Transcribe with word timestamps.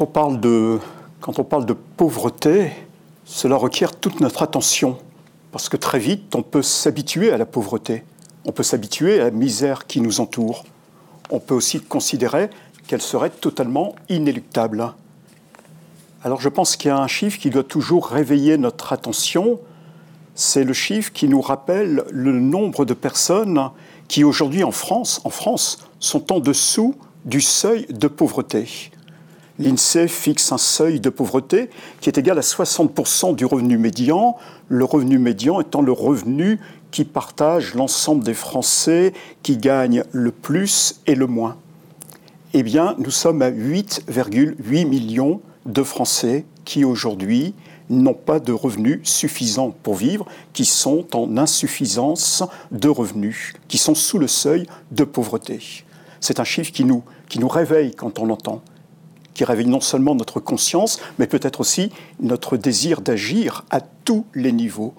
Quand 0.00 0.06
on 1.38 1.44
parle 1.44 1.66
de, 1.66 1.76
pauvreté, 1.98 2.72
cela 3.26 3.56
requiert 3.56 3.94
toute 3.94 4.20
notre 4.20 4.42
attention, 4.42 4.96
parce 5.52 5.68
que 5.68 5.76
très 5.76 5.98
vite, 5.98 6.34
on 6.34 6.42
peut 6.42 6.62
s'habituer 6.62 7.30
à 7.32 7.36
la 7.36 7.44
pauvreté, 7.44 8.02
on 8.46 8.52
peut 8.52 8.62
s'habituer 8.62 9.20
à 9.20 9.24
la 9.24 9.30
misère 9.30 9.86
qui 9.86 10.00
nous 10.00 10.22
entoure, 10.22 10.64
on 11.28 11.38
peut 11.38 11.52
aussi 11.52 11.82
considérer 11.82 12.48
qu'elle 12.86 13.02
serait 13.02 13.28
totalement 13.28 13.94
inéluctable. 14.08 14.94
Alors 16.24 16.40
je 16.40 16.48
pense 16.48 16.76
qu'il 16.76 16.88
y 16.88 16.92
a 16.92 16.98
un 16.98 17.06
chiffre 17.06 17.38
qui 17.38 17.50
doit 17.50 17.62
toujours 17.62 18.06
réveiller 18.06 18.56
notre 18.56 18.94
attention, 18.94 19.60
c'est 20.34 20.64
le 20.64 20.72
chiffre 20.72 21.12
qui 21.12 21.28
nous 21.28 21.42
rappelle 21.42 22.04
le 22.10 22.40
nombre 22.40 22.86
de 22.86 22.94
personnes 22.94 23.68
qui 24.08 24.24
aujourd'hui 24.24 24.64
en 24.64 24.72
France 24.72 25.20
sont 25.98 26.32
en 26.32 26.40
dessous 26.40 26.94
du 27.26 27.42
seuil 27.42 27.84
de 27.90 28.08
pauvreté. 28.08 28.90
L'INSEE 29.60 30.08
fixe 30.08 30.52
un 30.52 30.58
seuil 30.58 31.00
de 31.00 31.10
pauvreté 31.10 31.68
qui 32.00 32.08
est 32.08 32.16
égal 32.16 32.38
à 32.38 32.40
60% 32.40 33.34
du 33.34 33.44
revenu 33.44 33.76
médian, 33.76 34.36
le 34.68 34.84
revenu 34.86 35.18
médian 35.18 35.60
étant 35.60 35.82
le 35.82 35.92
revenu 35.92 36.58
qui 36.90 37.04
partage 37.04 37.74
l'ensemble 37.74 38.24
des 38.24 38.32
Français 38.34 39.12
qui 39.42 39.58
gagnent 39.58 40.04
le 40.12 40.30
plus 40.32 41.02
et 41.06 41.14
le 41.14 41.26
moins. 41.26 41.56
Eh 42.54 42.62
bien, 42.62 42.94
nous 42.98 43.10
sommes 43.10 43.42
à 43.42 43.50
8,8 43.50 44.86
millions 44.86 45.42
de 45.66 45.82
Français 45.82 46.46
qui 46.64 46.84
aujourd'hui 46.84 47.54
n'ont 47.90 48.14
pas 48.14 48.40
de 48.40 48.52
revenus 48.52 49.00
suffisants 49.02 49.74
pour 49.82 49.94
vivre, 49.94 50.24
qui 50.54 50.64
sont 50.64 51.04
en 51.14 51.36
insuffisance 51.36 52.42
de 52.70 52.88
revenus, 52.88 53.52
qui 53.68 53.76
sont 53.76 53.94
sous 53.94 54.18
le 54.18 54.26
seuil 54.26 54.66
de 54.90 55.04
pauvreté. 55.04 55.84
C'est 56.20 56.40
un 56.40 56.44
chiffre 56.44 56.72
qui 56.72 56.84
nous, 56.84 57.02
réveille 57.48 57.94
quand 57.94 58.18
on 58.20 58.26
l'entend, 58.26 58.62
qui 59.40 59.44
réveille 59.46 59.68
non 59.68 59.80
seulement 59.80 60.14
notre 60.14 60.38
conscience, 60.38 61.00
mais 61.18 61.26
peut-être 61.26 61.60
aussi 61.60 61.90
notre 62.20 62.58
désir 62.58 63.00
d'agir 63.00 63.64
à 63.70 63.80
tous 63.80 64.26
les 64.34 64.52
niveaux. 64.52 64.92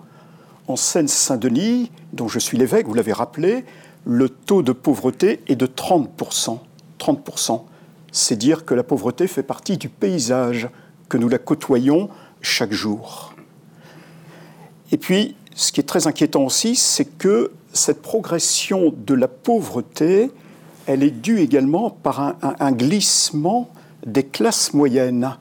En 0.67 0.75
Seine-Saint-Denis, 0.75 1.91
dont 2.13 2.27
je 2.27 2.39
suis 2.39 2.57
l'évêque, 2.57 2.87
vous 2.87 2.95
l'avez 2.95 3.13
rappelé, 3.13 3.65
le 4.03 4.29
taux 4.29 4.63
de 4.63 4.71
pauvreté 4.71 5.41
est 5.47 5.55
de 5.55 5.67
30%. 5.67 6.57
30%. 6.97 7.61
C'est 8.11 8.35
dire 8.35 8.65
que 8.65 8.73
la 8.73 8.81
pauvreté 8.81 9.27
fait 9.27 9.43
partie 9.43 9.77
du 9.77 9.89
paysage, 9.89 10.69
que 11.07 11.19
nous 11.19 11.29
la 11.29 11.37
côtoyons 11.37 12.09
chaque 12.41 12.73
jour. 12.73 13.35
Et 14.91 14.97
puis, 14.97 15.35
ce 15.53 15.71
qui 15.71 15.81
est 15.81 15.87
très 15.87 16.07
inquiétant 16.07 16.45
aussi, 16.45 16.75
c'est 16.75 17.05
que 17.05 17.51
cette 17.73 18.01
progression 18.01 18.91
de 19.05 19.13
la 19.13 19.27
pauvreté, 19.27 20.31
elle 20.87 21.03
est 21.03 21.11
due 21.11 21.41
également 21.41 21.91
par 21.91 22.21
un, 22.21 22.37
un 22.41 22.71
glissement 22.71 23.69
des 24.05 24.23
classes 24.23 24.73
moyennes, 24.73 25.37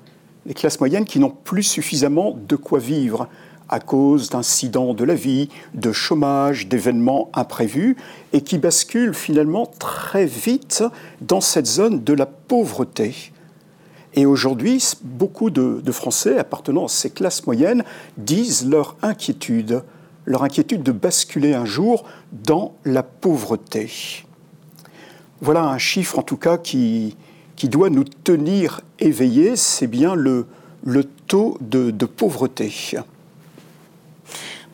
les 0.47 0.55
classes 0.55 0.81
moyennes 0.81 1.05
qui 1.05 1.19
n'ont 1.19 1.31
plus 1.31 1.63
suffisamment 1.63 2.37
de 2.49 2.57
quoi 2.57 2.79
vivre 2.79 3.29
à 3.71 3.79
cause 3.79 4.31
d'incidents 4.31 4.95
de 4.95 5.05
la 5.05 5.15
vie, 5.15 5.49
de 5.75 5.93
chômage, 5.93 6.67
d'événements 6.67 7.31
imprévus, 7.35 7.97
et 8.33 8.41
qui 8.41 8.59
basculent 8.59 9.15
finalement 9.15 9.67
très 9.67 10.27
vite 10.27 10.83
dans 11.21 11.41
cette 11.41 11.67
zone 11.67 12.03
de 12.03 12.13
la 12.13 12.27
pauvreté. 12.27 13.33
Et 14.15 14.27
aujourd'hui, 14.27 14.85
beaucoup 15.03 15.51
de, 15.51 15.93
Français 15.93 16.37
appartenant 16.37 16.87
à 16.87 16.89
ces 16.89 17.11
classes 17.11 17.47
moyennes 17.47 17.85
disent 18.17 18.69
leur 18.69 18.97
inquiétude, 19.03 19.85
leur 20.25 20.43
inquiétude 20.43 20.83
de 20.83 20.93
basculer 20.93 21.55
un 21.55 21.65
jour 21.65 22.05
dans 22.33 22.75
la 22.85 23.05
pauvreté. 23.05 24.25
Voilà 25.41 25.65
un 25.65 25.79
chiffre 25.79 26.19
en 26.19 26.23
tout 26.23 26.37
cas 26.37 26.59
qui, 26.59 27.17
qui 27.61 27.69
doit 27.69 27.91
nous 27.91 28.05
tenir 28.05 28.81
éveillés, 29.01 29.55
c'est 29.55 29.87
bien 29.87 30.15
le, 30.15 30.47
le 30.83 31.05
taux 31.05 31.59
de, 31.61 31.91
de, 31.91 32.07
pauvreté. 32.07 32.73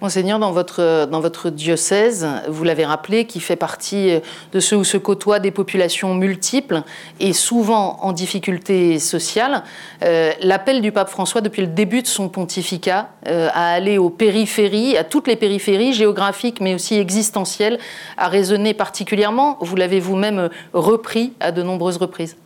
Monseigneur, 0.01 0.39
dans 0.39 0.53
votre, 0.53 1.09
dans 1.11 1.19
votre 1.19 1.51
diocèse, 1.51 2.29
vous 2.47 2.63
l'avez 2.63 2.85
rappelé, 2.85 3.25
qui 3.25 3.41
fait 3.41 3.57
partie 3.57 4.21
de 4.53 4.61
ceux 4.61 4.77
où 4.77 4.85
se 4.85 4.99
côtoient 4.99 5.41
des 5.41 5.51
populations 5.51 6.15
multiples 6.15 6.83
et 7.19 7.33
souvent 7.33 7.99
en 8.03 8.13
difficulté 8.13 9.01
sociale, 9.01 9.65
euh, 10.05 10.31
l'appel 10.41 10.81
du 10.81 10.93
pape 10.93 11.09
François 11.09 11.41
depuis 11.41 11.63
le 11.63 11.69
début 11.69 12.03
de 12.03 12.07
son 12.07 12.29
pontificat 12.29 13.09
euh, 13.27 13.49
à 13.53 13.73
aller 13.73 13.99
aux 13.99 14.11
périphéries, 14.11 14.97
à 14.97 15.03
toutes 15.03 15.27
les 15.27 15.35
périphéries 15.35 15.93
géographiques 15.93 16.61
mais 16.61 16.73
aussi 16.73 16.95
existentielles, 16.95 17.81
a 18.17 18.29
résonné 18.29 18.75
particulièrement. 18.75 19.59
Vous 19.61 19.75
l'avez 19.75 19.99
vous-même 19.99 20.51
repris 20.73 21.33
à 21.41 21.51
de 21.51 21.65
nombreuses 21.65 21.97
reprises. 21.97 22.37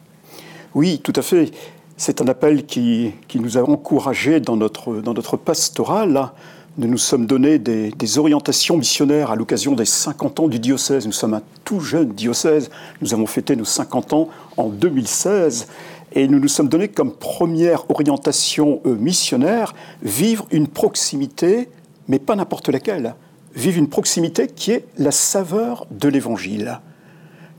Oui, 0.75 1.00
tout 1.03 1.12
à 1.16 1.22
fait. 1.22 1.50
C'est 1.97 2.20
un 2.20 2.28
appel 2.28 2.64
qui, 2.64 3.12
qui, 3.26 3.41
nous 3.41 3.58
a 3.58 3.62
encouragés 3.62 4.38
dans 4.38 4.56
notre, 4.56 5.00
dans 5.00 5.14
notre 5.14 5.36
pastoral. 5.36 6.31
Nous 6.78 6.86
nous 6.86 6.98
sommes 6.98 7.26
donné 7.26 7.58
des, 7.58 7.91
des 7.91 8.19
orientations 8.19 8.76
missionnaires 8.76 9.32
à 9.32 9.36
l'occasion 9.36 9.72
des 9.72 9.84
50 9.84 10.41
ans 10.41 10.48
du 10.48 10.60
diocèse. 10.60 11.06
Nous 11.06 11.12
sommes 11.12 11.34
un 11.34 11.42
tout 11.64 11.80
jeune 11.80 12.10
diocèse. 12.10 12.70
Nous 13.03 13.12
avons 13.12 13.26
fêté 13.26 13.56
nos 13.56 13.64
50 13.64 14.12
ans 14.12 14.28
en 14.56 14.69
2016. 14.69 15.66
Et 16.12 16.28
nous 16.28 16.38
nous 16.38 16.48
sommes 16.48 16.69
donné 16.69 16.86
comme 16.86 17.12
première 17.12 17.91
orientation 17.91 18.80
euh, 18.86 18.94
missionnaire 18.94 19.75
vivre 20.03 20.47
une 20.53 20.69
proximité, 20.69 21.69
mais 22.06 22.20
pas 22.20 22.36
n'importe 22.36 22.69
laquelle. 22.69 23.16
Vivre 23.56 23.78
une 23.78 23.88
proximité 23.88 24.47
qui 24.47 24.70
est 24.70 24.86
la 24.98 25.10
saveur 25.10 25.86
de 25.91 26.09
l'Évangile. 26.09 26.80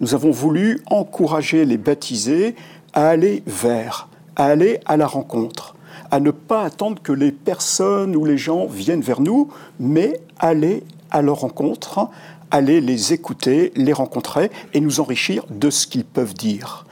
Nous 0.01 0.15
avons 0.15 0.31
voulu 0.31 0.81
encourager 0.87 1.63
les 1.63 1.77
baptisés 1.77 2.55
à 2.93 3.09
aller 3.09 3.43
vers, 3.45 4.07
à 4.35 4.45
aller 4.45 4.79
à 4.85 4.97
la 4.97 5.07
rencontre, 5.07 5.75
à 6.09 6.19
ne 6.19 6.31
pas 6.31 6.63
attendre 6.63 7.01
que 7.01 7.11
les 7.11 7.31
personnes 7.31 8.15
ou 8.15 8.25
les 8.25 8.37
gens 8.37 8.65
viennent 8.65 9.01
vers 9.01 9.21
nous, 9.21 9.49
mais 9.79 10.19
aller 10.39 10.83
à 11.09 11.21
leur 11.21 11.41
rencontre, 11.41 12.09
aller 12.51 12.81
les 12.81 13.13
écouter, 13.13 13.71
les 13.75 13.93
rencontrer 13.93 14.51
et 14.73 14.81
nous 14.81 14.99
enrichir 14.99 15.45
de 15.49 15.69
ce 15.69 15.87
qu'ils 15.87 16.05
peuvent 16.05 16.33
dire. 16.33 16.85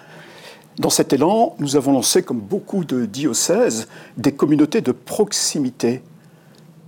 Dans 0.78 0.90
cet 0.90 1.12
élan, 1.12 1.56
nous 1.60 1.76
avons 1.76 1.92
lancé, 1.92 2.24
comme 2.24 2.40
beaucoup 2.40 2.86
de 2.86 3.06
diocèses, 3.06 3.90
des 4.16 4.32
communautés 4.32 4.80
de 4.80 4.94
proximité. 4.94 6.02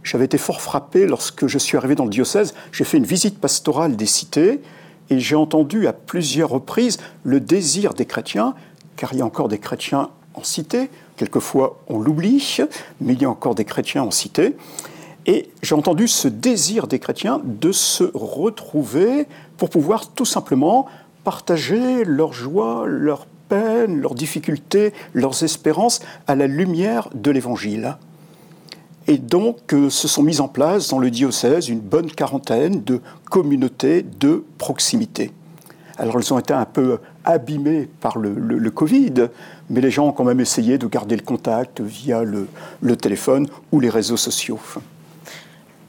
J'avais 0.03 0.25
été 0.25 0.38
fort 0.38 0.61
frappé 0.61 1.05
lorsque 1.05 1.47
je 1.47 1.57
suis 1.57 1.75
arrivé 1.75 1.95
dans 1.95 2.05
le 2.05 2.09
diocèse. 2.09 2.53
J'ai 2.72 2.85
fait 2.85 2.97
une 2.97 3.05
visite 3.05 3.39
pastorale 3.39 3.97
des 3.97 4.05
cités 4.05 4.61
et 5.09 5.19
j'ai 5.19 5.35
entendu 5.35 5.88
à 5.88 5.93
plusieurs 5.93 6.49
reprises 6.49 6.97
le 7.23 7.41
désir 7.41 7.93
des 7.93 8.05
chrétiens 8.05 8.55
car 9.01 9.13
il 9.13 9.17
y 9.17 9.22
a 9.23 9.25
encore 9.25 9.47
des 9.47 9.57
chrétiens 9.57 10.12
en 10.35 10.44
cité. 10.44 10.91
Quelquefois, 11.17 11.79
on 11.88 11.97
l'oublie, 11.97 12.59
mais 13.00 13.13
il 13.13 13.22
y 13.23 13.25
a 13.25 13.29
encore 13.31 13.56
des 13.56 13.66
chrétiens 13.66 14.03
en 14.03 14.12
cité. 14.12 14.56
Et 15.25 15.50
j'ai 15.63 15.73
entendu 15.73 16.07
ce 16.07 16.28
désir 16.28 16.85
des 16.85 17.00
chrétiens 17.00 17.41
de 17.44 17.72
se 17.72 18.03
retrouver 18.13 19.25
pour 19.57 19.72
pouvoir 19.72 20.07
tout 20.07 20.25
simplement 20.25 20.85
partager 21.23 22.06
leur 22.06 22.31
joie, 22.31 22.85
leur 22.85 23.25
peine, 23.50 24.00
leurs 24.00 24.13
difficultés, 24.13 24.94
leurs 25.16 25.44
espérances 25.44 26.01
à 26.28 26.35
la 26.35 26.45
lumière 26.45 27.09
de 27.16 27.31
l'Évangile. 27.31 27.97
Et 29.07 29.17
donc 29.17 29.73
euh, 29.73 29.90
se 29.90 30.07
sont 30.07 30.22
mises 30.22 30.41
en 30.41 30.47
place 30.47 30.90
dans 30.90 31.00
le 31.00 31.09
diocèse 31.09 31.69
une 31.69 31.79
bonne 31.79 32.11
quarantaine 32.11 32.84
de 32.84 33.01
communautés 33.31 34.06
de 34.19 34.44
proximité. 34.59 35.31
Alors 36.02 36.18
elles 36.18 36.34
ont 36.34 36.40
été 36.40 36.52
un 36.52 36.66
peu 36.66 36.98
abîmées 37.24 37.88
par 38.00 38.18
le, 38.18 38.72
Covid, 38.72 39.28
mais 39.70 39.82
les 39.82 39.92
gens 39.92 40.08
ont 40.08 40.12
quand 40.12 40.24
même 40.24 40.40
essayé 40.40 40.80
de 40.80 40.88
garder 40.88 41.16
le 41.16 41.22
contact 41.22 41.80
via 41.80 42.24
le 42.24 42.96
téléphone 42.98 43.46
ou 43.72 43.80
les 43.80 43.90
réseaux 43.90 44.18
sociaux. 44.18 44.59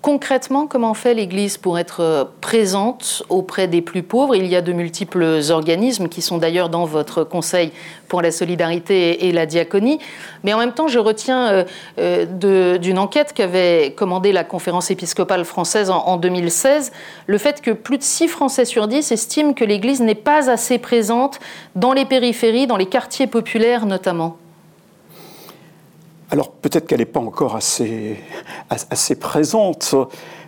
Concrètement, 0.02 0.66
comment 0.66 0.94
fait 0.94 1.14
l'Église 1.14 1.58
pour 1.58 1.78
être 1.78 2.32
présente 2.40 3.22
auprès 3.28 3.68
des 3.68 3.80
plus 3.80 4.02
pauvres? 4.02 4.34
Il 4.34 4.46
y 4.46 4.56
a 4.56 4.60
de 4.60 4.72
multiples 4.72 5.40
organismes 5.50 6.08
qui 6.08 6.22
sont 6.22 6.38
d'ailleurs 6.38 6.70
dans 6.70 6.84
votre 6.86 7.22
Conseil 7.22 7.70
pour 8.08 8.20
la 8.20 8.32
solidarité 8.32 9.28
et 9.28 9.32
la 9.32 9.46
diaconie. 9.46 10.00
Mais 10.42 10.52
en 10.54 10.58
même 10.58 10.72
temps, 10.72 10.88
je 10.88 10.98
retiens 10.98 11.64
euh, 11.98 12.78
d'une 12.78 12.98
enquête 12.98 13.32
qu'avait 13.32 13.94
commandée 13.96 14.32
la 14.32 14.42
conférence 14.42 14.90
épiscopale 14.90 15.44
française 15.44 15.88
en, 15.88 16.04
en 16.04 16.16
2016, 16.16 16.90
le 17.28 17.38
fait 17.38 17.60
que 17.60 17.70
plus 17.70 17.98
de 17.98 18.02
6 18.02 18.26
Français 18.26 18.64
sur 18.64 18.88
10 18.88 19.12
estiment 19.12 19.52
que 19.52 19.64
l'Église 19.64 20.00
n'est 20.00 20.16
pas 20.16 20.50
assez 20.50 20.78
présente 20.78 21.38
dans 21.76 21.92
les 21.92 22.06
périphéries, 22.06 22.66
dans 22.66 22.76
les 22.76 22.86
quartiers 22.86 23.28
populaires 23.28 23.86
notamment. 23.86 24.36
Alors 26.32 26.50
peut-être 26.50 26.86
qu'elle 26.86 27.00
n'est 27.00 27.04
pas 27.04 27.20
encore 27.20 27.56
assez, 27.56 28.16
présente, 29.20 29.94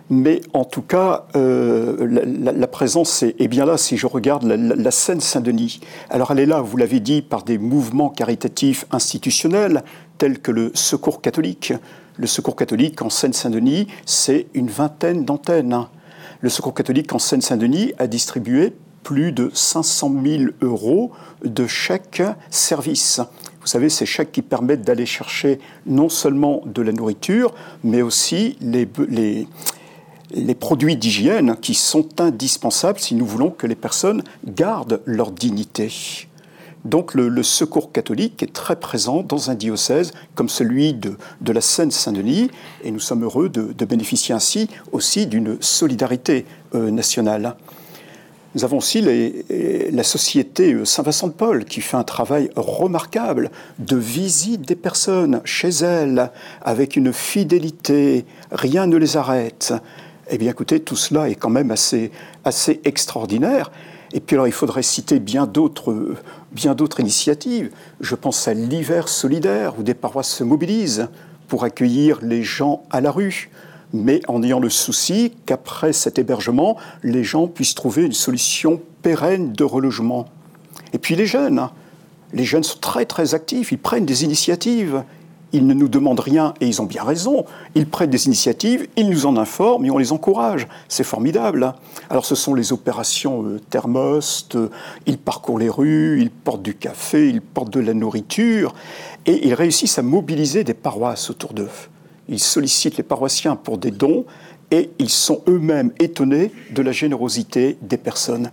mais 0.09 0.41
en 0.53 0.65
tout 0.65 0.81
cas, 0.81 1.27
euh, 1.35 2.07
la, 2.09 2.65
présence 2.65 3.21
est, 3.21 3.47
bien 3.47 3.67
là 3.67 3.77
si 3.77 3.95
je 3.95 4.07
regarde 4.07 4.45
la, 4.45 4.89
Seine-Saint-Denis. 4.89 5.81
Alors 6.09 6.31
elle 6.31 6.39
est 6.39 6.47
là, 6.47 6.61
vous 6.61 6.77
l'avez 6.77 6.99
dit, 6.99 7.21
par 7.21 7.43
des 7.43 7.59
mouvements 7.59 8.09
caritatifs 8.09 8.87
institutionnels 8.89 9.83
tels 10.17 10.39
que 10.39 10.49
le 10.49 10.71
Secours 10.73 11.21
catholique. 11.21 11.71
Le 12.17 12.25
Secours 12.25 12.55
catholique 12.55 13.03
en 13.03 13.11
Seine-Saint-Denis, 13.11 13.85
c'est 14.07 14.47
une 14.55 14.71
vingtaine 14.71 15.23
d'antennes. 15.23 15.85
Le 16.41 16.49
Secours 16.49 16.73
catholique 16.73 17.13
en 17.13 17.19
Seine-Saint-Denis 17.19 17.93
a 17.99 18.07
distribué 18.07 18.73
plus 19.03 19.31
de 19.31 19.51
500 19.53 20.15
000 20.25 20.43
euros 20.63 21.11
de 21.43 21.67
chèques 21.67 22.23
services. 22.49 23.21
Vous 23.65 23.71
savez, 23.71 23.89
ces 23.89 24.05
chèques 24.05 24.31
qui 24.31 24.43
permettent 24.43 24.83
d'aller 24.83 25.07
chercher 25.07 25.57
non 25.87 26.07
seulement 26.07 26.61
de 26.67 26.83
la 26.83 26.91
nourriture, 26.91 27.51
mais 27.83 28.03
aussi 28.03 28.57
les, 28.61 28.85
produits 30.53 30.95
d'hygiène 30.95 31.55
qui 31.59 31.73
sont 31.73 32.21
indispensables 32.21 32.99
si 32.99 33.15
nous 33.15 33.25
voulons 33.25 33.49
que 33.49 33.65
les 33.65 33.73
personnes 33.73 34.21
gardent 34.45 35.01
leur 35.05 35.31
dignité. 35.31 35.91
Donc 36.83 37.15
le, 37.15 37.41
secours 37.41 37.91
catholique 37.91 38.43
est 38.43 38.53
très 38.53 38.75
présent 38.75 39.23
dans 39.23 39.49
un 39.49 39.55
diocèse 39.55 40.11
comme 40.35 40.47
celui 40.47 40.93
de, 40.93 41.17
la 41.47 41.61
Seine-Saint-Denis 41.61 42.51
et 42.83 42.91
nous 42.91 42.99
sommes 42.99 43.23
heureux 43.23 43.49
de, 43.49 43.85
bénéficier 43.85 44.35
ainsi 44.35 44.69
aussi 44.91 45.25
d'une 45.25 45.57
solidarité 45.59 46.45
euh, 46.75 46.91
nationale. 46.91 47.55
Nous 48.55 48.63
avons 48.63 48.77
aussi 48.77 49.01
la 49.01 50.03
société 50.03 50.73
euh, 50.73 50.85
Saint-Vincent 50.85 51.27
de 51.27 51.33
Paul 51.33 51.65
qui 51.65 51.81
fait 51.81 51.97
un 51.97 52.05
travail 52.05 52.49
remarquable 52.55 53.51
de 53.79 53.97
visite 53.97 54.61
des 54.61 54.77
personnes 54.77 55.41
chez 55.43 55.67
elles 55.67 56.31
avec 56.61 56.95
une 56.95 57.11
fidélité, 57.11 58.25
rien 58.51 58.87
ne 58.87 58.95
les 58.95 59.17
arrête. 59.17 59.73
Eh 60.29 60.37
bien 60.37 60.51
écoutez, 60.51 60.79
tout 60.79 60.95
cela 60.95 61.29
est 61.29 61.35
quand 61.35 61.49
même 61.49 61.69
assez, 61.69 62.11
assez 62.45 62.79
extraordinaire. 62.85 63.71
Et 64.13 64.21
puis 64.21 64.37
alors 64.37 64.47
il 64.47 64.53
faudrait 64.53 64.83
citer 64.83 65.19
bien 65.19 65.47
d'autres, 65.47 66.15
bien 66.53 66.75
d'autres 66.75 67.01
initiatives. 67.01 67.71
Je 67.99 68.15
pense 68.15 68.47
à 68.47 68.53
l'hiver 68.53 69.09
solidaire 69.09 69.77
où 69.77 69.83
des 69.83 69.93
paroisses 69.93 70.33
se 70.33 70.45
mobilisent 70.45 71.09
pour 71.49 71.65
accueillir 71.65 72.19
les 72.21 72.41
gens 72.41 72.83
à 72.89 73.01
la 73.01 73.11
rue, 73.11 73.49
mais 74.03 74.21
en 74.27 74.43
ayant 74.43 74.59
le 74.59 74.69
souci 74.69 75.33
qu'après 75.45 75.93
cet 75.93 76.19
hébergement, 76.19 76.77
les 77.03 77.23
gens 77.23 77.47
puissent 77.47 77.75
trouver 77.75 78.03
une 78.03 78.13
solution 78.13 78.81
pérenne 79.01 79.53
de 79.53 79.63
relogement. 79.63 80.25
Et 80.93 80.97
puis 80.97 81.15
les 81.15 81.25
jeunes, 81.25 81.59
hein. 81.59 81.71
les 82.33 82.45
jeunes 82.45 82.63
sont 82.63 82.79
très 82.79 83.05
très 83.05 83.33
actifs, 83.35 83.71
ils 83.71 83.77
prennent 83.77 84.05
des 84.05 84.23
initiatives, 84.23 85.03
ils 85.55 85.65
ne 85.65 85.73
nous 85.73 85.87
demandent 85.87 86.19
rien 86.19 86.53
et 86.59 86.67
ils 86.67 86.81
ont 86.81 86.85
bien 86.85 87.03
raison. 87.03 87.45
Ils 87.75 87.87
prennent 87.87 88.09
des 88.09 88.25
initiatives, 88.25 88.87
ils 88.97 89.09
nous 89.09 89.25
en 89.25 89.37
informent 89.37 89.85
et 89.85 89.91
on 89.91 89.97
les 89.97 90.11
encourage. 90.11 90.67
C'est 90.89 91.05
formidable. 91.05 91.73
Alors 92.09 92.25
ce 92.25 92.35
sont 92.35 92.53
les 92.53 92.73
opérations 92.73 93.43
euh, 93.45 93.61
thermost, 93.69 94.55
euh, 94.55 94.69
ils 95.05 95.17
parcourent 95.17 95.59
les 95.59 95.69
rues, 95.69 96.19
ils 96.21 96.29
portent 96.29 96.61
du 96.61 96.75
café, 96.75 97.29
ils 97.29 97.41
portent 97.41 97.71
de 97.71 97.79
la 97.79 97.93
nourriture 97.93 98.73
et 99.25 99.47
ils 99.47 99.53
réussissent 99.53 99.97
à 99.97 100.01
mobiliser 100.01 100.65
des 100.65 100.73
paroisses 100.73 101.29
autour 101.29 101.53
d'eux. 101.53 101.69
Ils 102.29 102.39
sollicitent 102.39 102.97
les 102.97 103.03
paroissiens 103.03 103.55
pour 103.55 103.77
des 103.77 103.91
dons 103.91 104.25
et 104.71 104.89
ils 104.99 105.09
sont 105.09 105.41
eux-mêmes 105.47 105.91
étonnés 105.99 106.51
de 106.71 106.81
la 106.81 106.91
générosité 106.91 107.77
des 107.81 107.97
personnes. 107.97 108.51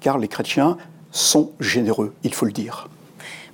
Car 0.00 0.18
les 0.18 0.28
chrétiens 0.28 0.76
sont 1.10 1.52
généreux, 1.60 2.14
il 2.22 2.32
faut 2.32 2.46
le 2.46 2.52
dire. 2.52 2.88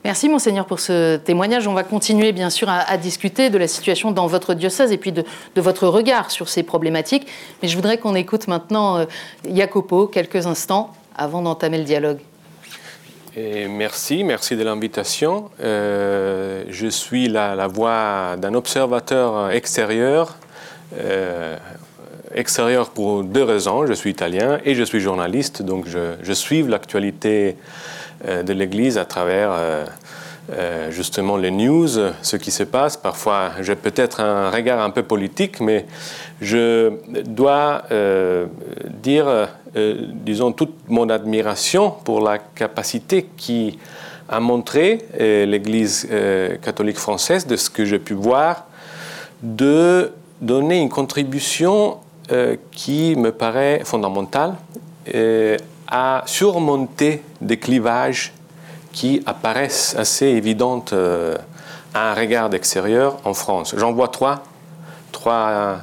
Merci 0.05 0.29
Monseigneur 0.29 0.67
pour 0.67 0.79
ce 0.79 1.17
témoignage. 1.17 1.67
On 1.67 1.75
va 1.75 1.83
continuer 1.83 2.31
bien 2.31 2.49
sûr 2.49 2.69
à, 2.69 2.97
discuter 2.97 3.51
de 3.51 3.59
la 3.59 3.67
situation 3.67 4.13
dans 4.13 4.29
votre 4.29 4.55
diocèse 4.55 4.93
et 4.93 4.99
puis 4.99 5.11
de, 5.11 5.25
votre 5.57 5.89
regard 5.89 6.31
sur 6.31 6.49
ces 6.49 6.63
problématiques. 6.63 7.27
Mais 7.61 7.69
je 7.69 7.75
voudrais 7.75 7.99
qu'on 7.99 8.15
écoute 8.15 8.47
maintenant 8.47 8.99
euh, 8.99 9.05
Jacopo 9.53 10.07
quelques 10.07 10.47
instants 10.47 10.93
avant 11.17 11.43
d'entamer 11.43 11.79
le 11.79 11.85
dialogue. 11.85 12.21
Merci, 13.37 14.25
merci 14.25 14.57
de 14.57 14.63
l'invitation. 14.63 15.51
Euh, 15.63 16.65
je 16.69 16.87
suis 16.87 17.29
la, 17.29 17.67
voix 17.67 18.37
d'un 18.39 18.55
observateur 18.55 19.51
extérieur. 19.51 20.37
Euh, 20.99 21.57
extérieur 22.35 22.91
pour 22.91 23.25
deux 23.25 23.43
raisons. 23.43 23.87
Je 23.87 23.93
suis 23.93 24.11
italien 24.11 24.59
et 24.65 24.75
je 24.75 24.83
suis 24.83 25.01
journaliste, 25.01 25.63
donc 25.63 25.87
je, 25.87 26.15
je 26.23 26.33
suis 26.33 26.63
l'actualité 26.63 27.57
euh, 28.27 28.43
de 28.43 28.53
l'Église 28.53 28.99
à 28.99 29.05
travers 29.05 29.53
euh, 30.51 30.67
euh, 30.67 30.91
justement 30.91 31.37
les 31.37 31.51
news, 31.51 31.89
ce 32.23 32.37
qui 32.37 32.51
se 32.51 32.63
passe. 32.63 32.97
Parfois, 32.97 33.53
j'ai 33.61 33.77
peut-être 33.77 34.21
un 34.21 34.51
regard 34.51 34.81
un 34.81 34.91
peu 34.91 35.03
politique, 35.03 35.61
mais 35.61 35.87
je 36.41 36.93
dois 37.25 37.83
dire, 39.03 39.49
disons, 39.75 40.53
toute 40.53 40.75
mon 40.89 41.09
admiration 41.09 41.91
pour 42.05 42.21
la 42.21 42.39
capacité 42.39 43.27
qui 43.37 43.79
a 44.29 44.41
montré 44.41 45.07
l'Église 45.19 46.09
catholique 46.63 46.99
française, 46.99 47.47
de 47.47 47.57
ce 47.57 47.71
que 47.71 47.85
j'ai 47.85 47.99
pu 47.99 48.15
voir, 48.15 48.67
de 49.43 50.13
donner 50.41 50.81
une 50.81 50.91
contribution 50.91 51.99
qui 52.71 53.15
me 53.17 53.31
paraît 53.31 53.83
fondamentale 53.85 54.55
à 55.89 56.23
surmonter 56.27 57.23
des 57.41 57.57
clivages 57.59 58.33
qui 58.97 59.23
apparaissent 59.27 59.95
assez 59.99 60.25
évidents 60.25 60.83
euh, 60.95 61.37
à 61.93 62.13
un 62.13 62.15
regard 62.15 62.53
extérieur 62.55 63.19
en 63.25 63.35
France. 63.35 63.75
J'en 63.77 63.93
vois 63.93 64.09
trois, 64.09 64.43
trois, 65.13 65.81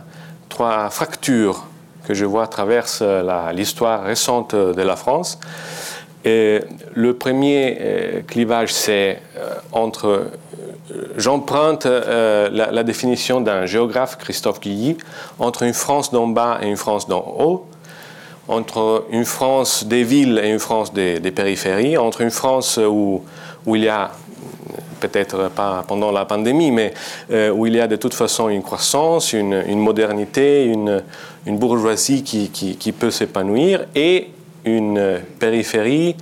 trois 0.50 0.90
fractures 0.90 1.64
que 2.08 2.16
je 2.16 2.26
vois 2.26 2.46
à 2.46 2.48
travers 2.48 2.86
l'histoire 3.54 4.04
récente 4.04 4.56
de 4.56 4.82
la 4.82 4.96
France. 4.96 5.40
Et 6.26 6.62
le 6.94 7.14
premier 7.14 7.78
euh, 7.80 8.22
clivage, 8.26 8.74
c'est 8.74 9.22
euh, 9.38 9.54
entre, 9.74 10.32
j'emprunte 11.16 11.86
la, 11.86 12.50
la, 12.50 12.84
définition 12.84 13.42
d'un 13.42 13.68
géographe, 13.68 14.18
Christophe 14.18 14.60
Guilly, 14.60 14.98
entre 15.38 15.64
une 15.64 15.74
France 15.74 16.12
d'en 16.12 16.28
bas 16.28 16.58
et 16.64 16.68
une 16.68 16.78
France 16.78 17.08
d'en 17.08 17.24
haut 17.38 17.68
entre 18.48 19.06
une 19.12 19.26
France 19.26 19.86
des 19.86 20.04
villes 20.04 20.40
et 20.44 20.50
une 20.50 20.60
France 20.60 20.94
des, 20.94 21.20
périphéries, 21.32 21.98
entre 21.98 22.22
une 22.22 22.32
France 22.32 22.78
où, 22.78 23.22
il 23.68 23.84
y 23.84 23.90
a 23.90 24.12
peut-être 25.00 25.50
pas 25.50 25.84
pendant 25.88 26.12
la 26.12 26.26
pandémie, 26.26 26.72
mais 26.72 26.94
euh, 27.32 27.52
où 27.52 27.66
il 27.66 27.76
y 27.76 27.80
a 27.80 27.88
de 27.88 27.96
toute 27.96 28.14
façon 28.14 28.50
une 28.50 28.62
croissance, 28.62 29.34
une, 29.34 29.80
modernité, 29.80 30.66
une, 30.66 31.02
bourgeoisie 31.46 32.24
qui, 32.24 32.92
peut 32.92 33.12
s'épanouir, 33.12 33.86
et 33.96 34.30
une 34.66 35.20
périphérie 35.40 36.16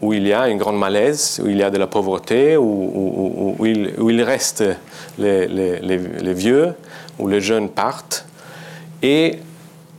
où 0.00 0.12
il 0.12 0.26
y 0.26 0.32
a 0.32 0.48
une 0.48 0.58
grande 0.58 0.78
malaise, 0.78 1.40
où 1.44 1.48
il 1.48 1.58
y 1.58 1.62
a 1.62 1.70
de 1.70 1.78
la 1.78 1.86
pauvreté, 1.86 2.56
où, 2.56 3.56
il, 3.64 4.22
reste 4.22 4.64
les, 5.18 5.46
les, 5.46 6.34
vieux, 6.34 6.74
où 7.18 7.28
les 7.28 7.40
jeunes 7.40 7.68
partent. 7.68 8.24
Et 9.02 9.38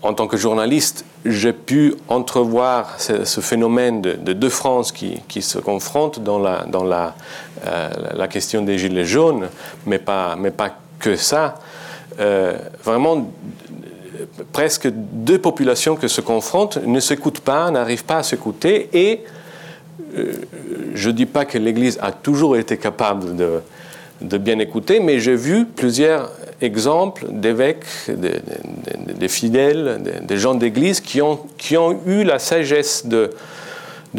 en 0.04 0.14
tant 0.14 0.28
que 0.28 0.38
journaliste, 0.38 1.06
j'ai 1.26 1.54
pu 1.54 1.94
entrevoir 2.08 3.00
ce, 3.00 3.42
phénomène 3.42 4.02
de, 4.02 4.34
deux 4.34 4.50
France 4.50 4.92
qui, 4.92 5.42
se 5.42 5.60
confrontent 5.60 6.20
dans, 6.20 6.44
euh, 6.44 7.90
la, 8.16 8.28
question 8.28 8.64
des 8.64 8.78
gilets 8.80 9.06
jaunes, 9.06 9.50
mais 9.86 10.00
pas, 10.00 10.36
que 11.00 11.16
ça. 11.16 11.60
Euh, 12.20 12.58
vraiment, 12.84 13.32
presque 14.52 14.88
deux 14.92 15.40
populations 15.40 15.96
qui 15.96 16.10
se 16.10 16.22
confrontent 16.22 16.78
ne 16.78 17.00
s'écoutent 17.00 17.40
pas, 17.40 17.70
n'arrivent 17.70 18.06
pas 18.06 18.18
à 18.18 18.24
s'écouter, 18.24 18.90
et 18.94 19.24
euh, 20.18 20.34
je 20.96 21.10
ne 21.10 21.16
dis 21.16 21.26
pas 21.28 21.46
que 21.46 21.60
l'Église 21.60 22.00
a 22.02 22.12
toujours 22.12 22.58
été 22.58 22.78
capable 22.78 23.36
de 23.36 24.38
bien 24.38 24.58
écouter, 24.60 25.00
mais 25.00 25.20
j'ai 25.20 25.36
vu 25.36 25.66
plusieurs 25.66 26.32
exemples 26.62 27.26
d'évêques, 27.30 27.86
des, 28.08 29.28
fidèles, 29.28 30.02
des, 30.22 30.38
gens 30.38 30.56
d'église 30.56 31.00
qui 31.00 31.22
ont, 31.22 31.40
qui 31.58 31.78
ont 31.78 32.00
eu 32.06 32.24
la 32.24 32.40
sagesse 32.40 33.06
de, 33.06 33.32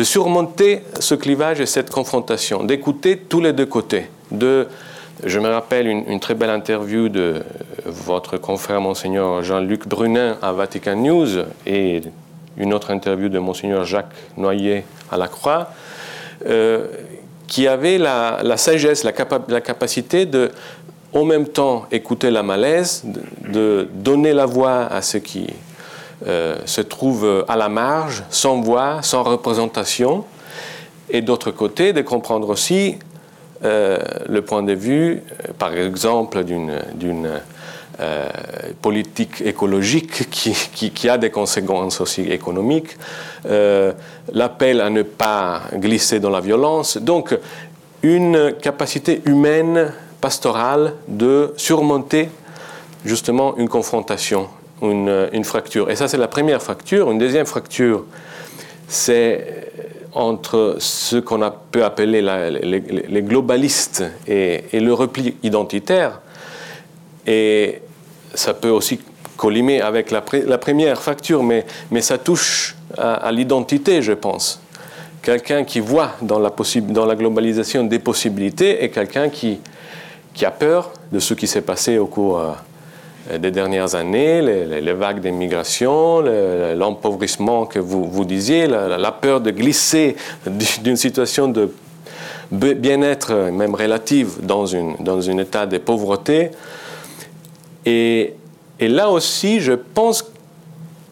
surmonter 0.02 0.82
ce 0.98 1.14
clivage 1.14 1.60
et 1.60 1.66
cette 1.66 1.90
confrontation, 1.90 2.64
d'écouter 2.64 3.16
tous 3.16 3.40
les 3.40 3.52
deux 3.52 3.66
côtés. 3.66 4.06
De, 4.30 4.66
je 5.24 5.38
me 5.38 5.48
rappelle 5.48 5.86
une, 5.86 6.20
très 6.20 6.34
belle 6.34 6.50
interview 6.50 7.08
de 7.08 7.42
votre 7.86 8.38
confrère 8.38 8.80
Monseigneur 8.80 9.42
Jean-Luc 9.42 9.86
Brunin 9.86 10.36
à 10.42 10.52
Vatican 10.52 10.96
News 10.96 11.28
et 11.66 12.02
une 12.56 12.74
autre 12.74 12.90
interview 12.90 13.28
de 13.28 13.38
Monseigneur 13.38 13.84
Jacques 13.84 14.12
Noyer 14.36 14.84
à 15.10 15.16
la 15.16 15.28
Croix. 15.28 15.70
Euh, 16.46 16.86
qui 17.52 17.68
avait 17.68 17.98
la, 17.98 18.56
sagesse, 18.56 19.04
la, 19.04 19.12
capacité 19.60 20.24
de, 20.24 20.50
en 21.14 21.24
même 21.24 21.46
temps, 21.46 21.86
écouter 21.90 22.30
la 22.30 22.42
malaise, 22.42 23.04
de, 23.48 23.88
donner 23.92 24.32
la 24.32 24.46
voix 24.46 24.86
à 24.86 25.02
ceux 25.02 25.18
qui 25.18 25.46
euh, 26.26 26.56
se 26.64 26.80
trouvent 26.80 27.44
à 27.48 27.56
la 27.56 27.68
marge, 27.68 28.22
sans 28.30 28.60
voix, 28.60 29.00
sans 29.02 29.22
représentation, 29.22 30.24
et 31.10 31.20
d'autre 31.20 31.50
côté, 31.50 31.92
de 31.92 32.00
comprendre 32.00 32.48
aussi 32.48 32.96
euh, 33.64 33.98
le 34.28 34.42
point 34.42 34.62
de 34.62 34.72
vue, 34.72 35.22
euh, 35.48 35.52
par 35.58 35.74
exemple, 35.76 36.44
d'une 36.44 37.30
politique 38.80 39.42
écologique 39.42 40.28
qui, 40.30 41.08
a 41.08 41.18
des 41.18 41.30
conséquences 41.30 42.00
aussi 42.00 42.22
économiques, 42.22 42.96
l'appel 44.32 44.80
à 44.80 44.90
ne 44.90 45.02
pas 45.02 45.62
glisser 45.74 46.18
dans 46.18 46.30
la 46.30 46.40
violence. 46.40 46.96
Donc, 46.96 47.38
une 48.02 48.54
capacité 48.60 49.22
humaine, 49.26 49.92
pastorale, 50.22 50.94
de 51.08 51.52
surmonter 51.58 52.30
justement 53.04 53.54
une 53.58 53.68
confrontation, 53.68 54.48
une, 54.80 55.28
une 55.32 55.44
fracture. 55.44 55.90
Et 55.90 55.96
ça, 55.96 56.08
c'est 56.08 56.16
la 56.16 56.28
première 56.28 56.62
fracture. 56.62 57.10
Une 57.10 57.18
deuxième 57.18 57.44
fracture, 57.44 58.06
c'est 58.88 59.62
entre 60.14 60.76
ce 60.78 61.16
qu'on 61.16 61.40
peut 61.70 61.84
appeler 61.84 62.20
les, 62.22 63.22
globalistes 63.22 64.04
et, 64.26 64.62
le 64.72 64.92
repli 64.92 65.36
identitaire. 65.42 66.20
Et 67.26 67.80
ça 68.34 68.54
peut 68.54 68.68
aussi 68.68 69.00
collimer 69.36 69.80
avec 69.80 70.10
la, 70.10 70.20
première 70.20 71.00
facture, 71.00 71.42
mais, 71.42 71.64
ça 72.00 72.18
touche 72.18 72.76
à, 72.96 73.32
l'identité, 73.32 74.02
je 74.02 74.12
pense. 74.12 74.60
Quelqu'un 75.22 75.64
qui 75.64 75.80
voit 75.80 76.12
dans 76.20 76.38
la 76.38 77.16
globalisation 77.16 77.84
des 77.84 77.98
possibilités 77.98 78.84
et 78.84 78.90
quelqu'un 78.90 79.28
qui, 79.28 79.60
qui 80.34 80.44
a 80.44 80.50
peur 80.50 80.92
de 81.10 81.18
ce 81.18 81.34
qui 81.34 81.46
s'est 81.46 81.62
passé 81.62 81.98
au 81.98 82.06
cours 82.06 82.38
euh, 82.38 83.38
des 83.38 83.50
dernières 83.50 83.94
années, 83.94 84.42
les, 84.42 84.92
vagues 84.92 85.20
d'immigration, 85.20 86.20
l'empauvrissement 86.74 87.66
que 87.66 87.78
vous, 87.78 88.04
vous 88.04 88.24
disiez, 88.24 88.66
la, 88.66 89.12
peur 89.12 89.40
de 89.40 89.50
glisser 89.50 90.16
d'une 90.82 90.96
situation 90.96 91.46
de 91.46 91.70
bien-être, 92.50 93.50
même 93.50 93.74
relative, 93.74 94.38
dans, 94.42 94.66
une, 94.66 94.96
dans 95.00 95.30
un 95.30 95.38
état 95.38 95.66
de 95.66 95.78
pauvreté. 95.78 96.50
Et, 97.86 98.34
là 98.80 99.08
aussi, 99.08 99.60
je 99.60 99.72
pense 99.72 100.24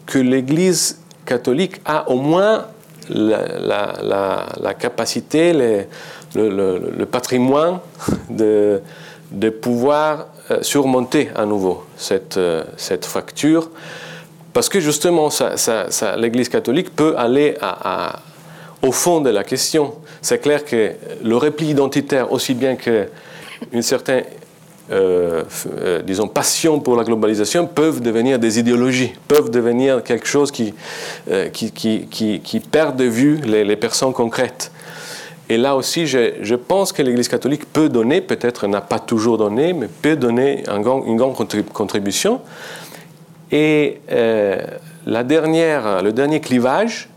que 0.05 0.19
l'Église 0.19 0.99
catholique 1.25 1.81
a 1.85 2.09
au 2.09 2.17
moins 2.17 2.65
la, 3.09 4.73
capacité, 4.77 5.53
le, 6.35 7.05
patrimoine 7.05 7.79
de, 8.29 8.81
de 9.31 9.49
pouvoir 9.49 10.27
euh, 10.51 10.59
surmonter 10.61 11.29
à 11.35 11.45
nouveau 11.45 11.83
cette, 11.97 12.37
euh, 12.37 12.63
cette 12.77 13.05
fracture, 13.05 13.69
parce 14.53 14.67
que 14.67 14.79
justement, 14.81 15.29
l'Église 16.17 16.49
catholique 16.49 16.93
peut 16.93 17.15
aller 17.17 17.55
au 18.81 18.91
fond 18.91 19.21
de 19.21 19.29
la 19.29 19.45
question. 19.45 19.93
C'est 20.21 20.39
clair 20.39 20.65
que 20.65 20.91
le 21.23 21.37
repli 21.37 21.69
identitaire, 21.69 22.33
aussi 22.33 22.53
bien 22.53 22.75
qu'une 22.75 23.81
certaine 23.81 24.25
euh, 24.91 25.43
disons, 26.03 26.27
passion 26.27 26.81
pour 26.81 26.97
la 26.97 27.05
globalisation 27.05 27.65
peuvent 27.65 28.01
devenir 28.01 28.39
des 28.39 28.59
idéologies, 28.59 29.13
peuvent 29.29 29.49
devenir 29.49 30.03
quelque 30.03 30.27
chose 30.27 30.51
qui, 30.51 30.73
qui, 31.53 31.71
qui, 31.71 32.41
qui, 32.43 32.59
perd 32.59 32.97
de 32.97 33.05
vue 33.05 33.37
les 33.45 33.77
personnes 33.77 34.11
concrètes. 34.11 34.69
Et 35.51 35.57
là 35.57 35.75
aussi, 35.75 36.07
je, 36.07 36.55
pense 36.55 36.93
que 36.93 37.01
l'Église 37.01 37.27
catholique 37.27 37.65
peut 37.65 37.89
donner, 37.89 38.21
peut-être 38.21 38.67
n'a 38.67 38.79
pas 38.79 38.99
toujours 38.99 39.37
donné, 39.37 39.73
mais 39.73 39.89
peut 39.89 40.15
donner 40.15 40.63
une 40.69 41.17
grande 41.17 41.35
contribution. 41.73 42.39
Et 43.51 43.99
euh, 44.13 44.61
la 45.05 45.25
dernière, 45.25 46.01
le 46.03 46.13
dernier 46.13 46.39
clivage, 46.39 47.09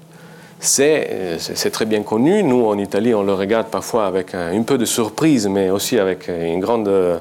euh, 0.78 1.36
c'est 1.38 1.70
très 1.70 1.84
bien 1.84 2.02
connu. 2.02 2.42
Nous, 2.42 2.66
en 2.66 2.78
Italie, 2.78 3.14
on 3.14 3.22
le 3.22 3.34
regarde 3.34 3.68
parfois 3.68 4.06
avec 4.06 4.34
un, 4.34 4.62
peu 4.62 4.78
de 4.78 4.84
surprise, 4.84 5.48
mais 5.48 5.70
aussi 5.70 5.98
avec 5.98 6.28
une 6.28 6.60
grande 6.60 6.88
euh, 6.88 7.18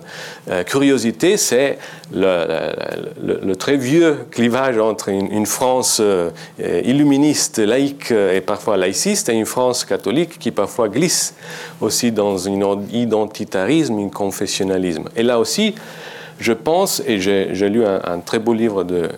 curiosité. 0.65 1.37
C'est 1.37 1.77
le, 2.13 3.53
très 3.55 3.77
vieux 3.77 4.25
clivage 4.31 4.77
entre 4.77 5.09
une, 5.09 5.45
France 5.45 5.99
euh, 6.01 6.29
illuministe, 6.59 7.59
laïque 7.59 8.11
et 8.11 8.41
parfois 8.41 8.77
laïciste, 8.77 9.29
et 9.29 9.33
une 9.33 9.45
France 9.45 9.85
catholique 9.85 10.39
qui 10.39 10.51
parfois 10.51 10.89
glisse 10.89 11.35
aussi 11.81 12.11
dans 12.11 12.47
un 12.47 12.79
identitarisme, 12.91 13.99
un 13.99 14.09
confessionnalisme. 14.09 15.05
Et 15.15 15.23
là 15.23 15.39
aussi, 15.39 15.75
je 16.39 16.53
pense, 16.53 17.01
et 17.05 17.19
j'ai 17.19 17.69
lu 17.69 17.85
un, 17.85 18.01
un, 18.03 18.19
très 18.19 18.39
beau 18.39 18.53
livre 18.53 18.83
de 18.83 19.09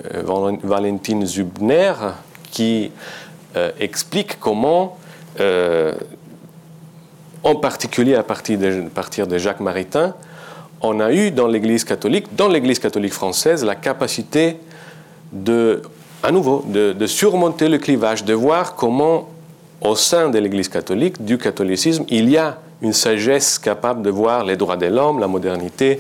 Valentine 0.64 1.26
Zubner, 1.26 1.94
qui 2.52 2.92
euh, 3.56 3.72
explique 3.80 4.38
comment, 4.40 4.98
euh, 5.40 5.94
en 7.44 7.56
particulier 7.56 8.16
à 8.16 8.24
partir 8.24 8.60
de, 8.60 8.82
partir 8.90 9.28
de 9.28 9.38
Jacques 9.38 9.62
Maritain, 9.62 10.14
on 10.82 11.00
a 11.00 11.14
eu 11.14 11.32
dans 11.32 11.48
l'Église 11.48 11.86
catholique, 11.86 12.28
dans 12.36 12.50
l'Église 12.50 12.80
catholique 12.80 13.14
française, 13.14 13.64
la 13.64 13.76
capacité 13.76 14.58
de, 15.32 15.82
à 16.22 16.32
nouveau, 16.32 16.66
de, 16.68 17.08
surmonter 17.08 17.70
le 17.70 17.78
clivage, 17.78 18.26
de 18.26 18.34
voir 18.34 18.76
comment, 18.76 19.30
au 19.80 19.96
sein 19.96 20.30
de 20.30 20.38
l'Église 20.38 20.68
catholique, 20.68 21.24
du 21.24 21.38
catholicisme, 21.38 22.04
il 22.10 22.30
y 22.30 22.38
a 22.38 22.58
une 22.82 22.94
sagesse 22.94 23.58
capable 23.58 24.02
de 24.02 24.10
voir 24.10 24.44
les 24.44 24.58
droits 24.58 24.76
de 24.76 24.88
l'homme, 24.88 25.20
la 25.20 25.28
modernité, 25.28 26.00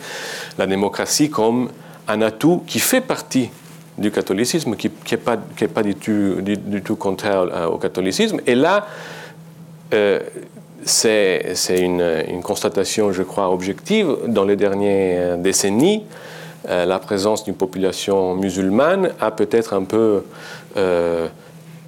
la 0.57 0.67
démocratie 0.67 1.29
comme 1.29 1.69
un 2.07 2.21
atout 2.21 2.63
qui 2.67 2.79
fait 2.79 3.01
partie 3.01 3.49
du 3.97 4.11
catholicisme, 4.11 4.75
qui 4.75 4.89
n'est 5.11 5.17
pas, 5.17 5.37
du, 5.83 5.95
tout, 5.95 6.95
contraire 6.95 7.45
euh, 7.51 7.67
au 7.67 7.77
catholicisme. 7.77 8.39
Et 8.45 8.55
là, 8.55 8.87
euh, 9.93 10.19
c'est 10.83 11.55
une, 11.79 12.41
constatation, 12.43 13.11
je 13.11 13.23
crois, 13.23 13.51
objective. 13.51 14.17
Dans 14.27 14.43
les 14.43 14.55
dernières 14.55 15.37
décennies, 15.37 16.03
euh, 16.67 16.85
la 16.85 16.99
présence 16.99 17.43
d'une 17.43 17.55
population 17.55 18.35
musulmane 18.35 19.11
a 19.19 19.31
peut-être 19.31 19.73
un 19.73 19.83
peu 19.83 20.23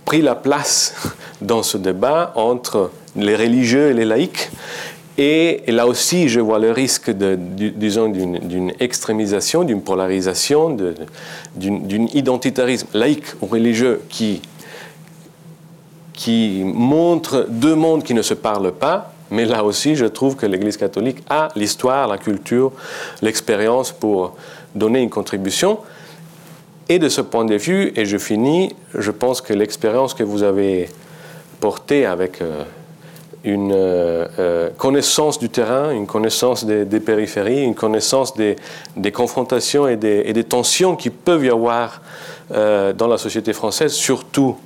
pris 0.05 0.21
la 0.21 0.35
place 0.35 0.95
dans 1.41 1.63
ce 1.63 1.77
débat 1.77 2.31
entre 2.35 2.91
les 3.17 3.35
religieux 3.35 3.89
et 3.89 3.93
les 3.93 4.05
laïcs. 4.05 4.49
Et, 5.17 5.63
là 5.67 5.87
aussi, 5.87 6.29
je 6.29 6.39
vois 6.39 6.59
le 6.59 6.71
risque, 6.71 7.09
disons, 7.09 8.09
d'une 8.09 8.71
extrémisation, 8.79 9.63
d'une 9.63 9.81
polarisation, 9.81 10.69
d'un 10.69 12.05
identitarisme 12.13 12.87
laïque 12.93 13.25
ou 13.41 13.47
religieux 13.47 14.01
qui, 14.09 14.41
qui 16.13 16.61
montre 16.63 17.47
deux 17.49 17.73
mondes 17.73 18.03
qui 18.03 18.13
ne 18.13 18.21
se 18.21 18.35
parlent 18.35 18.73
pas. 18.73 19.13
Mais 19.31 19.45
là 19.45 19.63
aussi, 19.63 19.95
je 19.95 20.05
trouve 20.05 20.35
que 20.35 20.45
l'Église 20.45 20.77
catholique 20.77 21.23
a 21.29 21.49
l'histoire, 21.55 22.07
la 22.07 22.17
culture, 22.17 22.71
l'expérience 23.21 23.91
pour 23.91 24.35
donner 24.75 25.01
une 25.01 25.09
contribution. 25.09 25.79
Et 26.89 26.99
de 26.99 27.09
ce 27.09 27.21
point 27.21 27.43
de 27.43 27.55
vue, 27.55 27.91
et 27.95 28.05
je 28.05 28.17
finis, 28.17 28.73
je 28.93 29.11
pense 29.11 29.41
que 29.41 29.53
l'expérience 29.53 30.13
que 30.13 30.23
vous 30.23 30.43
avez 30.43 30.89
portée 31.59 32.05
avec 32.05 32.41
euh, 32.41 32.63
une 33.47 33.71
euh, 33.71 34.27
euh, 34.39 34.69
connaissance 34.77 35.39
du 35.39 35.49
terrain, 35.49 35.91
une 35.91 36.05
connaissance 36.05 36.65
des, 36.65 36.99
périphéries, 36.99 37.63
une 37.63 37.75
connaissance 37.75 38.33
des, 38.35 38.57
confrontations 39.13 39.87
et 39.87 39.95
des, 39.95 40.43
tensions 40.43 40.97
qui 40.97 41.09
peuvent 41.09 41.45
y 41.45 41.49
avoir 41.49 42.01
euh, 42.51 42.91
dans 42.91 43.07
la 43.07 43.17
société 43.17 43.53
française, 43.53 43.93
surtout 43.93 44.57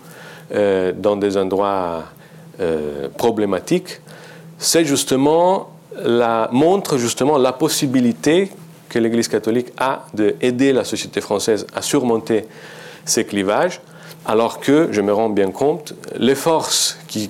dans 0.54 1.16
des 1.16 1.38
endroits 1.38 2.04
problématiques, 3.18 4.02
c'est 4.58 4.84
justement 4.84 5.70
montre 6.52 6.98
justement 6.98 7.38
la 7.38 7.54
possibilité 7.54 8.52
que 8.90 9.00
l'Église 9.00 9.30
catholique 9.30 9.68
a 9.78 10.08
d'aider 10.14 10.74
la 10.74 10.84
société 10.84 11.22
française 11.22 11.66
à 11.74 11.82
surmonter 11.82 12.48
ces 13.06 13.24
clivages, 13.24 13.80
alors 14.26 14.60
que, 14.60 14.90
je 14.92 15.00
me 15.00 15.14
rends 15.14 15.30
bien 15.30 15.52
compte, 15.52 15.94
les 16.18 16.36
forces 16.36 17.00
qui 17.08 17.30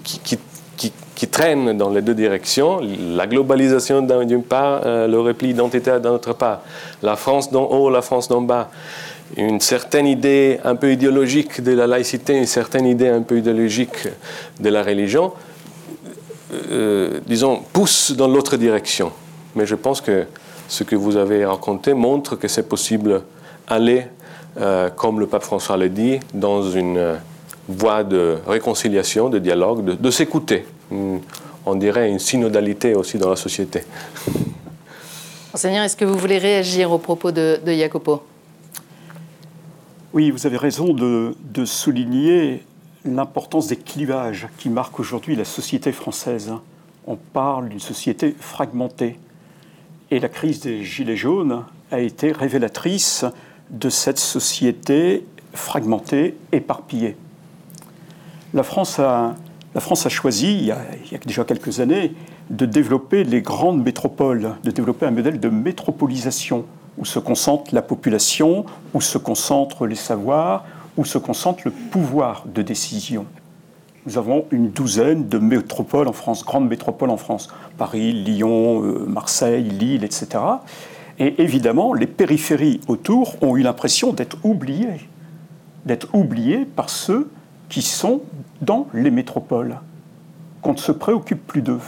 traînent 1.27 1.77
dans 1.77 1.89
les 1.89 2.01
deux 2.01 2.13
directions, 2.13 2.81
la 3.15 3.27
globalisation 3.27 4.01
d'une 4.01 4.43
part, 4.43 4.81
euh, 4.85 5.07
le 5.07 5.19
repli 5.19 5.49
identitaire 5.49 5.99
d'autre 6.01 6.33
part, 6.33 6.61
la 7.03 7.15
France 7.15 7.51
d'en 7.51 7.65
haut, 7.65 7.89
la 7.89 8.01
France 8.01 8.27
d'en 8.27 8.41
bas, 8.41 8.69
une 9.37 9.59
certaine 9.59 10.07
idée 10.07 10.59
un 10.63 10.75
peu 10.75 10.91
idéologique 10.91 11.61
de 11.61 11.73
la 11.73 11.87
laïcité, 11.87 12.37
une 12.37 12.45
certaine 12.45 12.85
idée 12.85 13.07
un 13.07 13.21
peu 13.21 13.37
idéologique 13.37 14.07
de 14.59 14.69
la 14.69 14.83
religion, 14.83 15.31
euh, 16.71 17.19
disons, 17.27 17.61
poussent 17.71 18.11
dans 18.11 18.27
l'autre 18.27 18.57
direction. 18.57 19.11
Mais 19.55 19.65
je 19.65 19.75
pense 19.75 20.01
que 20.01 20.25
ce 20.67 20.83
que 20.83 20.95
vous 20.95 21.17
avez 21.17 21.45
raconté 21.45 21.93
montre 21.93 22.35
que 22.35 22.47
c'est 22.47 22.67
possible 22.67 23.21
aller, 23.67 24.05
euh, 24.59 24.89
comme 24.89 25.19
le 25.19 25.27
pape 25.27 25.43
François 25.43 25.77
le 25.77 25.89
dit, 25.89 26.19
dans 26.33 26.63
une 26.63 27.17
voie 27.67 28.03
de 28.03 28.37
réconciliation, 28.47 29.29
de 29.29 29.39
dialogue, 29.39 29.97
de 29.99 30.11
s'écouter 30.11 30.65
on 30.91 31.75
dirait, 31.75 32.10
une 32.10 32.19
synodalité 32.19 32.95
aussi 32.95 33.17
dans 33.17 33.29
la 33.29 33.36
société. 33.36 33.83
Monseigneur, 35.53 35.83
est-ce 35.83 35.98
que 35.98 36.05
vous 36.05 36.17
voulez 36.17 36.38
réagir 36.38 36.91
au 36.91 36.98
propos 36.98 37.31
de, 37.31 37.60
Jacopo? 37.65 38.24
Oui, 40.13 40.31
vous 40.31 40.45
avez 40.45 40.57
raison 40.57 40.93
de, 40.93 41.65
souligner 41.65 42.63
l'importance 43.03 43.67
des 43.67 43.75
clivages 43.75 44.48
qui 44.57 44.69
marquent 44.69 45.00
aujourd'hui 45.00 45.36
la 45.36 45.45
société 45.45 45.91
française. 45.91 46.53
On 47.07 47.15
parle 47.15 47.69
d'une 47.69 47.79
société 47.79 48.36
fragmentée. 48.39 49.17
Et 50.10 50.19
la 50.19 50.29
crise 50.29 50.62
des 50.62 50.83
Gilets 50.83 51.15
jaunes 51.15 51.63
a 51.91 52.00
été 52.00 52.31
révélatrice 52.31 53.25
de 53.69 53.89
cette 53.89 54.19
société 54.19 55.25
fragmentée, 55.53 56.36
éparpillée. 56.51 57.15
La 58.53 58.63
France 58.63 59.00
a 59.00 59.36
la 59.73 59.79
France 59.79 60.05
a 60.05 60.09
choisi, 60.09 60.57
il 60.57 60.65
y 60.65 60.71
a, 60.71 60.77
déjà 61.25 61.43
quelques 61.45 61.79
années, 61.79 62.13
de 62.49 62.65
développer 62.65 63.23
les 63.23 63.41
grandes 63.41 63.83
métropoles, 63.83 64.55
de 64.63 64.71
développer 64.71 65.05
un 65.05 65.11
modèle 65.11 65.39
de 65.39 65.49
métropolisation 65.49 66.65
où 66.97 67.05
se 67.05 67.19
concentre 67.19 67.73
la 67.73 67.81
population, 67.81 68.65
où 68.93 68.99
se 68.99 69.17
concentrent 69.17 69.87
les 69.87 69.95
savoirs, 69.95 70.65
où 70.97 71.05
se 71.05 71.17
concentre 71.17 71.61
le 71.65 71.71
pouvoir 71.71 72.43
de 72.53 72.61
décision. 72.61 73.25
Nous 74.05 74.17
avons 74.17 74.45
une 74.51 74.71
douzaine 74.71 75.29
de 75.29 75.37
métropoles 75.37 76.07
en 76.07 76.13
France, 76.13 76.43
grandes 76.43 76.67
métropoles 76.67 77.11
en 77.11 77.17
France, 77.17 77.47
Paris, 77.77 78.11
Lyon, 78.11 78.83
euh, 78.83 79.05
Marseille, 79.07 79.63
Lille, 79.63 80.03
etc. 80.03 80.27
Et 81.19 81.41
évidemment, 81.41 81.93
les 81.93 82.07
périphéries 82.07 82.81
autour 82.87 83.35
ont 83.41 83.55
eu 83.55 83.61
l'impression 83.61 84.11
d'être 84.11 84.37
oubliées, 84.43 85.07
d'être 85.85 86.07
oubliées 86.13 86.65
par 86.65 86.89
ceux 86.89 87.29
qui 87.69 87.83
sont 87.83 88.21
dans 88.62 88.88
les 88.94 89.12
métropoles, 89.12 89.77
qu'on 90.62 90.74
ne 90.74 90.77
se 90.77 90.91
préoccupe 90.91 91.46
plus 91.46 91.62
d'eux. 91.62 91.80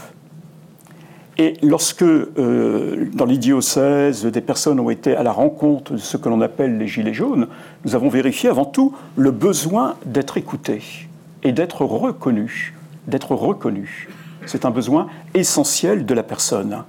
Et 1.38 1.54
lorsque, 1.64 2.04
euh, 2.04 3.10
dans 3.14 3.26
les 3.26 3.38
diocèses, 3.38 4.26
des 4.26 4.42
personnes 4.42 4.80
ont 4.80 4.90
été 4.90 5.16
à 5.16 5.24
la 5.24 5.32
rencontre 5.32 5.94
de 5.94 5.98
ce 5.98 6.18
que 6.18 6.30
l'on 6.30 6.42
appelle 6.42 6.78
les 6.78 6.88
gilets 6.88 7.14
jaunes, 7.14 7.48
nous 7.86 7.96
avons 7.96 8.10
vérifié 8.10 8.50
avant 8.50 8.66
tout 8.66 8.94
le 9.16 9.32
besoin 9.32 9.96
d'être 10.06 10.38
écoutés 10.38 11.08
et 11.42 11.52
d'être 11.52 11.86
reconnus. 11.86 12.74
D'être 13.08 13.34
reconnus. 13.34 14.08
C'est 14.46 14.66
un 14.66 14.70
besoin 14.70 15.08
essentiel 15.34 16.06
de 16.06 16.14
la 16.14 16.24
personne. 16.24 16.84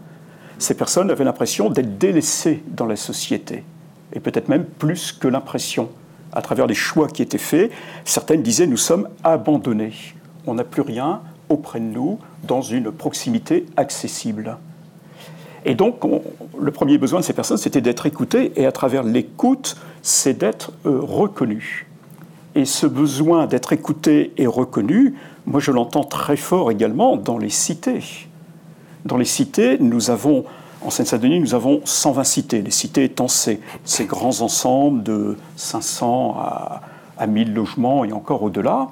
Ces 0.58 0.74
personnes 0.74 1.10
avaient 1.10 1.24
l'impression 1.24 1.70
d'être 1.70 1.98
délaissées 1.98 2.62
dans 2.68 2.86
la 2.86 2.96
société, 2.96 3.64
et 4.12 4.20
peut-être 4.20 4.48
même 4.48 4.64
plus 4.64 5.12
que 5.12 5.26
l'impression. 5.26 5.88
À 6.34 6.42
travers 6.42 6.66
les 6.66 6.74
choix 6.74 7.08
qui 7.08 7.22
étaient 7.22 7.38
faits, 7.38 7.70
certaines 8.04 8.42
disaient 8.42 8.66
nous 8.66 8.76
sommes 8.76 9.08
abandonnés. 9.22 9.92
On 10.46 10.54
n'a 10.54 10.64
plus 10.64 10.82
rien, 10.82 11.22
auprès 11.48 11.80
de 11.80 11.84
nous 11.84 12.18
dans 12.42 12.62
une 12.62 12.90
proximité 12.90 13.66
accessible. 13.76 14.58
Et 15.64 15.74
donc, 15.74 16.00
le 16.58 16.70
premier 16.70 16.98
besoin 16.98 17.20
de 17.20 17.24
ces 17.24 17.32
personnes, 17.32 17.56
c'était 17.56 17.80
d'être 17.80 18.04
écoutées, 18.04 18.52
et 18.56 18.66
à 18.66 18.72
travers 18.72 19.02
l'écoute, 19.02 19.76
c'est 20.02 20.34
d'être 20.34 20.72
euh, 20.84 20.98
reconnu. 21.00 21.86
Et 22.54 22.66
ce 22.66 22.86
besoin 22.86 23.46
d'être 23.46 23.72
écouté 23.72 24.32
et 24.36 24.46
reconnu, 24.46 25.14
moi 25.46 25.60
je 25.60 25.70
l'entends 25.70 26.04
très 26.04 26.36
fort 26.36 26.70
également 26.70 27.16
dans 27.16 27.38
les 27.38 27.50
cités. 27.50 28.28
Dans 29.04 29.16
les 29.16 29.24
cités, 29.24 29.78
nous 29.80 30.10
avons, 30.10 30.44
en 30.84 30.90
Seine-Saint-Denis, 30.90 31.40
nous 31.40 31.54
avons 31.54 31.80
120 31.84 32.24
cités. 32.24 32.62
Les 32.62 32.70
cités 32.70 33.04
étant 33.04 33.26
ces, 33.26 33.60
grands 34.00 34.42
ensembles 34.42 35.02
de 35.02 35.38
500 35.56 36.36
à, 36.38 36.82
à 37.16 37.26
1000 37.26 37.54
logements 37.54 38.04
et 38.04 38.12
encore 38.12 38.42
au-delà. 38.42 38.88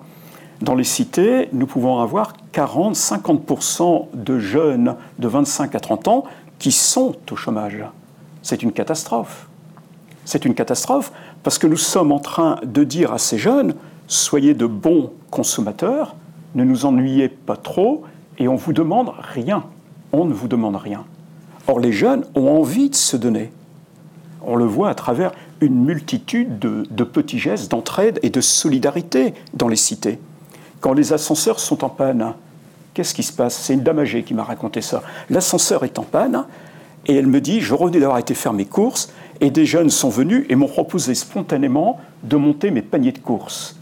Dans 0.62 0.74
les 0.74 0.84
cités, 0.84 1.48
nous 1.52 1.66
pouvons 1.66 1.98
avoir 1.98 2.34
40-50% 2.54 4.06
de 4.14 4.38
jeunes 4.38 4.96
de 5.18 5.28
25 5.28 5.74
à 5.74 5.80
30 5.80 6.08
ans 6.08 6.24
qui 6.58 6.72
sont 6.72 7.14
au 7.30 7.36
chômage. 7.36 7.84
C'est 8.42 8.62
une 8.62 8.72
catastrophe. 8.72 9.48
C'est 10.24 10.44
une 10.44 10.54
catastrophe 10.54 11.12
parce 11.42 11.58
que 11.58 11.66
nous 11.66 11.76
sommes 11.76 12.12
en 12.12 12.20
train 12.20 12.58
de 12.64 12.84
dire 12.84 13.12
à 13.12 13.18
ces 13.18 13.36
jeunes, 13.36 13.74
soyez 14.06 14.54
de 14.54 14.66
bons 14.66 15.12
consommateurs, 15.30 16.14
ne 16.54 16.64
nous 16.64 16.86
ennuyez 16.86 17.28
pas 17.28 17.56
trop 17.56 18.04
et 18.38 18.48
on 18.48 18.56
vous 18.56 18.72
demande 18.72 19.12
rien. 19.18 19.64
On 20.12 20.24
ne 20.24 20.32
vous 20.32 20.48
demande 20.48 20.76
rien. 20.76 21.04
Or, 21.68 21.80
les 21.80 21.92
jeunes 21.92 22.24
ont 22.34 22.48
envie 22.48 22.90
de 22.90 22.94
se 22.94 23.16
donner. 23.16 23.52
On 24.44 24.56
le 24.56 24.64
voit 24.64 24.90
à 24.90 24.94
travers 24.94 25.32
une 25.60 25.84
multitude 25.84 26.58
de, 26.58 27.04
petits 27.04 27.38
gestes 27.38 27.70
d'entraide 27.70 28.18
et 28.22 28.30
de 28.30 28.40
solidarité 28.40 29.34
dans 29.54 29.68
les 29.68 29.76
cités. 29.76 30.18
Quand 30.80 30.92
les 30.92 31.12
ascenseurs 31.12 31.60
sont 31.60 31.84
en 31.84 31.88
panne, 31.88 32.34
qu'est-ce 32.94 33.14
qui 33.14 33.22
se 33.22 33.32
passe? 33.32 33.56
C'est 33.56 33.74
une 33.74 33.82
dame 33.82 34.00
âgée 34.00 34.24
qui 34.24 34.34
m'a 34.34 34.42
raconté 34.42 34.80
ça. 34.80 35.02
L'ascenseur 35.30 35.84
est 35.84 35.98
en 36.00 36.02
panne 36.02 36.44
et 37.06 37.14
elle 37.14 37.28
me 37.28 37.40
dit 37.40 37.60
Je 37.60 37.74
revenais 37.74 38.00
d'avoir 38.00 38.18
été 38.18 38.34
faire 38.34 38.52
mes 38.52 38.64
courses 38.64 39.12
et 39.40 39.50
des 39.50 39.66
jeunes 39.66 39.90
sont 39.90 40.08
venus 40.08 40.44
et 40.48 40.56
m'ont 40.56 40.66
proposé 40.66 41.14
spontanément 41.14 42.00
de 42.24 42.36
monter 42.36 42.72
mes 42.72 42.82
paniers 42.82 43.12
de 43.12 43.18
courses. 43.18 43.76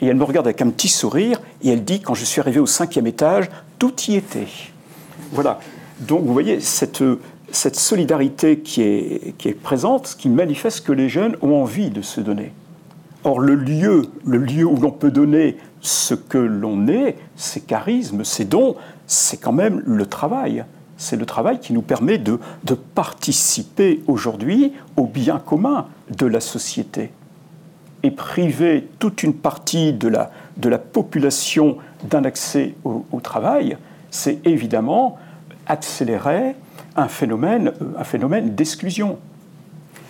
Et 0.00 0.06
elle 0.06 0.16
me 0.16 0.24
regarde 0.24 0.46
avec 0.46 0.62
un 0.62 0.70
petit 0.70 0.88
sourire 0.88 1.38
et 1.62 1.68
elle 1.68 1.84
dit 1.84 2.00
Quand 2.00 2.14
je 2.14 2.24
suis 2.24 2.40
arrivé 2.40 2.60
au 2.60 2.66
cinquième 2.66 3.06
étage, 3.06 3.50
tout 3.78 3.94
y 4.08 4.16
était. 4.16 4.48
Voilà. 5.32 5.60
Donc 6.00 6.24
vous 6.24 6.32
voyez, 6.32 6.60
cette, 6.60 7.02
cette 7.50 7.76
solidarité 7.76 8.60
qui 8.60 8.82
est, 8.82 9.34
qui 9.36 9.48
est 9.48 9.54
présente, 9.54 10.16
qui 10.18 10.28
manifeste 10.28 10.86
que 10.86 10.92
les 10.92 11.08
jeunes 11.08 11.36
ont 11.42 11.54
envie 11.54 11.90
de 11.90 12.02
se 12.02 12.20
donner. 12.20 12.52
Or, 13.24 13.40
le 13.40 13.56
lieu, 13.56 14.06
le 14.24 14.38
lieu 14.38 14.64
où 14.64 14.76
l'on 14.76 14.92
peut 14.92 15.10
donner 15.10 15.56
ce 15.80 16.14
que 16.14 16.38
l'on 16.38 16.86
est, 16.86 17.16
ses 17.36 17.60
charismes, 17.60 18.24
ses 18.24 18.44
dons, 18.44 18.76
c'est 19.06 19.38
quand 19.38 19.52
même 19.52 19.82
le 19.84 20.06
travail. 20.06 20.64
C'est 20.96 21.16
le 21.16 21.26
travail 21.26 21.58
qui 21.60 21.72
nous 21.72 21.82
permet 21.82 22.18
de, 22.18 22.38
participer 22.94 24.02
aujourd'hui 24.06 24.72
au 24.96 25.06
bien 25.06 25.38
commun 25.38 25.86
de 26.16 26.26
la 26.26 26.40
société. 26.40 27.10
Et 28.02 28.10
priver 28.10 28.88
toute 28.98 29.22
une 29.22 29.34
partie 29.34 29.92
de 29.92 30.08
la, 30.08 30.30
de 30.56 30.68
la 30.68 30.78
population 30.78 31.78
d'un 32.04 32.24
accès 32.24 32.74
au 32.84 33.20
travail, 33.20 33.76
c'est 34.10 34.46
évidemment 34.46 35.18
accélérer 35.68 36.56
un 36.96 37.08
phénomène, 37.08 37.72
un 37.96 38.04
phénomène 38.04 38.54
d'exclusion. 38.54 39.18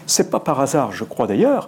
C'est 0.07 0.31
pas 0.31 0.41
par 0.41 0.61
hasard, 0.61 0.93
je 0.93 1.05
crois 1.05 1.27
d'ailleurs, 1.27 1.67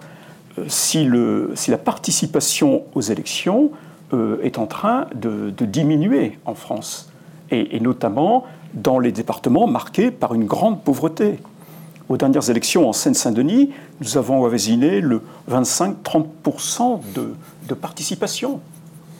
euh, 0.57 0.65
si, 0.67 1.03
le, 1.03 1.51
si 1.55 1.71
la 1.71 1.77
participation 1.77 2.83
aux 2.95 3.01
élections 3.01 3.71
euh, 4.13 4.41
est 4.41 4.57
en 4.57 4.67
train 4.67 5.07
de, 5.15 5.53
diminuer 5.63 6.39
en 6.45 6.55
France, 6.55 7.09
et, 7.51 7.79
notamment 7.79 8.45
dans 8.73 8.99
les 8.99 9.11
départements 9.11 9.67
marqués 9.67 10.11
par 10.11 10.33
une 10.33 10.45
grande 10.45 10.81
pauvreté. 10.83 11.39
Aux 12.09 12.17
dernières 12.17 12.49
élections 12.49 12.87
en 12.89 12.93
Seine-Saint-Denis, 12.93 13.71
nous 13.99 14.17
avons 14.17 14.45
avoisiné 14.45 15.01
le 15.01 15.21
25-30% 15.49 17.01
de, 17.13 17.33
de 17.67 17.73
participation 17.73 18.61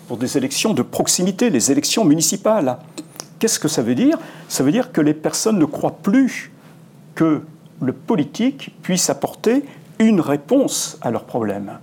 pour 0.07 0.17
des 0.17 0.37
élections 0.37 0.73
de 0.73 0.81
proximité, 0.81 1.49
les 1.49 1.71
élections 1.71 2.03
municipales. 2.03 2.77
Qu'est-ce 3.41 3.59
que 3.59 3.67
ça 3.67 3.81
veut 3.81 3.95
dire? 3.95 4.17
Ça 4.47 4.63
veut 4.63 4.71
dire 4.71 4.93
que 4.93 5.01
les 5.01 5.13
personnes 5.13 5.59
ne 5.59 5.65
croient 5.65 5.97
plus 6.01 6.53
que 7.15 7.41
le 7.81 7.91
politique 7.91 8.73
puisse 8.81 9.09
apporter 9.09 9.65
une 9.99 10.21
réponse 10.21 10.97
à 11.01 11.11
leurs 11.11 11.25
problèmes 11.25 11.79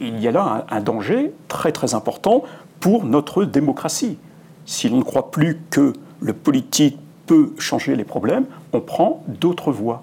il 0.00 0.20
y 0.20 0.28
a 0.28 0.32
là 0.32 0.66
un, 0.70 0.80
danger 0.80 1.32
très 1.48 1.72
très 1.72 1.94
important 1.94 2.44
pour 2.80 3.04
notre 3.04 3.44
démocratie. 3.44 4.18
Si 4.64 4.88
l'on 4.88 4.98
ne 4.98 5.02
croit 5.02 5.30
plus 5.30 5.60
que 5.70 5.92
le 6.20 6.32
politique 6.32 6.98
peut 7.26 7.52
changer 7.58 7.96
les 7.96 8.04
problèmes, 8.04 8.46
on 8.72 8.80
prend 8.80 9.22
d'autres 9.28 9.72
voies. 9.72 10.02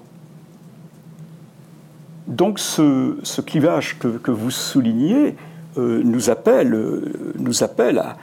Donc 2.28 2.60
ce, 2.60 3.42
clivage 3.42 3.98
que, 4.00 4.32
vous 4.32 4.52
soulignez 4.52 5.36
euh, 5.78 6.02
nous 6.04 6.30
appelle, 6.30 6.74
euh, 6.74 7.34
nous 7.38 7.64
appelle 7.64 7.98
à, 7.98 8.16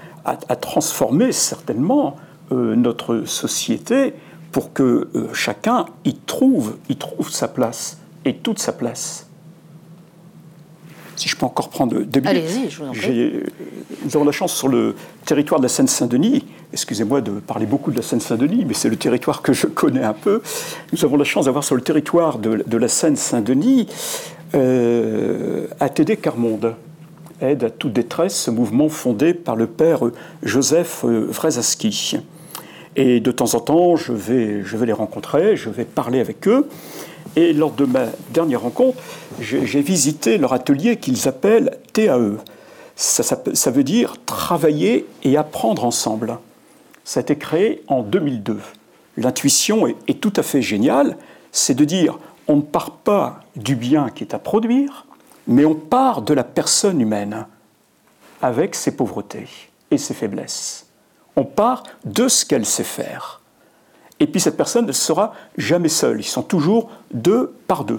transformer 0.60 1.32
certainement 1.32 2.16
euh, 2.52 2.74
notre 2.74 3.24
société 3.24 4.14
pour 4.52 4.72
que 4.72 5.08
chacun 5.32 5.86
y 6.04 6.14
trouve, 6.14 6.76
y 6.88 6.96
trouve 6.96 7.30
sa 7.30 7.46
place 7.46 7.98
et 8.24 8.34
toute 8.34 8.58
sa 8.58 8.72
place 8.72 9.30
si 11.20 11.28
je 11.28 11.36
peux 11.36 11.44
encore 11.44 11.68
prendre 11.68 12.00
deux 12.00 12.20
minutes. 12.20 12.26
Allez-y, 12.26 12.70
je 12.70 12.82
vous 12.82 12.88
en 12.88 12.92
prie. 12.92 13.42
Nous 14.04 14.16
avons 14.16 14.24
la 14.24 14.32
chance 14.32 14.54
sur 14.54 14.68
le 14.68 14.96
territoire 15.26 15.60
de 15.60 15.66
la 15.66 15.68
Seine-Saint-Denis, 15.68 16.46
excusez-moi 16.72 17.20
de 17.20 17.32
parler 17.32 17.66
beaucoup 17.66 17.90
de 17.90 17.96
la 17.96 18.02
Seine-Saint-Denis, 18.02 18.64
mais 18.66 18.72
c'est 18.72 18.88
le 18.88 18.96
territoire 18.96 19.42
que 19.42 19.52
je 19.52 19.66
connais 19.66 20.02
un 20.02 20.14
peu. 20.14 20.40
Nous 20.92 21.04
avons 21.04 21.18
la 21.18 21.24
chance 21.24 21.44
d'avoir 21.44 21.62
sur 21.62 21.76
le 21.76 21.82
territoire 21.82 22.38
de, 22.38 22.76
la 22.76 22.88
Seine-Saint-Denis 22.88 23.86
euh, 24.54 25.66
ATD 25.78 26.18
Carmonde, 26.18 26.74
aide 27.40 27.64
à 27.64 27.70
toute 27.70 27.92
détresse, 27.92 28.34
ce 28.34 28.50
mouvement 28.50 28.88
fondé 28.88 29.34
par 29.34 29.56
le 29.56 29.66
père 29.66 30.00
Joseph 30.42 31.04
euh, 31.04 31.26
Vrezaski. 31.28 32.18
Et 32.96 33.20
de 33.20 33.30
temps 33.30 33.54
en 33.54 33.60
temps, 33.60 33.96
je 33.96 34.12
vais, 34.12 34.62
je 34.62 34.76
vais 34.76 34.86
les 34.86 34.92
rencontrer, 34.92 35.56
je 35.56 35.70
vais 35.70 35.84
parler 35.84 36.20
avec 36.20 36.48
eux. 36.48 36.68
Et 37.36 37.52
lors 37.52 37.72
de 37.72 37.84
ma 37.84 38.06
dernière 38.32 38.62
rencontre, 38.62 38.98
j'ai 39.40 39.82
visité 39.82 40.38
leur 40.38 40.52
atelier 40.52 40.96
qu'ils 40.96 41.28
appellent 41.28 41.78
TAE. 41.92 42.38
Ça, 42.96 43.70
veut 43.70 43.84
dire 43.84 44.16
travailler 44.26 45.06
et 45.22 45.36
apprendre 45.36 45.84
ensemble. 45.84 46.38
Ça 47.04 47.20
a 47.20 47.22
été 47.22 47.36
créé 47.36 47.82
en 47.86 48.02
2002. 48.02 48.58
L'intuition 49.16 49.86
est 49.86 50.20
tout 50.20 50.32
à 50.36 50.42
fait 50.42 50.60
géniale, 50.60 51.16
c'est 51.52 51.74
de 51.74 51.84
dire 51.84 52.18
on 52.46 52.56
ne 52.56 52.62
part 52.62 52.90
pas 52.90 53.40
du 53.56 53.76
bien 53.76 54.10
qui 54.10 54.24
est 54.24 54.34
à 54.34 54.38
produire, 54.38 55.06
mais 55.50 55.64
on 55.64 55.74
part 55.74 56.22
de 56.22 56.32
la 56.32 56.44
personne 56.44 57.00
humaine 57.00 57.44
avec 58.40 58.76
ses 58.76 58.94
pauvretés 58.94 59.48
et 59.90 59.98
ses 59.98 60.14
faiblesses. 60.14 60.86
On 61.34 61.44
part 61.44 61.82
de 62.04 62.28
ce 62.28 62.46
qu'elle 62.46 62.64
sait 62.64 62.84
faire. 62.84 63.40
Et 64.20 64.28
puis 64.28 64.40
cette 64.40 64.56
personne 64.56 64.86
ne 64.86 64.92
sera 64.92 65.34
jamais 65.58 65.88
seule. 65.88 66.20
Ils 66.20 66.24
sont 66.24 66.44
toujours 66.44 66.88
deux 67.12 67.52
par 67.66 67.84
deux. 67.84 67.98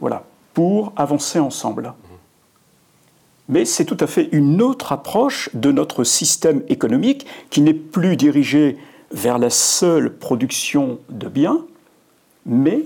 Voilà, 0.00 0.24
pour 0.54 0.94
avancer 0.96 1.38
ensemble. 1.38 1.92
Mais 3.46 3.66
c'est 3.66 3.84
tout 3.84 3.98
à 4.00 4.06
fait 4.06 4.30
une 4.32 4.62
autre 4.62 4.90
approche 4.92 5.50
de 5.52 5.70
notre 5.70 6.02
système 6.02 6.62
économique 6.68 7.26
qui 7.50 7.60
n'est 7.60 7.74
plus 7.74 8.16
dirigé 8.16 8.78
vers 9.10 9.38
la 9.38 9.50
seule 9.50 10.16
production 10.16 10.98
de 11.10 11.28
biens, 11.28 11.66
mais 12.46 12.84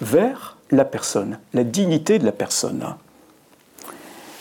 vers 0.00 0.56
la 0.72 0.84
personne, 0.84 1.38
la 1.52 1.62
dignité 1.62 2.18
de 2.18 2.24
la 2.24 2.32
personne. 2.32 2.96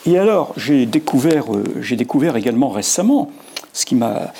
Et 0.06 0.18
alors, 0.18 0.54
j'ai 0.58 0.86
découvert, 0.86 1.46
j'ai 1.80 1.96
découvert 1.96 2.36
également 2.36 2.70
récemment, 2.70 3.32
ce 3.72 3.86
qui 3.86 3.96
m'a 3.96 4.32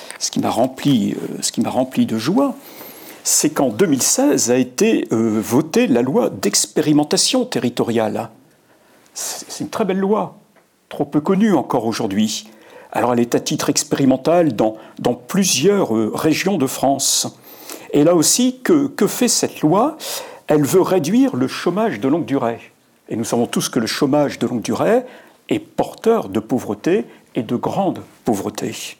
rempli, 0.44 1.16
rempli 1.64 2.06
de 2.06 2.18
joie, 2.18 2.54
c'est 3.22 3.50
qu'en 3.50 3.70
2016 3.70 4.50
a 4.50 4.56
été 4.56 5.08
votée 5.10 5.86
la 5.86 6.02
loi 6.02 6.30
d'expérimentation 6.30 7.46
territoriale. 7.46 8.28
C'est 9.14 9.62
une 9.62 9.70
très 9.70 9.84
belle 9.84 9.98
loi, 9.98 10.36
trop 10.88 11.04
peu 11.04 11.20
connue 11.20 11.54
encore 11.54 11.86
aujourd'hui. 11.86 12.48
Alors 12.92 13.12
elle 13.12 13.20
est 13.20 13.34
à 13.34 13.40
titre 13.40 13.70
expérimental 13.70 14.54
dans, 14.54 14.76
dans 14.98 15.14
plusieurs 15.14 15.96
euh, 15.96 16.12
régions 16.14 16.58
de 16.58 16.66
France. 16.66 17.26
Et 17.92 18.04
là 18.04 18.14
aussi, 18.14 18.60
que, 18.62 18.86
que 18.86 19.06
fait 19.06 19.28
cette 19.28 19.60
loi? 19.60 19.96
Elle 20.46 20.64
veut 20.64 20.82
réduire 20.82 21.34
le 21.34 21.48
chômage 21.48 22.00
de 22.00 22.06
longue 22.08 22.24
durée. 22.24 22.60
Et 23.08 23.16
nous 23.16 23.24
savons 23.24 23.46
tous 23.46 23.68
que 23.68 23.78
le 23.78 23.86
chômage 23.86 24.38
de 24.38 24.46
longue 24.46 24.62
durée 24.62 25.04
est 25.48 25.58
porteur 25.58 26.28
de 26.28 26.40
pauvreté 26.40 27.06
et 27.34 27.42
de 27.42 27.56
grande 27.56 28.02
pauvreté. 28.24 28.96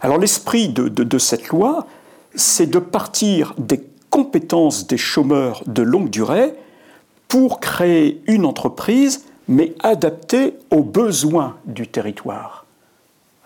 Alors 0.00 0.18
l'esprit 0.18 0.68
de, 0.68 0.88
de, 0.88 1.04
de 1.04 1.18
cette 1.18 1.48
loi, 1.48 1.86
c'est 2.34 2.68
de 2.68 2.78
partir 2.78 3.54
des 3.58 3.82
compétences 4.10 4.86
des 4.86 4.98
chômeurs 4.98 5.62
de 5.66 5.82
longue 5.82 6.10
durée 6.10 6.54
pour 7.28 7.60
créer 7.60 8.22
une 8.26 8.44
entreprise, 8.44 9.24
mais 9.46 9.74
adaptée 9.80 10.54
aux 10.70 10.82
besoins 10.82 11.56
du 11.64 11.86
territoire. 11.86 12.66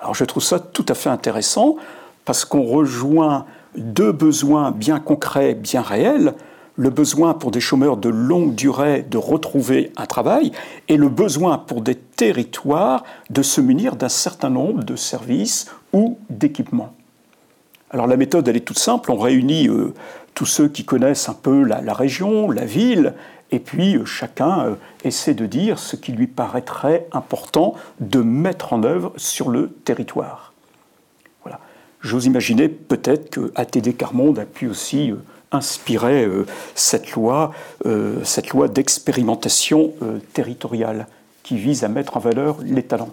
Alors 0.01 0.15
je 0.15 0.25
trouve 0.25 0.43
ça 0.43 0.59
tout 0.59 0.87
à 0.89 0.95
fait 0.95 1.11
intéressant 1.11 1.77
parce 2.25 2.45
qu'on 2.45 2.63
rejoint 2.63 3.47
deux 3.77 4.13
besoins 4.13 4.71
bien 4.71 5.01
concrets, 5.01 5.55
bien 5.55 5.83
réels, 5.83 6.35
le 6.77 6.91
besoin 6.91 7.35
pour 7.35 7.51
des 7.51 7.61
chômeurs 7.61 7.97
de 7.97 8.09
longue 8.09 8.55
durée 8.55 9.03
de 9.03 9.19
retrouver 9.19 9.93
un 9.97 10.07
travail 10.07 10.53
et 10.89 10.97
le 10.97 11.09
besoin 11.09 11.59
pour 11.59 11.83
des 11.83 11.95
territoires 11.95 13.05
de 13.31 13.43
se 13.43 13.61
munir 13.61 13.97
d'un 13.97 14.09
certain 14.09 14.51
nombre 14.51 14.83
de 14.83 14.97
services 14.97 15.71
ou 15.93 16.19
d'équipements. 16.31 16.95
Alors 17.91 18.07
la 18.07 18.17
méthode, 18.17 18.49
elle 18.49 18.57
est 18.57 18.61
toute 18.61 18.79
simple, 18.79 19.13
on 19.13 19.19
réunit 19.19 19.69
euh, 19.69 19.95
tous 20.35 20.47
ceux 20.47 20.69
qui 20.69 20.85
connaissent 20.85 21.29
un 21.29 21.35
peu 21.35 21.63
la 21.63 21.93
région, 21.93 22.51
la 22.51 22.65
ville, 22.65 23.15
et 23.55 23.61
puis 23.61 23.97
euh, 23.97 24.05
chacun 24.05 24.67
euh, 24.67 24.75
essaie 25.05 25.35
de 25.35 25.47
dire 25.47 25.79
ce 25.79 25.95
qui 25.95 26.11
lui 26.11 26.27
paraîtrait 26.27 27.07
important 27.13 27.75
de 28.01 28.21
mettre 28.21 28.73
en 28.73 28.83
œuvre 28.83 29.13
sur 29.17 29.49
le 29.49 29.71
territoire. 29.85 30.53
Voilà. 31.45 31.61
J'ose 32.01 32.27
imaginer 32.27 32.69
peut-être 32.69 33.31
que 33.31 33.53
ATD 33.55 33.97
Carmonde 33.97 34.41
a 34.41 34.45
pu 34.45 34.67
aussi 34.67 35.13
euh, 35.55 35.59
inspirer 35.59 36.29
cette 36.75 37.13
loi, 37.13 37.53
cette 38.25 38.51
loi 38.51 38.69
d'expérimentation 38.69 39.93
territoriale 40.33 41.07
qui 41.43 41.57
vise 41.57 41.85
à 41.85 41.89
mettre 41.89 42.17
en 42.17 42.21
valeur 42.21 42.57
les 42.63 42.83
talents. 42.83 43.11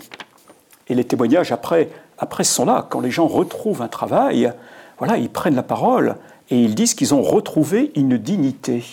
Et 0.87 0.95
les 0.95 1.03
témoignages 1.03 1.51
après, 1.51 1.89
après 2.17 2.43
sont 2.43 2.65
là. 2.65 2.87
Quand 2.89 2.99
les 2.99 3.11
gens 3.11 3.27
retrouvent 3.27 3.81
un 3.81 3.87
travail, 3.87 4.51
voilà, 4.97 5.17
ils 5.17 5.29
prennent 5.29 5.55
la 5.55 5.63
parole 5.63 6.15
et 6.49 6.57
ils 6.57 6.75
disent 6.75 6.93
qu'ils 6.93 7.13
ont 7.13 7.21
retrouvé 7.21 7.91
une 7.95 8.17
dignité. 8.17 8.83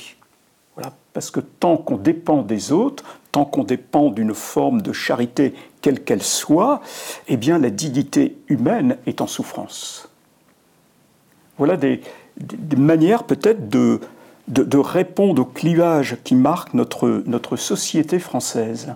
Parce 1.12 1.30
que 1.30 1.40
tant 1.40 1.76
qu'on 1.76 1.96
dépend 1.96 2.42
des 2.42 2.70
autres, 2.70 3.02
tant 3.32 3.44
qu'on 3.44 3.64
dépend 3.64 4.10
d'une 4.10 4.34
forme 4.34 4.82
de 4.82 4.92
charité 4.92 5.54
quelle 5.82 6.04
qu'elle 6.04 6.22
soit, 6.22 6.80
eh 7.26 7.36
bien 7.36 7.58
la 7.58 7.70
dignité 7.70 8.36
humaine 8.46 8.96
est 9.06 9.20
en 9.20 9.26
souffrance. 9.26 10.07
Voilà 11.58 11.76
des, 11.76 12.00
manières 12.76 13.24
peut-être 13.24 13.68
de, 13.68 14.00
de, 14.48 14.78
répondre 14.78 15.42
au 15.42 15.44
clivage 15.44 16.16
qui 16.24 16.34
marque 16.34 16.72
notre, 16.74 17.22
notre 17.26 17.56
société 17.56 18.18
française. 18.18 18.94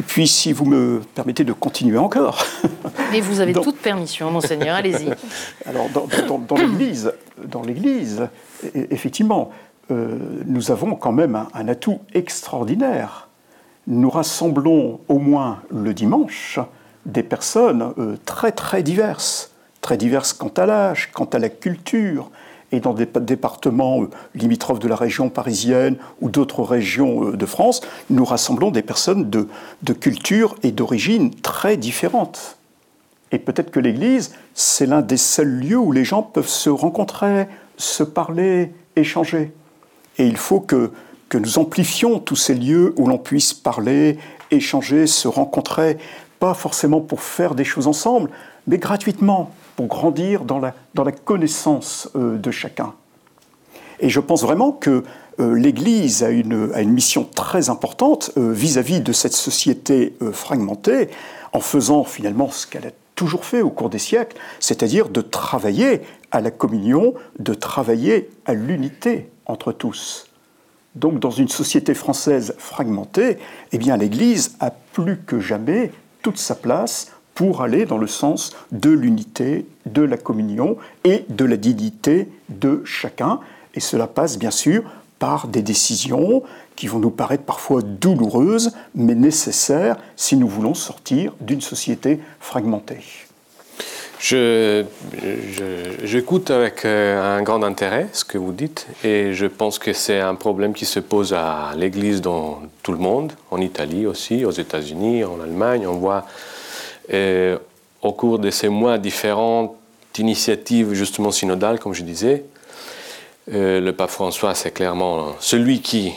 Et 0.00 0.02
puis, 0.02 0.26
si 0.26 0.52
vous 0.52 0.64
me 0.64 1.02
permettez 1.14 1.44
de 1.44 1.52
continuer 1.52 1.98
encore. 1.98 2.44
Mais 3.12 3.20
vous 3.20 3.40
avez 3.40 3.52
toute 3.52 3.76
permission, 3.76 4.30
monseigneur, 4.30 4.74
allez-y. 4.74 5.10
Alors, 5.66 5.88
dans, 5.90 6.38
dans, 6.38 6.56
l'Église, 6.56 7.12
dans 7.44 7.62
l'Église, 7.62 8.26
effectivement, 8.74 9.50
euh, 9.90 10.18
nous 10.46 10.70
avons 10.70 10.94
quand 10.94 11.12
même 11.12 11.46
un, 11.52 11.68
atout 11.68 12.00
extraordinaire. 12.14 13.28
Nous 13.86 14.10
rassemblons 14.10 15.00
au 15.08 15.18
moins 15.18 15.62
le 15.70 15.92
dimanche 15.92 16.58
des 17.04 17.22
personnes 17.22 17.92
euh, 17.98 18.16
très 18.24 18.52
très 18.52 18.82
diverses, 18.82 19.51
très 19.82 19.98
diverses 19.98 20.32
quant 20.32 20.52
à 20.56 20.64
l'âge, 20.64 21.10
quant 21.12 21.26
à 21.26 21.38
la 21.38 21.50
culture, 21.50 22.30
et 22.72 22.80
dans 22.80 22.94
des 22.94 23.06
départements 23.06 24.02
euh, 24.02 24.10
limitrophes 24.34 24.78
de 24.78 24.88
la 24.88 24.96
région 24.96 25.28
parisienne 25.28 25.96
ou 26.22 26.30
d'autres 26.30 26.62
régions 26.62 27.30
de 27.30 27.46
France, 27.46 27.82
nous 28.08 28.24
rassemblons 28.24 28.70
des 28.70 28.80
personnes 28.80 29.28
de, 29.28 29.48
de 29.82 29.92
culture 29.92 30.56
et 30.62 30.72
d'origine 30.72 31.30
très 31.34 31.76
différentes. 31.76 32.56
Et 33.30 33.38
peut-être 33.38 33.70
que 33.70 33.80
l'Église, 33.80 34.34
c'est 34.54 34.86
l'un 34.86 35.02
des 35.02 35.16
seuls 35.18 35.60
lieux 35.60 35.78
où 35.78 35.92
les 35.92 36.04
gens 36.04 36.22
peuvent 36.22 36.48
se 36.48 36.70
rencontrer, 36.70 37.46
se 37.76 38.02
parler, 38.02 38.72
échanger. 38.96 39.52
Et 40.18 40.26
il 40.26 40.36
faut 40.36 40.60
que, 40.60 40.92
que 41.28 41.38
nous 41.38 41.58
amplifions 41.58 42.18
tous 42.18 42.36
ces 42.36 42.54
lieux 42.54 42.94
où 42.96 43.06
l'on 43.06 43.18
puisse 43.18 43.54
parler, 43.54 44.18
échanger, 44.50 45.06
se 45.06 45.28
rencontrer, 45.28 45.96
pas 46.38 46.54
forcément 46.54 47.00
pour 47.00 47.22
faire 47.22 47.54
des 47.54 47.64
choses 47.64 47.86
ensemble, 47.86 48.30
mais 48.66 48.78
gratuitement, 48.78 49.50
pour 49.76 49.86
grandir 49.86 50.44
dans 50.44 50.58
la, 50.58 50.74
dans 50.94 51.04
la 51.04 51.12
connaissance 51.12 52.08
euh, 52.16 52.36
de 52.38 52.50
chacun. 52.50 52.94
Et 54.00 54.08
je 54.08 54.20
pense 54.20 54.42
vraiment 54.42 54.72
que 54.72 55.04
euh, 55.40 55.54
l'Église 55.54 56.22
a 56.22 56.30
une, 56.30 56.72
a 56.74 56.82
une, 56.82 56.92
mission 56.92 57.24
très 57.24 57.70
importante 57.70 58.32
euh, 58.36 58.52
vis-à-vis 58.52 59.00
-vis 59.00 59.02
de 59.02 59.12
cette 59.12 59.34
société 59.34 60.14
fragmentée, 60.32 61.08
en 61.52 61.60
faisant 61.60 62.04
finalement 62.04 62.50
ce 62.50 62.66
qu'elle 62.66 62.86
a 62.86 62.92
toujours 63.14 63.44
fait 63.44 63.62
au 63.62 63.70
cours 63.70 63.90
des 63.90 63.98
siècles, 63.98 64.36
c'est-à-dire 64.58 65.08
de 65.08 65.20
travailler 65.20 66.02
à 66.30 66.40
la 66.40 66.50
communion, 66.50 67.14
de 67.38 67.54
travailler 67.54 68.30
à 68.46 68.54
l'unité 68.54 69.28
entre 69.46 69.72
tous. 69.72 70.26
Donc 70.94 71.18
dans 71.18 71.30
une 71.30 71.48
société 71.48 71.94
française 71.94 72.54
fragmentée, 72.58 73.38
eh 73.72 73.78
l'Église 73.78 74.56
a 74.60 74.70
plus 74.70 75.18
que 75.18 75.40
jamais 75.40 75.90
toute 76.22 76.38
sa 76.38 76.54
place 76.54 77.12
pour 77.42 77.60
aller 77.60 77.86
dans 77.86 77.98
le 77.98 78.06
sens 78.06 78.54
de 78.70 78.90
l'unité, 78.90 79.66
de 79.84 80.02
la 80.02 80.16
communion 80.16 80.76
et 81.02 81.24
de 81.28 81.44
la 81.44 81.56
dignité 81.56 82.28
de 82.48 82.82
chacun. 82.84 83.40
Et 83.74 83.80
cela 83.80 84.06
passe 84.06 84.38
bien 84.38 84.52
sûr 84.52 84.84
par 85.18 85.48
des 85.48 85.60
décisions 85.60 86.44
qui 86.76 86.86
vont 86.86 87.00
nous 87.00 87.10
paraître 87.10 87.42
parfois 87.42 87.82
douloureuses, 87.82 88.70
mais 88.94 89.16
nécessaires 89.16 89.96
si 90.14 90.36
nous 90.36 90.46
voulons 90.46 90.74
sortir 90.74 91.32
d'une 91.40 91.60
société 91.60 92.20
fragmentée. 92.38 93.00
Je, 94.20 94.84
j'écoute 96.04 96.52
avec 96.52 96.84
euh, 96.84 97.38
un 97.38 97.42
grand 97.42 97.64
intérêt 97.64 98.06
ce 98.12 98.24
que 98.24 98.38
vous 98.38 98.52
dites 98.52 98.86
et 99.02 99.32
je 99.32 99.46
pense 99.46 99.80
que 99.80 99.92
c'est 99.92 100.20
un 100.20 100.36
problème 100.36 100.74
qui 100.74 100.86
se 100.86 101.00
pose 101.00 101.34
à 101.34 101.72
l'Église 101.76 102.20
dans 102.20 102.62
tout 102.84 102.92
le 102.92 102.98
monde, 102.98 103.32
en 103.50 103.60
Italie 103.60 104.06
aussi, 104.06 104.44
aux 104.44 104.52
États-Unis, 104.52 105.24
en 105.24 105.40
Allemagne. 105.40 105.88
On 105.88 105.94
voit 105.94 106.24
euh, 107.12 107.58
au 108.00 108.12
cours 108.12 108.38
de 108.38 108.50
ces 108.50 108.68
mois 108.68 108.98
différentes 108.98 109.76
initiatives 110.18 110.92
justement 110.92 111.30
synodales, 111.30 111.78
comme 111.78 111.94
je 111.94 112.02
disais. 112.02 112.44
Euh, 113.52 113.80
le 113.80 113.92
pape 113.92 114.10
François, 114.10 114.54
c'est 114.54 114.70
clairement 114.70 115.34
celui 115.40 115.80
qui 115.80 116.12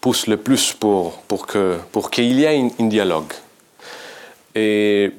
pousse 0.00 0.26
le 0.26 0.38
plus 0.38 0.72
pour, 0.72 1.18
pour 1.92 2.10
qu'il 2.10 2.40
y 2.40 2.44
ait 2.44 2.58
un 2.78 2.86
dialogue. 2.86 3.30
Et 4.54 5.12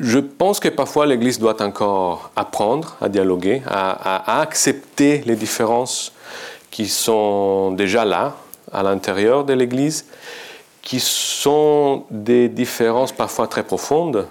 je 0.00 0.18
pense 0.18 0.60
que 0.60 0.68
parfois 0.68 1.06
l'Église 1.06 1.38
doit 1.38 1.62
encore 1.62 2.30
apprendre 2.34 2.96
à 3.00 3.08
dialoguer, 3.08 3.62
à, 3.66 4.40
accepter 4.40 5.22
les 5.26 5.36
différences 5.36 6.12
qui 6.70 6.88
sont 6.88 7.72
déjà 7.72 8.04
là, 8.04 8.36
à 8.72 8.82
l'intérieur 8.82 9.44
de 9.44 9.52
l'Église, 9.52 10.06
qui 10.82 11.00
sont 11.00 12.04
des 12.10 12.48
différences 12.48 13.12
parfois 13.12 13.46
très 13.46 13.62
profondes. 13.62 14.26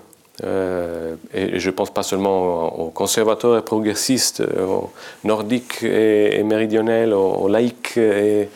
Euh, 0.45 1.15
et 1.33 1.59
je 1.59 1.69
pense 1.69 1.89
pas 1.89 2.03
seulement 2.03 2.79
aux 2.79 2.89
conservateurs 2.91 3.57
et 3.57 3.62
progressistes, 3.62 4.41
aux 4.41 4.89
nordiques 5.25 5.83
et, 5.83 6.41
méridionels, 6.43 7.13
aux, 7.13 7.47
laïcs 7.49 7.97
et, 7.97 8.49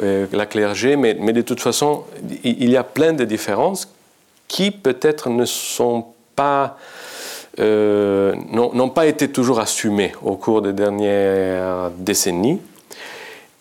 la 0.00 0.46
clergé, 0.46 0.96
mais, 0.96 1.14
de 1.14 1.42
toute 1.42 1.60
façon, 1.60 2.04
il 2.44 2.70
y 2.70 2.76
a 2.76 2.84
plein 2.84 3.12
de 3.12 3.24
différences 3.24 3.88
qui 4.46 4.70
peut-être 4.70 5.30
ne 5.30 5.44
sont 5.46 6.06
pas 6.36 6.76
euh, 7.58 8.34
n'ont 8.52 8.90
pas 8.90 9.06
été 9.06 9.28
toujours 9.28 9.60
assumés 9.60 10.12
au 10.22 10.36
cours 10.36 10.60
des 10.60 10.74
dernières 10.74 11.90
décennies. 11.96 12.60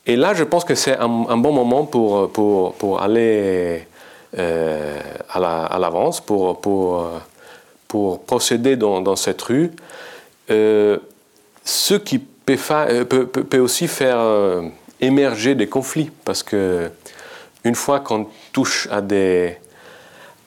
Et 0.07 0.15
là, 0.15 0.33
je 0.33 0.43
pense 0.43 0.63
que 0.63 0.75
c'est 0.75 0.97
un, 0.97 1.37
bon 1.37 1.51
moment 1.51 1.85
pour, 1.85 2.31
pour, 2.31 2.73
pour 2.75 3.01
aller 3.01 3.87
euh, 4.37 4.99
à 5.29 5.79
l'avance, 5.79 6.21
pour, 6.21 6.61
pour, 6.61 7.09
pour, 7.87 8.23
procéder 8.23 8.75
dans, 8.75 9.15
cette 9.15 9.41
rue. 9.41 9.71
Euh, 10.51 10.97
ce 11.63 11.95
qui 11.95 12.19
peut, 12.19 12.57
peut, 13.09 13.25
peut, 13.25 13.59
aussi 13.59 13.87
faire 13.87 14.19
émerger 15.01 15.55
des 15.55 15.67
conflits, 15.67 16.11
parce 16.23 16.43
que 16.43 16.91
une 17.63 17.75
fois 17.75 17.99
qu'on 17.99 18.27
touche 18.53 18.87
à 18.91 19.01
des, 19.01 19.57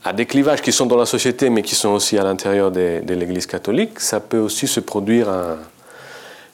à 0.04 0.12
des 0.12 0.24
clivages 0.24 0.62
qui 0.62 0.72
sont 0.72 0.86
dans 0.86 0.96
la 0.96 1.06
société, 1.06 1.50
mais 1.50 1.62
qui 1.62 1.74
sont 1.74 1.90
aussi 1.90 2.16
à 2.16 2.22
l'intérieur 2.22 2.70
de, 2.70 3.02
l'Église 3.06 3.46
catholique, 3.46 4.00
ça 4.00 4.20
peut 4.20 4.38
aussi 4.38 4.66
se 4.66 4.80
produire 4.80 5.28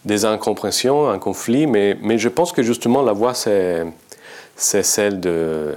des 0.04 0.24
incompréhensions, 0.24 1.08
un 1.08 1.18
conflit, 1.18 1.66
mais, 1.66 1.96
je 2.18 2.28
pense 2.28 2.52
que 2.52 2.62
justement 2.62 3.02
la 3.02 3.12
voie, 3.12 3.34
c'est, 3.34 3.84
celle 4.56 5.20
de, 5.20 5.74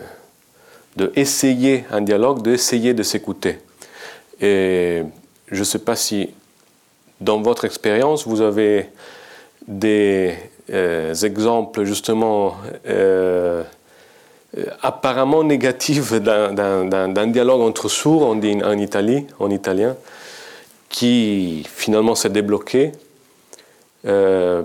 un 1.91 2.01
dialogue, 2.01 2.41
d'essayer 2.41 2.93
de 2.93 3.03
s'écouter. 3.03 3.59
Et 4.41 5.03
je 5.51 5.59
ne 5.59 5.63
sais 5.63 5.79
pas 5.79 5.95
si 5.95 6.29
dans 7.21 7.41
votre 7.41 7.65
expérience, 7.65 8.27
vous 8.27 8.41
avez 8.41 8.89
des 9.67 10.35
euh, 10.71 11.13
exemples 11.13 11.83
justement 11.83 12.55
euh, 12.87 13.63
apparemment 14.81 15.43
négatifs 15.43 16.13
d'un 16.13 17.27
dialogue 17.27 17.61
entre 17.61 17.89
sourds, 17.89 18.23
on 18.23 18.35
dit 18.35 18.57
en 18.63 18.77
Italie, 18.77 19.25
en 19.39 19.49
italien, 19.49 19.95
qui 20.89 21.65
finalement 21.75 22.15
s'est 22.15 22.29
débloqué. 22.29 22.91
Euh, 24.07 24.63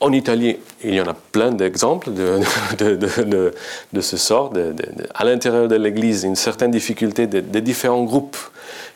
en 0.00 0.12
Italie, 0.12 0.58
il 0.84 0.94
y 0.94 1.00
en 1.00 1.06
a 1.06 1.14
plein 1.14 1.50
d'exemples 1.52 2.10
de, 2.12 2.40
de, 3.92 4.00
ce 4.00 4.16
sort. 4.16 4.52
à 5.14 5.24
l'intérieur 5.24 5.68
de 5.68 5.76
l'Église, 5.76 6.24
une 6.24 6.36
certaine 6.36 6.70
difficulté 6.70 7.26
des 7.26 7.60
différents 7.60 8.04
groupes 8.04 8.36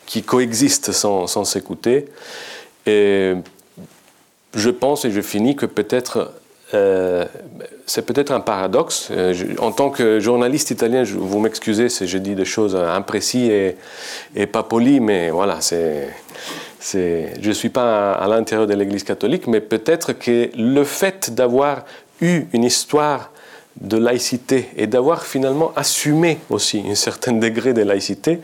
qui 0.05 0.23
coexistent 0.23 0.91
sans, 0.91 1.45
s'écouter. 1.45 2.05
Et 2.85 3.33
je 4.53 4.69
pense, 4.69 5.05
et 5.05 5.11
je 5.11 5.21
finis, 5.21 5.55
que 5.55 5.65
peut-être 5.65 6.33
euh, 6.73 7.25
c'est 7.85 8.05
peut-être 8.05 8.31
un 8.31 8.39
paradoxe. 8.39 9.09
Euh, 9.11 9.33
en 9.59 9.71
tant 9.71 9.89
que 9.89 10.19
journaliste 10.19 10.71
italien, 10.71 11.03
vous 11.03 11.39
m'excusez 11.39 11.89
si 11.89 12.07
je 12.07 12.17
dis 12.17 12.35
des 12.35 12.45
choses 12.45 12.75
imprécises 12.75 13.73
et 14.35 14.47
pas 14.47 14.63
polies, 14.63 14.99
mais 14.99 15.29
voilà, 15.29 15.61
c'est 15.61 16.09
je 16.81 17.47
ne 17.47 17.53
suis 17.53 17.69
pas 17.69 18.13
à, 18.13 18.27
l'intérieur 18.27 18.67
de 18.67 18.73
l'Église 18.73 19.03
catholique, 19.03 19.47
mais 19.47 19.61
peut-être 19.61 20.13
que 20.13 20.49
le 20.57 20.83
fait 20.83 21.33
d'avoir 21.33 21.85
eu 22.21 22.43
une 22.53 22.63
histoire 22.63 23.31
de 23.79 23.97
laïcité 23.97 24.69
et 24.75 24.87
d'avoir 24.87 25.23
finalement 25.23 25.71
assumé 25.75 26.39
aussi 26.49 26.83
un 26.87 26.95
certain 26.95 27.33
degré 27.33 27.73
de 27.73 27.83
laïcité 27.83 28.41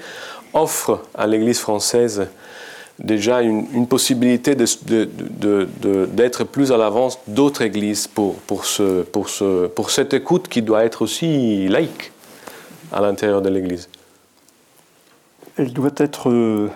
offre 0.54 1.02
à 1.14 1.28
l'Église 1.28 1.60
française 1.60 2.28
déjà 3.00 3.42
une, 3.42 3.88
possibilité 3.88 4.56
d'être 4.56 6.44
plus 6.46 6.72
à 6.72 6.78
l'avance 6.78 7.20
d'autres 7.28 7.62
églises 7.62 8.08
pour, 8.08 8.36
pour, 8.36 8.66
ce, 8.66 9.04
pour, 9.04 9.30
ce, 9.30 9.68
pour 9.68 9.92
cette 9.92 10.14
écoute 10.14 10.48
qui 10.48 10.62
doit 10.62 10.84
être 10.84 11.02
aussi 11.04 11.68
laïque 11.68 12.12
à 12.92 13.02
l'intérieur 13.02 13.42
de 13.42 13.50
l'Église. 13.50 13.90
Elle 15.58 15.74
doit 15.74 15.94
être 15.98 16.30
euh, 16.30 16.70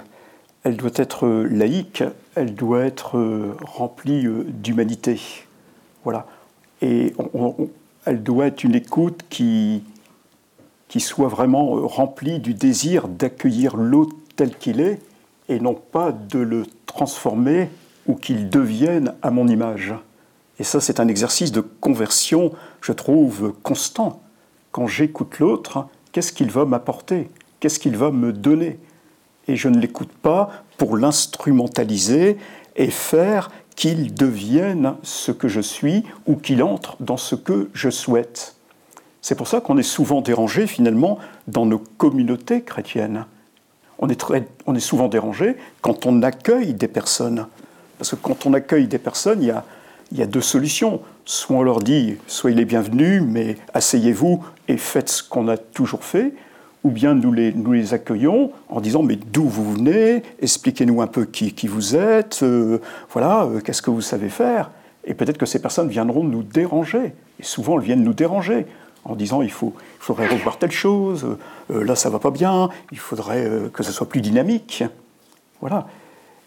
elle 0.64 0.78
doit 0.78 0.92
être 0.96 1.28
laïque, 1.28 2.04
elle 2.36 2.54
doit 2.54 2.84
être 2.84 3.18
euh, 3.18 3.58
remplie 3.64 4.26
euh, 4.26 4.46
d'humanité. 4.48 5.20
Voilà. 6.04 6.28
Et 6.82 7.14
elle 8.06 8.24
doit 8.24 8.48
être 8.48 8.64
une 8.64 8.76
écoute 8.76 9.22
qui, 9.30 9.84
qui 10.88 11.00
soit 11.00 11.28
vraiment 11.28 11.78
euh, 11.78 11.86
remplie 11.86 12.40
du 12.40 12.54
désir 12.54 13.08
d'accueillir 13.08 13.76
l'autre 13.76 14.16
tel 14.36 14.56
qu'il 14.56 14.82
est 14.82 15.00
et 15.50 15.60
non 15.60 15.74
pas 15.74 16.12
de 16.12 16.40
le 16.40 16.66
transformer 16.86 17.70
ou 18.08 18.16
qu'il 18.16 18.50
devienne 18.50 19.14
à 19.22 19.32
mon 19.32 19.48
image. 19.48 19.94
Et 20.60 20.64
ça, 20.64 20.80
c'est 20.80 21.00
un 21.00 21.08
exercice 21.08 21.52
de 21.52 21.62
conversion, 21.62 22.52
je 22.82 22.92
trouve, 22.92 23.54
constant. 23.64 24.22
Quand 24.72 24.86
j'écoute 24.86 25.40
l'autre, 25.40 25.88
qu'est-ce 26.12 26.32
qu'il 26.32 26.52
va 26.52 26.66
m'apporter? 26.66 27.30
Qu'est-ce 27.60 27.80
qu'il 27.80 27.98
va 27.98 28.12
me 28.12 28.32
donner? 28.32 28.80
Et 29.48 29.56
je 29.56 29.70
ne 29.70 29.80
l'écoute 29.80 30.12
pas 30.12 30.50
pour 30.78 30.98
l'instrumentaliser 30.98 32.38
et 32.76 32.90
faire 32.90 33.52
qu'il 33.76 34.14
devienne 34.14 34.96
ce 35.04 35.32
que 35.32 35.48
je 35.48 35.62
suis 35.62 36.04
ou 36.28 36.36
qu'il 36.36 36.64
entre 36.64 36.98
dans 37.00 37.18
ce 37.18 37.36
que 37.36 37.70
je 37.74 37.90
souhaite. 37.90 38.56
C'est 39.22 39.36
pour 39.36 39.48
ça 39.48 39.62
qu'on 39.62 39.78
est 39.78 39.84
souvent 39.84 40.22
dérangé 40.22 40.68
finalement 40.68 41.20
dans 41.48 41.66
nos 41.66 41.80
communautés 41.80 42.62
chrétiennes. 42.62 43.26
On 44.00 44.10
est, 44.10 44.24
on 44.66 44.76
est 44.76 44.80
souvent 44.80 45.08
dérangé 45.08 45.58
quand 45.82 46.06
on 46.08 46.24
accueille 46.24 46.74
des 46.74 46.88
personnes. 46.88 47.46
Parce 48.00 48.12
que 48.12 48.16
quand 48.16 48.48
on 48.48 48.54
accueille 48.54 48.88
des 48.88 48.98
personnes, 48.98 49.44
il 49.44 49.48
y 49.48 49.52
a, 49.52 49.64
il 50.12 50.18
y 50.18 50.24
a 50.24 50.26
deux 50.26 50.42
solutions. 50.42 51.02
Soit 51.24 51.58
on 51.58 51.62
leur 51.62 51.82
dit 51.82 52.18
soyez 52.26 52.58
les 52.58 52.66
bienvenus, 52.66 53.22
mais 53.22 53.58
asseyez-vous 53.76 54.44
et 54.68 54.78
faites 54.78 55.10
ce 55.10 55.24
qu'on 55.24 55.48
a 55.48 55.58
toujours 55.58 56.04
fait, 56.04 56.34
ou 56.84 56.90
bien 56.90 57.14
nous 57.14 57.32
les, 57.32 57.54
nous 57.54 57.74
les 57.74 57.94
accueillons 57.94 58.52
en 58.70 58.82
disant 58.82 59.04
mais 59.04 59.16
d'où 59.16 59.44
vous 59.44 59.74
venez, 59.74 60.24
expliquez-nous 60.42 61.02
un 61.02 61.08
peu 61.08 61.26
qui, 61.26 61.54
qui 61.54 61.68
vous 61.68 61.96
êtes, 61.96 62.42
euh, 62.44 62.80
voilà, 63.12 63.44
euh, 63.44 63.60
qu'est-ce 63.60 63.82
que 63.82 63.92
vous 63.92 64.02
savez 64.02 64.30
faire? 64.30 64.72
Et 65.04 65.14
peut-être 65.14 65.38
que 65.38 65.46
ces 65.46 65.62
personnes 65.62 65.90
viendront 65.90 66.24
nous 66.24 66.44
déranger. 66.44 67.14
Et 67.40 67.44
souvent, 67.44 67.80
elles 67.80 67.86
viennent 67.86 68.04
nous 68.04 68.14
déranger 68.14 68.68
en 69.04 69.16
disant 69.16 69.42
il, 69.42 69.52
faut, 69.52 69.74
il 70.00 70.04
faudrait 70.04 70.28
revoir 70.28 70.58
telle 70.58 70.72
chose, 70.72 71.38
euh, 71.72 71.84
là 71.84 71.96
ça 71.96 72.10
va 72.10 72.20
pas 72.20 72.32
bien, 72.32 72.70
il 72.92 73.00
faudrait 73.00 73.50
que 73.74 73.84
ce 73.84 73.92
soit 73.92 74.08
plus 74.08 74.22
dynamique. 74.22 74.84
Voilà. 75.60 75.88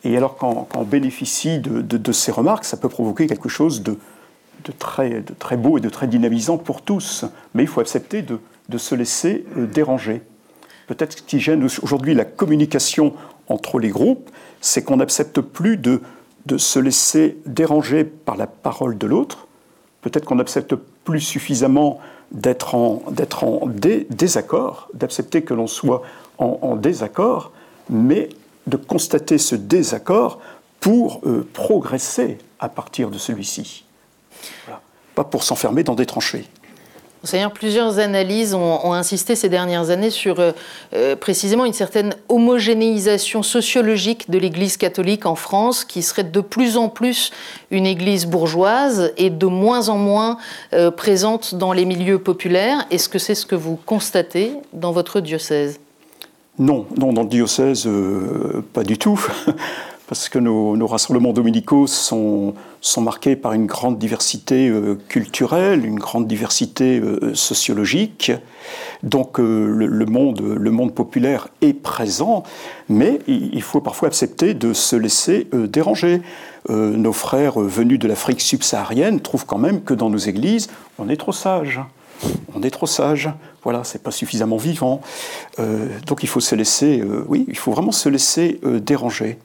Et 0.04 0.16
alors 0.16 0.36
quand, 0.36 0.68
quand 0.70 0.80
on 0.80 0.84
bénéficie 0.84 1.58
de, 1.58 1.80
de, 1.80 2.12
ces 2.12 2.30
remarques, 2.30 2.64
ça 2.64 2.76
peut 2.76 2.88
provoquer 2.88 3.26
quelque 3.26 3.48
chose 3.48 3.82
de, 3.82 3.98
de, 4.64 4.72
très, 4.72 5.20
de 5.20 5.32
très 5.32 5.56
beau 5.56 5.78
et 5.78 5.80
de 5.80 5.88
très 5.88 6.06
dynamisant 6.06 6.58
pour 6.58 6.82
tous. 6.82 7.24
Mais 7.54 7.62
il 7.62 7.68
faut 7.68 7.80
accepter 7.80 8.22
de, 8.22 8.38
de 8.68 8.78
se 8.78 8.94
laisser 8.94 9.44
euh, 9.56 9.66
déranger. 9.66 10.22
Peut-être 10.86 11.18
ce 11.18 11.22
qui 11.22 11.40
gêne 11.40 11.66
aujourd'hui 11.82 12.14
la 12.14 12.24
communication 12.24 13.14
entre 13.48 13.78
les 13.78 13.90
groupes, 13.90 14.30
c'est 14.60 14.82
qu'on 14.82 14.96
n'accepte 14.96 15.40
plus 15.40 15.76
de, 15.76 16.02
de 16.46 16.58
se 16.58 16.78
laisser 16.78 17.38
déranger 17.46 18.04
par 18.04 18.36
la 18.36 18.46
parole 18.46 18.98
de 18.98 19.06
l'autre. 19.06 19.46
Peut-être 20.02 20.24
qu'on 20.24 20.36
n'accepte 20.36 20.74
plus 21.04 21.20
suffisamment 21.20 22.00
d'être 22.32 22.74
en, 22.74 23.02
en 23.42 23.66
désaccord, 24.10 24.88
d'accepter 24.94 25.42
que 25.42 25.54
l'on 25.54 25.66
soit 25.66 26.02
en, 26.38 26.76
désaccord, 26.76 27.52
mais 27.88 28.28
de 28.66 28.76
constater 28.76 29.38
ce 29.38 29.54
désaccord 29.54 30.40
pour 30.80 31.20
euh, 31.24 31.46
progresser 31.52 32.38
à 32.58 32.68
partir 32.68 33.10
de 33.10 33.18
celui-ci. 33.18 33.84
Pas 35.14 35.24
pour 35.24 35.44
s'enfermer 35.44 35.84
dans 35.84 35.94
des 35.94 36.06
tranchées. 36.06 36.46
Seigneur, 37.26 37.52
plusieurs 37.52 37.98
analyses 37.98 38.54
ont, 38.54 38.92
insisté 38.92 39.34
ces 39.34 39.48
dernières 39.48 39.90
années 39.90 40.10
sur 40.10 40.40
euh, 40.40 40.52
euh, 40.94 41.16
précisément 41.16 41.64
une 41.64 41.72
certaine 41.72 42.14
homogénéisation 42.28 43.42
sociologique 43.42 44.30
de 44.30 44.38
l'Église 44.38 44.76
catholique 44.76 45.26
en 45.26 45.34
France, 45.34 45.84
qui 45.84 46.02
serait 46.02 46.24
de 46.24 46.40
plus 46.40 46.76
en 46.76 46.88
plus 46.88 47.30
une 47.70 47.86
Église 47.86 48.26
bourgeoise 48.26 49.12
et 49.16 49.30
de 49.30 49.46
moins 49.46 49.88
en 49.88 49.96
moins 49.96 50.38
euh, 50.72 50.90
présente 50.90 51.54
dans 51.54 51.72
les 51.72 51.84
milieux 51.84 52.18
populaires. 52.18 52.86
Est-ce 52.90 53.08
que 53.08 53.18
c'est 53.18 53.34
ce 53.34 53.46
que 53.46 53.54
vous 53.54 53.78
constatez 53.86 54.52
dans 54.72 54.92
votre 54.92 55.20
diocèse? 55.20 55.80
Non, 56.58 56.86
non, 56.96 57.12
dans 57.12 57.22
le 57.22 57.28
diocèse, 57.28 57.88
pas 58.72 58.84
du 58.84 58.96
tout. 58.96 59.20
Parce 60.06 60.28
que 60.28 60.38
nos, 60.38 60.86
rassemblements 60.86 61.32
dominicaux 61.32 61.86
sont, 61.86 62.54
marqués 62.98 63.36
par 63.36 63.54
une 63.54 63.66
grande 63.66 63.98
diversité 63.98 64.68
euh, 64.68 64.98
culturelle, 65.08 65.84
une 65.84 65.98
grande 65.98 66.26
diversité 66.26 67.00
euh, 67.00 67.34
sociologique. 67.34 68.32
Donc 69.02 69.40
euh, 69.40 69.66
le, 69.66 70.06
monde, 70.06 70.40
le 70.40 70.70
monde 70.70 70.94
populaire 70.94 71.48
est 71.62 71.72
présent, 71.72 72.42
mais 72.88 73.20
il, 73.26 73.62
faut 73.62 73.80
parfois 73.80 74.08
accepter 74.08 74.54
de 74.54 74.72
se 74.72 74.96
laisser 74.96 75.48
déranger. 75.52 76.20
nos 76.68 77.12
frères 77.12 77.58
venus 77.58 77.98
de 77.98 78.08
l'Afrique 78.08 78.40
subsaharienne 78.40 79.20
trouvent 79.20 79.46
quand 79.46 79.58
même 79.58 79.82
que 79.82 79.94
dans 79.94 80.10
nos 80.10 80.18
églises, 80.18 80.68
on 80.98 81.08
est 81.08 81.16
trop 81.16 81.32
sage. 81.32 81.80
On 82.54 82.62
est 82.62 82.70
trop 82.70 82.86
sage, 82.86 83.30
voilà, 83.64 83.84
c'est 83.84 84.02
pas 84.02 84.10
suffisamment 84.10 84.56
vivant. 84.56 85.00
donc 86.06 86.22
il 86.22 86.28
faut 86.28 86.40
se 86.40 86.54
laisser, 86.54 87.02
oui, 87.28 87.44
il 87.48 87.58
faut 87.58 87.72
vraiment 87.72 87.92
se 87.92 88.08
laisser 88.08 88.60
déranger. 88.62 89.38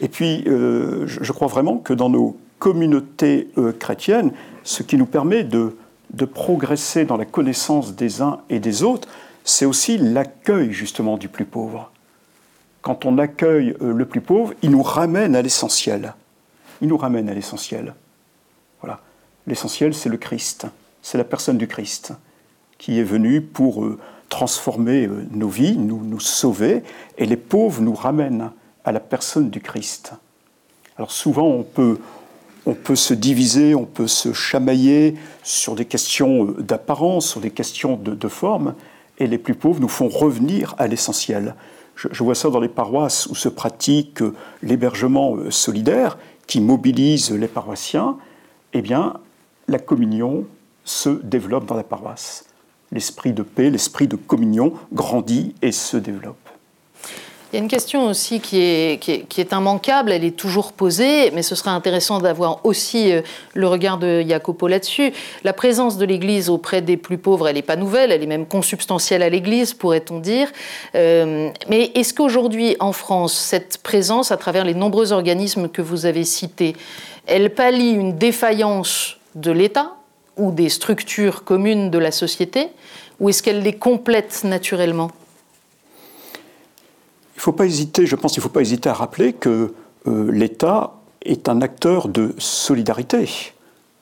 Et 0.00 0.08
puis, 0.08 0.44
euh, 0.46 1.06
je 1.06 1.32
crois 1.32 1.48
vraiment 1.48 1.78
que 1.78 1.92
dans 1.92 2.08
nos 2.08 2.38
communautés 2.58 3.48
euh, 3.58 3.72
chrétiennes, 3.72 4.32
ce 4.64 4.82
qui 4.82 4.96
nous 4.96 5.06
permet 5.06 5.44
de, 5.44 5.74
progresser 6.34 7.04
dans 7.04 7.16
la 7.16 7.24
connaissance 7.24 7.94
des 7.94 8.22
uns 8.22 8.40
et 8.48 8.60
des 8.60 8.82
autres, 8.82 9.08
c'est 9.44 9.64
aussi 9.64 9.98
l'accueil 9.98 10.72
justement 10.72 11.16
du 11.16 11.28
plus 11.28 11.44
pauvre. 11.44 11.90
Quand 12.82 13.04
on 13.04 13.18
accueille 13.18 13.76
euh, 13.82 13.92
le 13.92 14.06
plus 14.06 14.20
pauvre, 14.20 14.54
il 14.62 14.70
nous 14.70 14.82
ramène 14.82 15.36
à 15.36 15.42
l'essentiel. 15.42 16.14
Il 16.80 16.88
nous 16.88 16.96
ramène 16.96 17.28
à 17.28 17.34
l'essentiel. 17.34 17.94
Voilà. 18.80 19.00
L'essentiel, 19.46 19.94
c'est 19.94 20.08
le 20.08 20.16
Christ. 20.16 20.66
C'est 21.02 21.18
la 21.18 21.24
personne 21.24 21.58
du 21.58 21.68
Christ 21.68 22.12
qui 22.78 22.98
est 22.98 23.04
venue 23.04 23.42
pour 23.42 23.86
transformer 24.30 25.08
nos 25.32 25.48
vies, 25.48 25.76
nous, 25.76 26.02
nous 26.02 26.20
sauver, 26.20 26.82
et 27.18 27.26
les 27.26 27.36
pauvres 27.36 27.82
nous 27.82 27.94
ramènent 27.94 28.50
à 28.84 28.92
la 28.92 29.00
personne 29.00 29.50
du 29.50 29.60
Christ. 29.60 30.12
Alors 31.00 31.12
souvent, 31.12 31.46
on 31.46 31.62
peut, 31.62 31.96
se 32.94 33.14
diviser, 33.14 33.74
on 33.74 33.86
peut 33.86 34.06
se 34.06 34.34
chamailler 34.34 35.14
sur 35.42 35.74
des 35.74 35.86
questions 35.86 36.44
euh, 36.44 36.62
d'apparence, 36.62 37.26
sur 37.26 37.40
des 37.40 37.50
questions 37.50 37.96
de, 37.96 38.28
forme, 38.28 38.74
et 39.18 39.26
les 39.26 39.38
plus 39.38 39.54
pauvres 39.54 39.80
nous 39.80 39.88
font 39.88 40.08
revenir 40.08 40.74
à 40.76 40.86
l'essentiel. 40.86 41.54
Je, 41.96 42.22
vois 42.22 42.34
ça 42.34 42.50
dans 42.50 42.60
les 42.60 42.68
paroisses 42.68 43.26
où 43.26 43.34
se 43.34 43.48
pratique 43.48 44.20
euh, 44.20 44.34
l'hébergement 44.62 45.36
euh, 45.36 45.50
solidaire, 45.50 46.18
qui 46.46 46.60
mobilise 46.60 47.30
les 47.30 47.48
paroissiens. 47.48 48.18
Eh 48.74 48.82
bien, 48.82 49.14
la 49.68 49.78
communion 49.78 50.44
se 50.84 51.08
développe 51.08 51.64
dans 51.64 51.76
la 51.76 51.84
paroisse. 51.84 52.44
L'esprit 52.92 53.32
de 53.32 53.42
paix, 53.42 53.70
l'esprit 53.70 54.06
de 54.06 54.16
communion 54.16 54.74
grandit 54.92 55.54
et 55.62 55.72
se 55.72 55.96
développe. 55.96 56.49
Il 57.52 57.56
y 57.56 57.58
a 57.58 57.62
une 57.62 57.68
question 57.68 58.06
aussi 58.06 58.38
qui 58.38 58.60
est, 58.60 59.52
immanquable, 59.52 60.12
elle 60.12 60.22
est 60.22 60.36
toujours 60.36 60.72
posée, 60.72 61.32
mais 61.32 61.42
ce 61.42 61.56
serait 61.56 61.72
intéressant 61.72 62.20
d'avoir 62.20 62.64
aussi 62.64 63.10
euh, 63.10 63.22
le 63.54 63.66
regard 63.66 63.98
de 63.98 64.22
Jacopo 64.22 64.68
là-dessus. 64.68 65.12
La 65.42 65.52
présence 65.52 65.98
de 65.98 66.04
l'Église 66.04 66.48
auprès 66.48 66.80
des 66.80 66.96
plus 66.96 67.18
pauvres, 67.18 67.48
elle 67.48 67.56
n'est 67.56 67.62
pas 67.62 67.74
nouvelle, 67.74 68.12
elle 68.12 68.22
est 68.22 68.26
même 68.26 68.46
consubstantielle 68.46 69.24
à 69.24 69.28
l'Église, 69.28 69.74
pourrait-on 69.74 70.20
dire. 70.20 70.46
Euh, 70.94 71.50
mais 71.68 71.90
est-ce 71.96 72.14
qu'aujourd'hui, 72.14 72.76
en 72.78 72.92
France, 72.92 73.34
cette 73.34 73.78
présence, 73.78 74.30
à 74.30 74.36
travers 74.36 74.64
les 74.64 74.74
nombreux 74.74 75.10
organismes 75.10 75.68
que 75.68 75.82
vous 75.82 76.06
avez 76.06 76.22
cités, 76.22 76.76
elle 77.26 77.52
pallie 77.52 77.90
une 77.90 78.16
défaillance 78.16 79.16
de 79.34 79.50
l'État 79.50 79.96
ou 80.36 80.52
des 80.52 80.68
structures 80.68 81.42
communes 81.42 81.90
de 81.90 81.98
la 81.98 82.12
société, 82.12 82.68
ou 83.18 83.28
est-ce 83.28 83.42
qu'elle 83.42 83.62
les 83.62 83.74
complète 83.74 84.44
naturellement? 84.44 85.10
Il 87.40 87.42
faut 87.42 87.52
pas 87.52 87.64
hésiter, 87.64 88.04
je 88.04 88.16
pense 88.16 88.32
qu'il 88.32 88.40
ne 88.40 88.42
faut 88.42 88.50
pas 88.50 88.60
hésiter 88.60 88.90
à 88.90 88.92
rappeler 88.92 89.32
que 89.32 89.72
euh, 90.06 90.30
l'État 90.30 90.92
est 91.22 91.48
un 91.48 91.62
acteur 91.62 92.08
de 92.08 92.34
solidarité, 92.36 93.30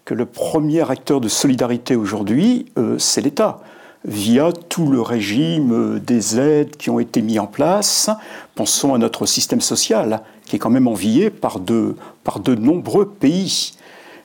que 0.05 0.13
le 0.13 0.27
premier 0.27 0.91
acteur 0.91 1.21
de 1.21 1.29
solidarité 1.29 1.95
aujourd'hui, 1.95 2.67
euh, 2.79 2.99
c'est 2.99 3.21
l'État, 3.21 3.61
via 4.05 4.51
tout 4.51 4.91
le 4.91 5.01
régime 5.01 5.73
euh, 5.73 6.01
des 6.01 6.41
aides 6.41 6.77
qui 6.77 6.91
ont 6.91 6.99
été 6.99 7.23
mis 7.23 7.39
en 7.39 7.47
place. 7.47 8.11
Pensons 8.57 8.93
à 8.93 8.99
notre 8.99 9.25
système 9.25 9.61
social, 9.61 10.23
qui 10.47 10.57
est 10.57 10.59
quand 10.59 10.71
même 10.71 10.89
envié 10.89 11.31
par 11.31 11.61
de, 11.61 11.95
par 12.25 12.41
de 12.41 12.57
nombreux 12.57 13.09
pays. 13.09 13.75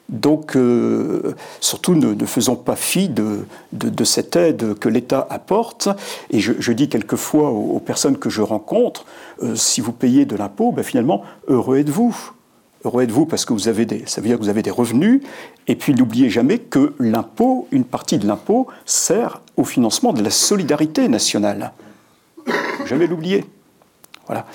Donc, 0.09 0.55
euh, 0.55 1.33
surtout, 1.59 1.95
ne, 1.95 2.25
faisons 2.25 2.55
pas 2.55 2.75
fi 2.75 3.09
de, 3.09 3.45
cette 4.03 4.35
aide 4.35 4.77
que 4.77 4.89
l'État 4.89 5.25
apporte. 5.29 5.89
Et 6.29 6.39
je, 6.39 6.71
dis 6.71 6.89
quelquefois 6.89 7.49
aux, 7.49 7.79
personnes 7.79 8.17
que 8.17 8.29
je 8.29 8.41
rencontre, 8.41 9.05
euh, 9.41 9.55
si 9.55 9.81
vous 9.81 9.93
payez 9.93 10.25
de 10.25 10.35
l'impôt, 10.35 10.71
ben 10.71 10.83
finalement, 10.83 11.23
heureux 11.47 11.77
êtes-vous. 11.77 12.31
Heureux 12.85 13.03
êtes-vous 13.03 13.25
parce 13.25 13.45
que 13.45 13.53
vous 13.53 13.69
avez 13.69 13.85
des, 13.85 14.03
ça 14.05 14.19
veut 14.19 14.27
dire 14.27 14.37
que 14.37 14.43
vous 14.43 14.49
avez 14.49 14.61
des 14.61 14.71
revenus. 14.71 15.21
Et 15.67 15.75
puis, 15.75 15.95
n'oubliez 15.95 16.29
jamais 16.29 16.59
que 16.59 16.93
l'impôt, 16.99 17.67
une 17.71 17.85
partie 17.85 18.17
de 18.17 18.27
l'impôt, 18.27 18.67
sert 18.85 19.41
au 19.55 19.63
financement 19.63 20.11
de 20.11 20.21
la 20.21 20.29
solidarité 20.31 21.07
nationale. 21.07 21.71
Jamais 22.85 23.07
l'oublier. 23.07 23.45
Voilà. 24.27 24.45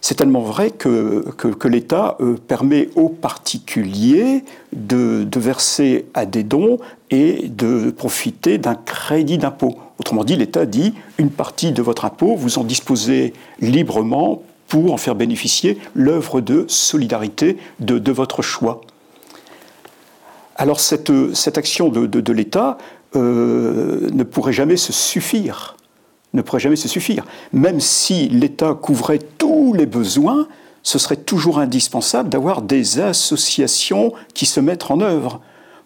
C'est 0.00 0.14
tellement 0.14 0.42
vrai 0.42 0.70
que, 0.70 1.24
l'État 1.64 2.16
euh, 2.20 2.36
permet 2.46 2.88
aux 2.94 3.08
particuliers 3.08 4.44
de, 4.72 5.26
verser 5.36 6.06
à 6.14 6.24
des 6.24 6.44
dons 6.44 6.78
et 7.10 7.48
de 7.48 7.90
profiter 7.90 8.58
d'un 8.58 8.74
crédit 8.74 9.38
d'impôt. 9.38 9.76
Autrement 9.98 10.24
dit, 10.24 10.36
l'État 10.36 10.66
dit 10.66 10.94
une 11.18 11.30
partie 11.30 11.72
de 11.72 11.82
votre 11.82 12.04
impôt, 12.04 12.36
vous 12.36 12.58
en 12.58 12.64
disposez 12.64 13.32
librement 13.60 14.42
pour 14.68 14.92
en 14.92 14.98
faire 14.98 15.14
bénéficier 15.14 15.78
l'œuvre 15.94 16.40
de 16.40 16.64
solidarité 16.68 17.56
de, 17.80 18.12
votre 18.12 18.42
choix. 18.42 18.82
Alors 20.56 20.78
cette, 20.78 21.10
action 21.56 21.88
de, 21.88 22.06
de 22.06 22.32
l'État 22.32 22.78
euh, 23.16 24.08
ne 24.12 24.22
pourrait 24.22 24.52
jamais 24.52 24.76
se 24.76 24.92
suffire 24.92 25.77
ne 26.34 26.42
pourrait 26.42 26.60
jamais 26.60 26.76
se 26.76 26.88
suffire. 26.88 27.24
Même 27.52 27.80
si 27.80 28.28
l'État 28.28 28.74
couvrait 28.74 29.20
tous 29.38 29.72
les 29.72 29.86
besoins, 29.86 30.46
ce 30.82 30.98
serait 30.98 31.16
toujours 31.16 31.58
indispensable 31.58 32.28
d'avoir 32.28 32.62
des 32.62 33.00
associations 33.00 34.12
qui 34.34 34.46
se 34.46 34.60
mettent 34.60 34.90
en 34.90 35.00
œuvre 35.00 35.40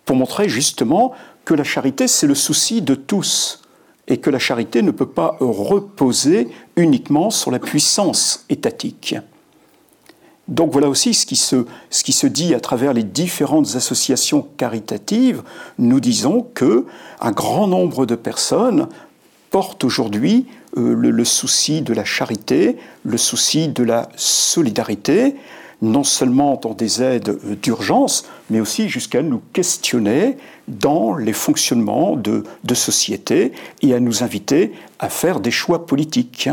pour 0.05 0.16
montrer 0.16 0.48
justement 0.48 1.12
que 1.44 1.55
la 1.55 1.64
charité, 1.64 2.09
c'est 2.09 2.26
le 2.26 2.35
souci 2.35 2.83
de 2.83 2.94
tous 2.94 3.62
et 4.09 4.18
que 4.18 4.31
la 4.31 4.38
charité 4.38 4.83
ne 4.83 4.90
peut 4.90 5.07
pas 5.07 5.37
reposer 5.40 6.48
uniquement 6.76 7.31
sur 7.31 7.50
la 7.50 7.59
puissance 7.59 8.44
étatique. 8.48 9.16
Donc 10.48 10.72
voilà 10.72 10.88
aussi 10.88 11.14
ce 11.14 11.24
qui, 11.24 11.37
se, 11.37 11.64
ce 11.88 12.02
qui 12.02 12.12
se 12.12 12.26
dit 12.26 12.52
à 12.55 12.61
travers 12.61 12.92
les 12.92 13.05
différentes 13.05 13.76
associations 13.76 14.46
caritatives. 14.57 15.42
Nous 15.78 16.00
disons 16.00 16.46
que 16.55 16.85
un 17.20 17.31
grand 17.31 17.68
nombre 17.68 18.07
de 18.07 18.16
personnes 18.16 18.88
porte 19.53 19.85
aujourd'hui 19.85 20.47
euh, 20.77 20.95
le, 20.95 21.25
souci 21.25 21.83
de 21.83 21.93
la 21.93 22.05
charité, 22.05 22.77
le 23.05 23.19
souci 23.19 23.69
de 23.69 23.85
la 23.85 24.09
solidarité, 24.17 25.37
non 25.83 26.03
seulement 26.05 26.57
dans 26.57 26.73
des 26.73 27.03
aides 27.03 27.29
euh, 27.29 27.55
d'urgence, 27.62 28.25
mais 28.51 28.61
aussi 28.61 28.88
jusqu'à 28.88 29.23
nous 29.23 29.43
questionner 29.53 30.38
dans 30.67 31.15
les 31.15 31.35
fonctionnements 31.35 32.17
de, 32.17 32.45
de 32.65 32.75
société 32.75 33.53
et 33.83 33.95
à 33.95 34.01
nous 34.01 34.25
inviter 34.25 34.73
à 34.99 35.11
faire 35.11 35.38
des 35.38 35.51
choix 35.51 35.87
politiques. 35.87 36.49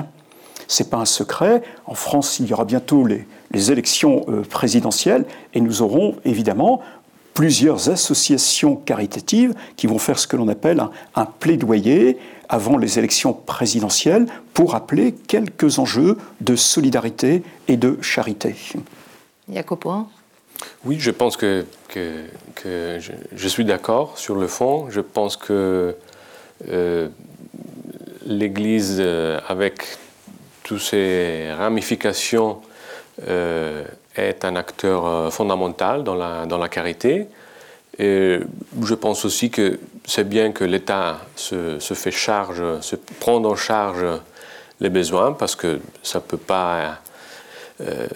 Ce 0.67 0.83
n'est 0.83 0.89
pas 0.89 0.97
un 0.97 1.05
secret. 1.05 1.63
En 1.85 1.95
France, 1.95 2.39
il 2.39 2.47
y 2.47 2.53
aura 2.53 2.65
bientôt 2.65 3.07
les, 3.07 3.25
les 3.51 3.71
élections 3.71 4.25
euh, 4.27 4.41
présidentielles 4.41 5.25
et 5.53 5.61
nous 5.61 5.81
aurons 5.81 6.15
évidemment 6.25 6.81
plusieurs 7.39 7.89
associations 7.89 8.75
caritatives 8.75 9.53
qui 9.77 9.87
vont 9.87 9.97
faire 9.97 10.19
ce 10.19 10.27
que 10.27 10.35
l'on 10.35 10.49
appelle 10.49 10.83
un, 11.15 11.25
plaidoyer 11.25 12.17
avant 12.49 12.77
les 12.77 12.99
élections 12.99 13.31
présidentielles 13.31 14.25
pour 14.53 14.75
appeler 14.75 15.13
quelques 15.13 15.79
enjeux 15.79 16.17
de 16.41 16.57
solidarité 16.57 17.41
et 17.69 17.77
de 17.77 17.97
charité. 18.01 18.57
Jacopo 19.49 20.07
Oui, 20.83 20.97
je 20.99 21.11
pense 21.11 21.37
que, 21.37 21.65
que, 21.87 22.99
je, 23.33 23.47
suis 23.47 23.63
d'accord 23.63 24.17
sur 24.17 24.35
le 24.35 24.47
fond. 24.47 24.89
Je 24.89 24.99
pense 24.99 25.37
que 25.37 25.95
euh, 26.67 27.07
l'Église, 28.25 28.97
euh, 28.99 29.39
avec 29.47 29.97
toutes 30.63 30.81
ses 30.81 31.53
ramifications, 31.53 32.59
euh, 33.29 33.85
est 34.19 34.45
un 34.45 34.55
acteur 34.55 35.05
euh, 35.05 35.29
fondamental 35.29 36.03
dans 36.03 36.15
la, 36.15 36.45
dans 36.45 36.57
la 36.57 36.69
carité. 36.69 37.27
Et 37.97 38.39
je 38.81 38.93
pense 38.93 39.25
aussi 39.25 39.49
que 39.49 39.79
c'est 40.05 40.27
bien 40.27 40.51
que 40.51 40.63
l'État 40.63 41.19
se, 41.35 41.79
se, 41.79 41.93
fait 41.93 42.11
charge, 42.11 42.63
se 42.81 42.95
prend 43.19 43.43
en 43.43 43.55
charge 43.55 44.05
les 44.79 44.89
besoins, 44.89 45.33
parce 45.33 45.55
que 45.55 45.81
ça 46.01 46.21
peut 46.21 46.37
pas, 46.37 46.99
euh, 47.81 48.07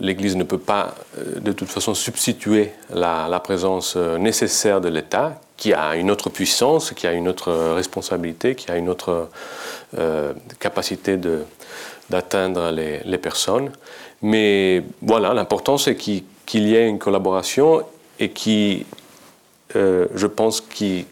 l'Église 0.00 0.34
ne 0.36 0.42
peut 0.42 0.58
pas 0.58 0.94
de 1.36 1.52
toute 1.52 1.68
façon 1.68 1.94
substituer 1.94 2.72
la, 2.92 3.28
la 3.28 3.38
présence 3.38 3.94
nécessaire 3.96 4.80
de 4.80 4.88
l'État, 4.88 5.40
qui 5.56 5.72
a 5.72 5.94
une 5.94 6.10
autre 6.10 6.28
puissance, 6.28 6.90
qui 6.90 7.06
a 7.06 7.12
une 7.12 7.28
autre 7.28 7.52
responsabilité, 7.74 8.56
qui 8.56 8.68
a 8.72 8.76
une 8.76 8.88
autre 8.88 9.28
capacité 10.58 11.16
d'atteindre 12.10 12.72
les, 12.72 12.98
les, 13.04 13.18
personnes. 13.18 13.70
Mais 14.22 14.82
voilà, 15.00 15.34
l'important 15.34 15.78
c'est 15.78 15.96
qu'il 15.96 16.24
y 16.52 16.74
ait 16.74 16.88
une 16.88 16.98
collaboration 16.98 17.82
et 18.18 18.30
qui, 18.30 18.86
euh, 19.74 20.06
je 20.14 20.26
pense 20.26 20.60
qu'il 20.60 21.06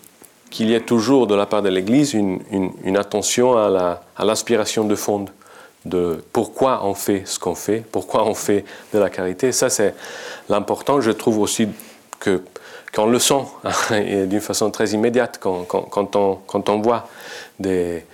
y 0.59 0.75
ait 0.75 0.81
toujours 0.81 1.27
de 1.27 1.35
la 1.35 1.47
part 1.47 1.63
de 1.63 1.69
l'Église 1.69 2.15
une, 2.15 2.97
attention 2.97 3.57
à 3.57 4.25
l'inspiration 4.25 4.85
de 4.85 4.95
fond 4.95 5.27
de 5.85 6.23
pourquoi 6.33 6.85
on 6.85 6.95
fait 6.95 7.23
ce 7.25 7.39
qu'on 7.39 7.55
fait, 7.55 7.83
pourquoi 7.91 8.27
on 8.27 8.35
fait 8.35 8.65
de 8.93 8.99
la 8.99 9.09
carité. 9.09 9.51
Ça, 9.51 9.71
c'est 9.71 9.95
l'important. 10.49 11.01
Je 11.01 11.11
trouve 11.11 11.39
aussi 11.39 11.69
que 12.19 12.43
qu'on 12.95 13.07
le 13.07 13.21
sent 13.21 13.45
d'une 14.27 14.41
façon 14.41 14.71
très 14.71 14.91
immédiate 14.91 15.39
quand, 15.41 15.65
quand, 15.65 16.17
on, 16.17 16.39
quand 16.47 16.69
on 16.69 16.81
voit 16.81 17.09
des, 17.61 18.05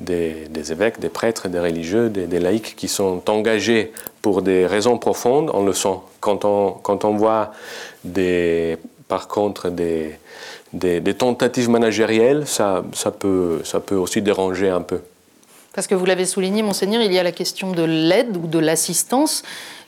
des, 0.00 0.72
évêques, 0.72 1.00
des 1.00 1.08
prêtres, 1.08 1.48
des 1.48 1.60
religieux, 1.60 2.08
des, 2.08 2.38
laïcs 2.38 2.76
qui 2.76 2.88
sont 2.88 3.22
engagés 3.30 3.92
pour 4.22 4.42
des 4.42 4.66
raisons 4.66 4.98
profondes, 4.98 5.50
on 5.54 5.64
le 5.64 5.72
sent. 5.72 5.98
Quand 6.20 6.44
on, 6.44 6.72
quand 6.72 7.04
on 7.04 7.14
voit 7.14 7.52
des, 8.04 8.76
par 9.08 9.28
contre 9.28 9.70
des, 9.70 10.18
des, 10.72 11.14
tentatives 11.14 11.70
managérielles, 11.70 12.46
ça, 12.46 12.84
ça, 12.92 13.10
peut, 13.10 13.62
ça 13.64 13.80
peut 13.80 13.96
aussi 13.96 14.20
déranger 14.20 14.68
un 14.68 14.82
peu. 14.82 15.00
Parce 15.72 15.86
que 15.86 15.94
vous 15.94 16.06
l'avez 16.06 16.24
souligné, 16.24 16.62
monseigneur, 16.62 17.02
il 17.02 17.12
y 17.12 17.18
a 17.18 17.22
la 17.22 17.32
question 17.32 17.72
de 17.72 17.82
l'aide 17.82 18.36
ou 18.36 18.46
de 18.46 18.58
l'assistance, 18.58 19.42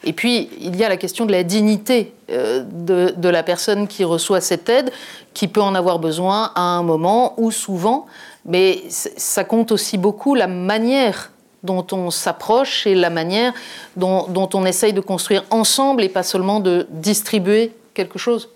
et 0.05 0.13
puis 0.13 0.51
il 0.61 0.77
y 0.77 0.85
a 0.85 0.89
la 0.89 0.99
question 0.99 1.25
de 1.25 1.33
la 1.33 1.43
dignité 1.43 2.13
euh, 2.31 2.63
de, 2.63 3.15
de, 3.17 3.29
la 3.29 3.43
personne 3.43 3.89
qui 3.89 4.05
reçoit 4.05 4.43
cette 4.43 4.69
aide, 4.69 4.91
qui 5.33 5.49
peut 5.49 5.63
en 5.63 5.75
avoir 5.75 5.99
besoin 5.99 6.53
à 6.55 6.61
un 6.61 6.83
moment 6.83 7.33
ou 7.39 7.51
souvent. 7.51 8.07
Mais 8.45 8.83
ça 8.89 9.45
compte 9.45 9.73
aussi 9.73 9.99
beaucoup 9.99 10.35
la 10.35 10.47
manière 10.47 11.33
dont 11.63 11.87
on 11.93 12.11
s'approche 12.11 12.87
et 12.87 12.95
la 12.95 13.11
manière 13.11 13.53
dont, 13.97 14.49
on 14.55 14.65
essaye 14.65 14.93
de 14.93 15.01
construire 15.01 15.45
ensemble 15.51 16.05
et 16.05 16.09
pas 16.09 16.23
seulement 16.23 16.61
de 16.61 16.87
distribuer 16.91 17.73
quelque 17.95 18.19
chose 18.19 18.49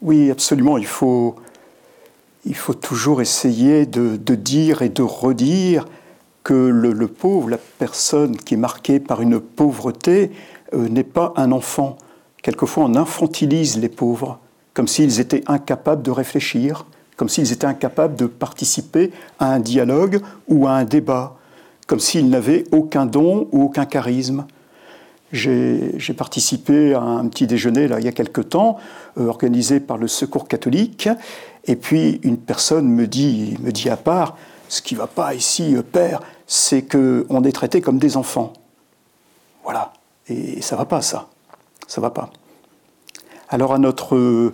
Oui, 0.00 0.30
absolument. 0.30 0.78
Il 0.78 0.86
faut, 0.86 1.36
il 2.44 2.54
faut 2.54 2.74
toujours 2.74 3.20
essayer 3.20 3.86
de, 3.86 4.16
dire 4.34 4.82
et 4.82 4.88
de 4.88 5.02
redire 5.02 5.86
que 6.44 6.54
le, 6.54 6.92
le, 6.92 7.08
pauvre, 7.08 7.50
la 7.50 7.58
personne 7.58 8.36
qui 8.36 8.54
est 8.54 8.58
marquée 8.58 9.00
par 9.00 9.20
une 9.20 9.40
pauvreté, 9.40 10.30
euh, 10.74 10.88
n'est 10.88 11.04
pas 11.04 11.32
un 11.36 11.52
enfant. 11.52 11.96
Quelquefois, 12.42 12.84
on 12.84 12.94
infantilise 12.94 13.78
les 13.78 13.88
pauvres, 13.88 14.38
comme 14.74 14.88
s'ils 14.88 15.20
étaient 15.20 15.44
incapables 15.46 16.02
de 16.02 16.10
réfléchir, 16.10 16.86
comme 17.16 17.28
s'ils 17.28 17.52
étaient 17.52 17.66
incapables 17.66 18.14
de 18.16 18.26
participer 18.26 19.10
à 19.38 19.52
un 19.52 19.60
dialogue 19.60 20.20
ou 20.48 20.66
à 20.66 20.72
un 20.72 20.84
débat, 20.84 21.36
comme 21.86 22.00
s'ils 22.00 22.28
n'avaient 22.28 22.64
aucun 22.72 23.06
don 23.06 23.48
ou 23.52 23.64
aucun 23.64 23.86
charisme. 23.86 24.46
J'ai 25.32 26.14
participé 26.16 26.94
à 26.94 27.00
un 27.00 27.26
petit 27.28 27.46
déjeuner 27.46 27.88
là, 27.88 27.98
il 27.98 28.04
y 28.04 28.08
a 28.08 28.12
quelque 28.12 28.40
temps, 28.40 28.76
euh, 29.18 29.26
organisé 29.26 29.80
par 29.80 29.98
le 29.98 30.06
Secours 30.06 30.46
catholique, 30.46 31.08
et 31.64 31.74
puis 31.74 32.20
une 32.22 32.38
personne 32.38 32.88
me 32.88 33.06
dit, 33.06 33.56
me 33.60 33.72
dit 33.72 33.90
à 33.90 33.96
part, 33.96 34.36
ce 34.68 34.82
qui 34.82 34.94
ne 34.94 35.00
va 35.00 35.08
pas 35.08 35.34
ici, 35.34 35.74
euh, 35.74 35.82
père, 35.82 36.20
c'est 36.46 36.82
qu'on 36.82 37.42
est 37.42 37.52
traité 37.52 37.80
comme 37.80 37.98
des 37.98 38.16
enfants. 38.16 38.52
Voilà. 39.64 39.92
Et 40.28 40.62
ça 40.62 40.76
ne 40.76 40.80
va 40.80 40.84
pas, 40.84 41.02
ça. 41.02 41.28
Ça 41.88 42.00
ne 42.00 42.06
va 42.06 42.10
pas. 42.10 42.30
Alors 43.48 43.72
à 43.72 43.78
notre, 43.78 44.52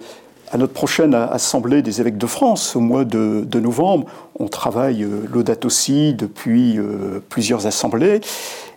à 0.52 0.58
notre 0.58 0.74
prochaine 0.74 1.14
Assemblée 1.14 1.80
des 1.80 2.02
évêques 2.02 2.18
de 2.18 2.26
France, 2.26 2.76
au 2.76 2.80
mois 2.80 3.06
de, 3.06 3.58
novembre, 3.58 4.06
on 4.38 4.48
travaille 4.48 5.02
euh, 5.02 5.26
l'Audate 5.32 5.64
aussi 5.64 6.12
depuis 6.12 6.78
euh, 6.78 7.20
plusieurs 7.30 7.66
assemblées, 7.66 8.20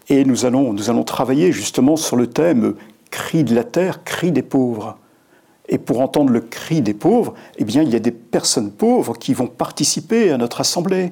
et 0.07 0.23
nous 0.23 0.45
allons, 0.45 0.71
nous 0.71 0.89
allons 0.89 1.03
travailler 1.03 1.51
justement 1.51 1.97
sur 1.97 2.15
le 2.15 2.27
thème 2.27 2.75
cri 3.11 3.43
de 3.43 3.53
la 3.53 3.65
terre, 3.65 4.05
cri 4.05 4.31
des 4.31 4.41
pauvres. 4.41 4.97
Et 5.67 5.77
pour 5.77 5.99
entendre 5.99 6.29
le 6.29 6.39
cri 6.39 6.81
des 6.81 6.93
pauvres, 6.93 7.33
eh 7.57 7.65
bien, 7.65 7.81
il 7.81 7.89
y 7.89 7.95
a 7.95 7.99
des 7.99 8.11
personnes 8.11 8.71
pauvres 8.71 9.17
qui 9.17 9.33
vont 9.33 9.47
participer 9.47 10.31
à 10.31 10.37
notre 10.37 10.61
assemblée 10.61 11.11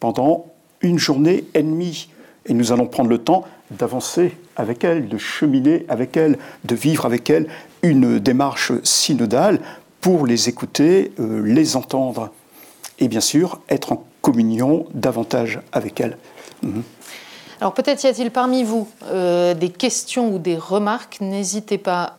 pendant 0.00 0.46
une 0.80 0.98
journée 0.98 1.44
et 1.54 1.62
demie. 1.62 2.08
Et 2.46 2.54
nous 2.54 2.72
allons 2.72 2.86
prendre 2.86 3.10
le 3.10 3.18
temps 3.18 3.44
d'avancer 3.70 4.32
avec 4.56 4.82
elles, 4.82 5.08
de 5.08 5.18
cheminer 5.18 5.84
avec 5.88 6.16
elles, 6.16 6.38
de 6.64 6.74
vivre 6.74 7.06
avec 7.06 7.30
elles 7.30 7.46
une 7.82 8.18
démarche 8.18 8.72
synodale 8.82 9.60
pour 10.00 10.26
les 10.26 10.48
écouter, 10.48 11.12
euh, 11.20 11.42
les 11.44 11.76
entendre 11.76 12.30
et 12.98 13.08
bien 13.08 13.20
sûr 13.20 13.60
être 13.68 13.92
en 13.92 14.04
communion 14.22 14.86
davantage 14.94 15.60
avec 15.72 16.00
elles. 16.00 16.16
Mhm. 16.62 16.82
Alors 17.60 17.74
peut-être 17.74 18.02
y 18.04 18.06
a-t-il 18.06 18.30
parmi 18.30 18.64
vous 18.64 18.88
euh, 19.04 19.54
des 19.54 19.70
questions 19.70 20.32
ou 20.34 20.38
des 20.38 20.56
remarques. 20.56 21.18
N'hésitez 21.20 21.78
pas 21.78 22.18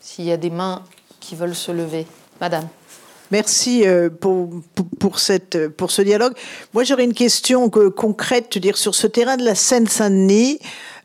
s'il 0.00 0.24
y 0.24 0.32
a 0.32 0.36
des 0.36 0.50
mains 0.50 0.82
qui 1.20 1.36
veulent 1.36 1.54
se 1.54 1.70
lever. 1.70 2.06
Madame. 2.40 2.66
Merci 3.30 3.86
euh, 3.86 4.10
pour, 4.10 4.50
pour, 4.98 5.18
cette, 5.18 5.68
pour 5.68 5.90
ce 5.90 6.02
dialogue. 6.02 6.34
Moi, 6.74 6.84
j'aurais 6.84 7.04
une 7.04 7.14
question 7.14 7.70
concrète, 7.70 8.58
dire, 8.58 8.76
sur 8.76 8.94
ce 8.94 9.06
terrain 9.06 9.38
de 9.38 9.44
la 9.44 9.54
Seine-Saint-Denis. 9.54 10.58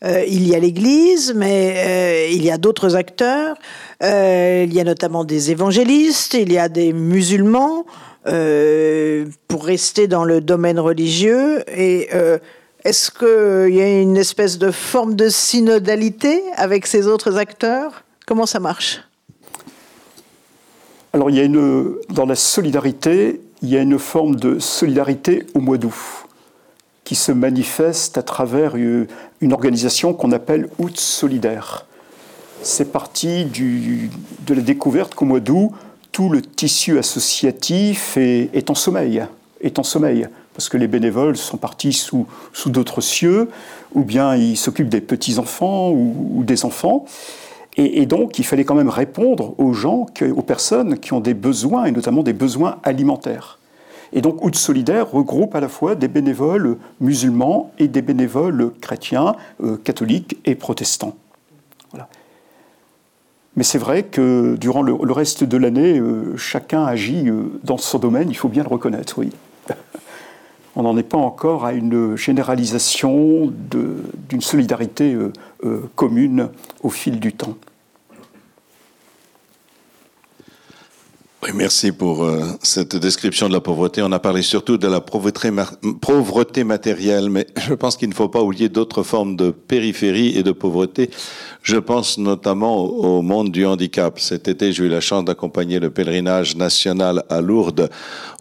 Euh, 0.04 0.24
il 0.28 0.48
y 0.48 0.56
a 0.56 0.60
l'Église, 0.60 1.34
mais 1.36 1.74
euh, 1.78 2.28
il 2.32 2.44
y 2.44 2.52
a 2.52 2.58
d'autres 2.58 2.96
acteurs. 2.96 3.56
il 4.02 4.74
y 4.74 4.80
a 4.80 4.84
notamment 4.84 5.24
des 5.24 5.52
évangélistes, 5.52 6.36
il 6.36 6.52
y 6.52 6.58
a 6.58 6.70
des 6.70 6.94
musulmans, 6.94 7.86
pour 8.24 9.64
rester 9.64 10.08
dans 10.08 10.26
le 10.26 10.42
domaine 10.42 10.80
religieux. 10.80 11.64
Et 11.70 12.10
est-ce 12.84 13.10
qu'il 13.10 13.74
y 13.74 13.82
a 13.82 14.02
une 14.02 14.18
espèce 14.18 14.58
de 14.58 14.70
forme 14.70 15.16
de 15.16 15.30
synodalité 15.30 16.44
avec 16.56 16.86
ces 16.88 17.08
autres 17.08 17.38
acteurs? 17.38 18.04
Comment 18.26 18.46
ça 18.46 18.60
marche? 18.60 19.02
Alors 21.14 21.30
il 21.30 21.38
y 21.38 21.40
a 21.40 21.44
une, 21.44 21.96
dans 22.10 22.26
la 22.26 22.36
solidarité, 22.36 23.42
il 23.62 23.70
y 23.70 23.78
a 23.78 23.82
une 23.82 23.98
forme 23.98 24.36
de 24.36 24.60
solidarité 24.60 25.46
au 25.56 25.62
mois 25.62 25.78
d'août 25.78 25.94
qui 27.08 27.16
se 27.16 27.32
manifeste 27.32 28.18
à 28.18 28.22
travers 28.22 28.76
une 28.76 29.54
organisation 29.54 30.14
qu'on 30.14 30.34
appelle 30.34 30.68
Août 30.78 31.00
solidaire. 31.00 31.86
C'est 32.64 32.92
parti 32.92 33.46
du, 33.46 34.10
de 34.46 34.54
la 34.54 34.60
découverte 34.60 35.16
qu'au 35.16 35.24
mois 35.24 35.40
d'août, 35.40 35.72
tout 36.12 36.28
le 36.28 36.42
tissu 36.42 37.00
associatif 37.00 38.18
est, 38.18 38.70
en 38.70 38.76
sommeil, 38.76 39.26
est 39.62 39.80
en 39.80 39.84
sommeil, 39.84 40.28
parce 40.54 40.68
que 40.68 40.76
les 40.76 40.90
bénévoles 40.90 41.38
sont 41.38 41.56
partis 41.56 41.94
sous, 41.94 42.28
sous 42.52 42.70
d'autres 42.72 43.00
cieux, 43.00 43.48
ou 43.96 44.04
bien 44.04 44.36
ils 44.36 44.58
s'occupent 44.58 44.90
des 44.90 45.00
petits-enfants 45.00 45.92
ou, 45.92 46.34
ou 46.36 46.44
des 46.44 46.66
enfants. 46.66 47.06
Et, 47.78 48.06
donc, 48.06 48.38
il 48.38 48.44
fallait 48.44 48.66
quand 48.66 48.76
même 48.76 48.90
répondre 48.90 49.56
aux 49.60 49.72
gens, 49.72 50.08
aux 50.36 50.42
personnes 50.42 51.00
qui 51.00 51.14
ont 51.14 51.22
des 51.22 51.36
besoins, 51.36 51.86
et 51.86 51.92
notamment 51.92 52.22
des 52.24 52.34
besoins 52.34 52.80
alimentaires. 52.84 53.60
Et 54.14 54.22
donc, 54.22 54.44
Out 54.44 54.56
Solidaire 54.56 55.12
regroupe 55.12 55.56
à 55.56 55.60
la 55.60 55.68
fois 55.68 55.96
des 55.96 56.08
bénévoles 56.08 56.78
musulmans 57.00 57.72
et 57.78 57.88
des 57.88 58.02
bénévoles 58.02 58.72
chrétiens, 58.82 59.36
euh, 59.64 59.78
catholiques 59.78 60.38
et 60.46 60.56
protestants. 60.56 61.16
Mais 63.56 63.64
c'est 63.64 63.80
vrai 63.80 64.04
que 64.04 64.56
durant 64.56 64.84
le, 64.84 64.94
reste 65.12 65.44
de 65.44 65.58
l'année, 65.58 66.00
euh, 66.00 66.38
chacun 66.38 66.86
agit 66.86 67.28
euh, 67.28 67.60
dans 67.64 67.78
son 67.78 67.98
domaine, 67.98 68.30
il 68.30 68.38
faut 68.38 68.50
bien 68.50 68.64
le 68.64 68.70
reconnaître, 68.70 69.18
oui. 69.18 69.32
On 70.76 70.84
n'en 70.84 70.96
est 70.96 71.02
pas 71.02 71.18
encore 71.18 71.66
à 71.66 71.74
une 71.74 72.16
généralisation 72.16 73.52
d'une 73.52 74.42
solidarité 74.42 75.18
commune 75.96 76.50
au 76.84 76.92
fil 76.92 77.20
du 77.20 77.34
temps. 77.34 77.56
Merci 81.54 81.92
pour 81.92 82.24
euh, 82.24 82.44
cette 82.62 82.96
description 82.96 83.48
de 83.48 83.54
la 83.54 83.62
pauvreté. 83.62 84.02
On 84.02 84.12
a 84.12 84.20
parlé 84.20 84.42
surtout 84.42 84.78
de 84.78 84.88
la 84.88 85.02
pauvreté, 85.02 86.64
matérielle, 86.64 87.30
mais 87.30 87.48
je 87.68 87.74
pense 87.74 87.98
qu'il 87.98 88.10
ne 88.10 88.14
faut 88.14 88.30
pas 88.30 88.42
oublier 88.42 88.70
d'autres 88.70 89.04
formes 89.04 89.36
de 89.36 89.52
périphérie 89.52 90.38
et 90.38 90.44
de 90.44 90.52
pauvreté. 90.52 91.10
Je 91.62 91.78
pense 91.78 92.18
notamment 92.18 92.84
au 92.84 93.22
monde 93.22 93.52
du 93.52 93.66
handicap. 93.66 94.20
Cet 94.20 94.48
été, 94.48 94.72
j'ai 94.72 94.86
eu 94.86 94.90
la 94.90 95.02
chance 95.02 95.26
d'accompagner 95.26 95.80
le 95.80 95.90
pèlerinage 95.90 96.56
national 96.56 97.24
à 97.30 97.42
Lourdes, 97.42 97.90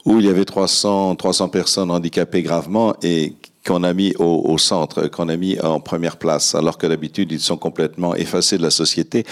où 0.05 0.19
il 0.19 0.27
y 0.27 0.29
avait 0.29 0.45
300, 0.45 1.17
300 1.17 1.49
personnes 1.49 1.91
handicapées 1.91 2.43
gravement 2.43 2.95
et 3.03 3.35
qu'on 3.67 3.83
a 3.83 3.93
mis 3.93 4.15
au, 4.19 4.57
centre, 4.59 5.09
qu'on 5.09 5.29
a 5.29 5.37
mis 5.37 5.59
en 5.61 5.81
première 5.81 6.17
place, 6.17 6.55
alors 6.55 6.79
que 6.79 6.87
d'habitude, 6.87 7.33
ils 7.33 7.41
sont 7.41 7.57
complètement 7.57 8.15
effacés 8.15 8.57
de 8.59 8.63
la 8.63 8.71
société. 8.71 9.25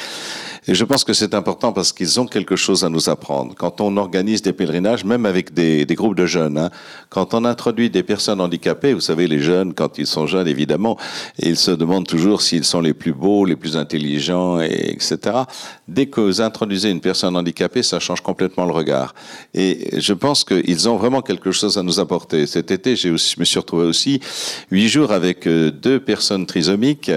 Et 0.67 0.75
je 0.75 0.85
pense 0.85 1.05
que 1.05 1.13
c'est 1.13 1.35
important 1.35 1.73
parce 1.73 1.93
qu'ils 1.93 2.19
ont 2.21 2.27
quelque 2.27 2.57
chose 2.57 2.85
à 2.85 2.89
nous 2.89 3.09
apprendre. 3.09 3.55
Quand 3.57 3.81
on 3.81 3.97
organise 3.97 4.43
des 4.43 4.53
pèlerinages, 4.53 5.05
même 5.05 5.27
avec 5.27 5.55
des, 5.55 5.87
groupes 5.91 6.17
de 6.17 6.27
jeunes, 6.27 6.59
hein, 6.59 6.71
quand 7.11 7.35
on 7.35 7.45
introduit 7.45 7.91
des 7.91 8.03
personnes 8.03 8.41
handicapées, 8.41 8.93
vous 8.95 9.01
savez, 9.01 9.29
les 9.29 9.41
jeunes, 9.41 9.75
quand 9.75 9.99
ils 9.99 10.07
sont 10.07 10.27
jeunes, 10.27 10.49
évidemment, 10.49 10.99
ils 11.39 11.57
se 11.57 11.71
demandent 11.71 12.07
toujours 12.07 12.43
s'ils 12.43 12.65
sont 12.65 12.81
les 12.81 12.95
plus 12.95 13.13
beaux, 13.13 13.45
les 13.45 13.57
plus 13.57 13.77
intelligents, 13.77 14.61
et, 14.61 14.91
etc. 14.91 15.19
Dès 15.87 16.07
que 16.07 16.21
vous 16.21 16.41
introduisez 16.41 16.91
une 16.91 17.01
personne 17.01 17.37
handicapée, 17.37 17.83
ça 17.83 18.01
change 18.01 18.23
complètement 18.23 18.65
le 18.65 18.73
regard. 18.73 19.15
Et 19.53 20.01
je 20.01 20.13
pense 20.13 20.45
qu'ils 20.45 20.89
ont 20.89 20.97
vraiment 20.97 21.23
quelque 21.23 21.53
chose 21.53 21.79
à 21.79 21.83
nous 21.83 22.01
apporter. 22.01 22.47
Cet 22.47 22.71
été, 22.71 22.97
je 22.97 23.11
me 23.11 23.45
suis 23.45 23.59
retrouvé 23.59 23.85
aussi 23.85 24.21
huit 24.71 24.89
jours 24.89 25.13
avec 25.13 25.47
euh, 25.47 25.71
deux 25.71 26.01
personnes 26.01 26.47
trisomiques 26.47 27.11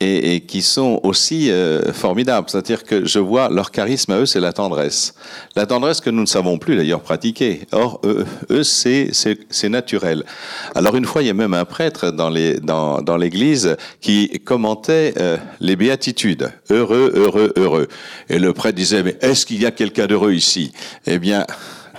et, 0.00 0.40
qui 0.40 0.62
sont 0.62 1.00
aussi 1.02 1.50
euh, 1.50 1.92
formidables. 1.92 2.48
C'est-à-dire 2.50 2.84
que 2.84 3.04
je 3.06 3.18
vois 3.18 3.48
leur 3.48 3.70
charisme 3.70 4.12
à 4.12 4.18
eux, 4.18 4.26
c'est 4.26 4.40
la 4.40 4.52
tendresse. 4.52 5.14
La 5.56 5.66
tendresse 5.66 6.00
que 6.00 6.10
nous 6.10 6.22
ne 6.22 6.26
savons 6.26 6.58
plus 6.58 6.76
d'ailleurs 6.76 7.00
pratiquer. 7.00 7.60
Or, 7.72 8.00
eux, 8.04 8.26
eux 8.50 8.62
c'est 8.62 9.68
naturel. 9.68 10.24
Alors 10.74 10.96
une 10.96 11.04
fois, 11.04 11.22
il 11.22 11.26
y 11.26 11.30
a 11.30 11.34
même 11.34 11.54
un 11.54 11.64
prêtre 11.64 12.10
dans 12.10 12.28
l'église 12.30 12.60
dans, 12.62 13.02
dans 13.02 13.18
qui 14.00 14.28
commentait 14.44 15.14
euh, 15.18 15.36
les 15.60 15.76
béatitudes. 15.76 16.50
Heureux, 16.70 17.12
heureux, 17.14 17.52
heureux. 17.56 17.88
Et 18.28 18.38
le 18.38 18.52
prêtre 18.52 18.76
disait, 18.76 19.02
mais 19.02 19.16
est-ce 19.20 19.46
qu'il 19.46 19.62
y 19.62 19.66
a 19.66 19.70
quelqu'un 19.70 20.06
d'heureux 20.06 20.32
ici? 20.32 20.72
Eh 21.06 21.18
bien, 21.18 21.46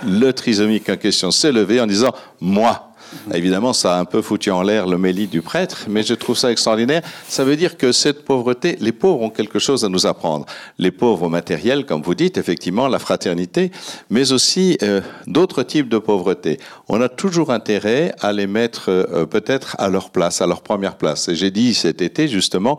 le 0.06 0.32
trisomique 0.32 0.88
en 0.90 0.96
question 0.96 1.30
s'est 1.30 1.52
levé 1.52 1.80
en 1.80 1.86
disant, 1.86 2.12
moi. 2.40 2.85
Évidemment, 3.32 3.72
ça 3.72 3.96
a 3.96 4.00
un 4.00 4.04
peu 4.04 4.22
foutu 4.22 4.50
en 4.50 4.62
l'air 4.62 4.86
le 4.86 4.98
mélite 4.98 5.30
du 5.30 5.42
prêtre, 5.42 5.86
mais 5.88 6.02
je 6.02 6.14
trouve 6.14 6.36
ça 6.36 6.50
extraordinaire. 6.50 7.02
Ça 7.28 7.44
veut 7.44 7.56
dire 7.56 7.76
que 7.76 7.92
cette 7.92 8.24
pauvreté, 8.24 8.76
les 8.80 8.92
pauvres 8.92 9.22
ont 9.22 9.30
quelque 9.30 9.58
chose 9.58 9.84
à 9.84 9.88
nous 9.88 10.06
apprendre. 10.06 10.46
Les 10.78 10.90
pauvres 10.90 11.28
matériels, 11.28 11.86
comme 11.86 12.02
vous 12.02 12.14
dites, 12.14 12.38
effectivement, 12.38 12.88
la 12.88 12.98
fraternité, 12.98 13.70
mais 14.10 14.32
aussi 14.32 14.78
euh, 14.82 15.00
d'autres 15.26 15.62
types 15.62 15.88
de 15.88 15.98
pauvreté. 15.98 16.58
On 16.88 17.00
a 17.00 17.08
toujours 17.08 17.50
intérêt 17.50 18.14
à 18.20 18.32
les 18.32 18.46
mettre 18.46 18.90
euh, 18.90 19.26
peut-être 19.26 19.76
à 19.78 19.88
leur 19.88 20.10
place, 20.10 20.40
à 20.40 20.46
leur 20.46 20.62
première 20.62 20.96
place. 20.96 21.28
Et 21.28 21.34
j'ai 21.34 21.50
dit 21.50 21.74
cet 21.74 22.02
été, 22.02 22.28
justement, 22.28 22.78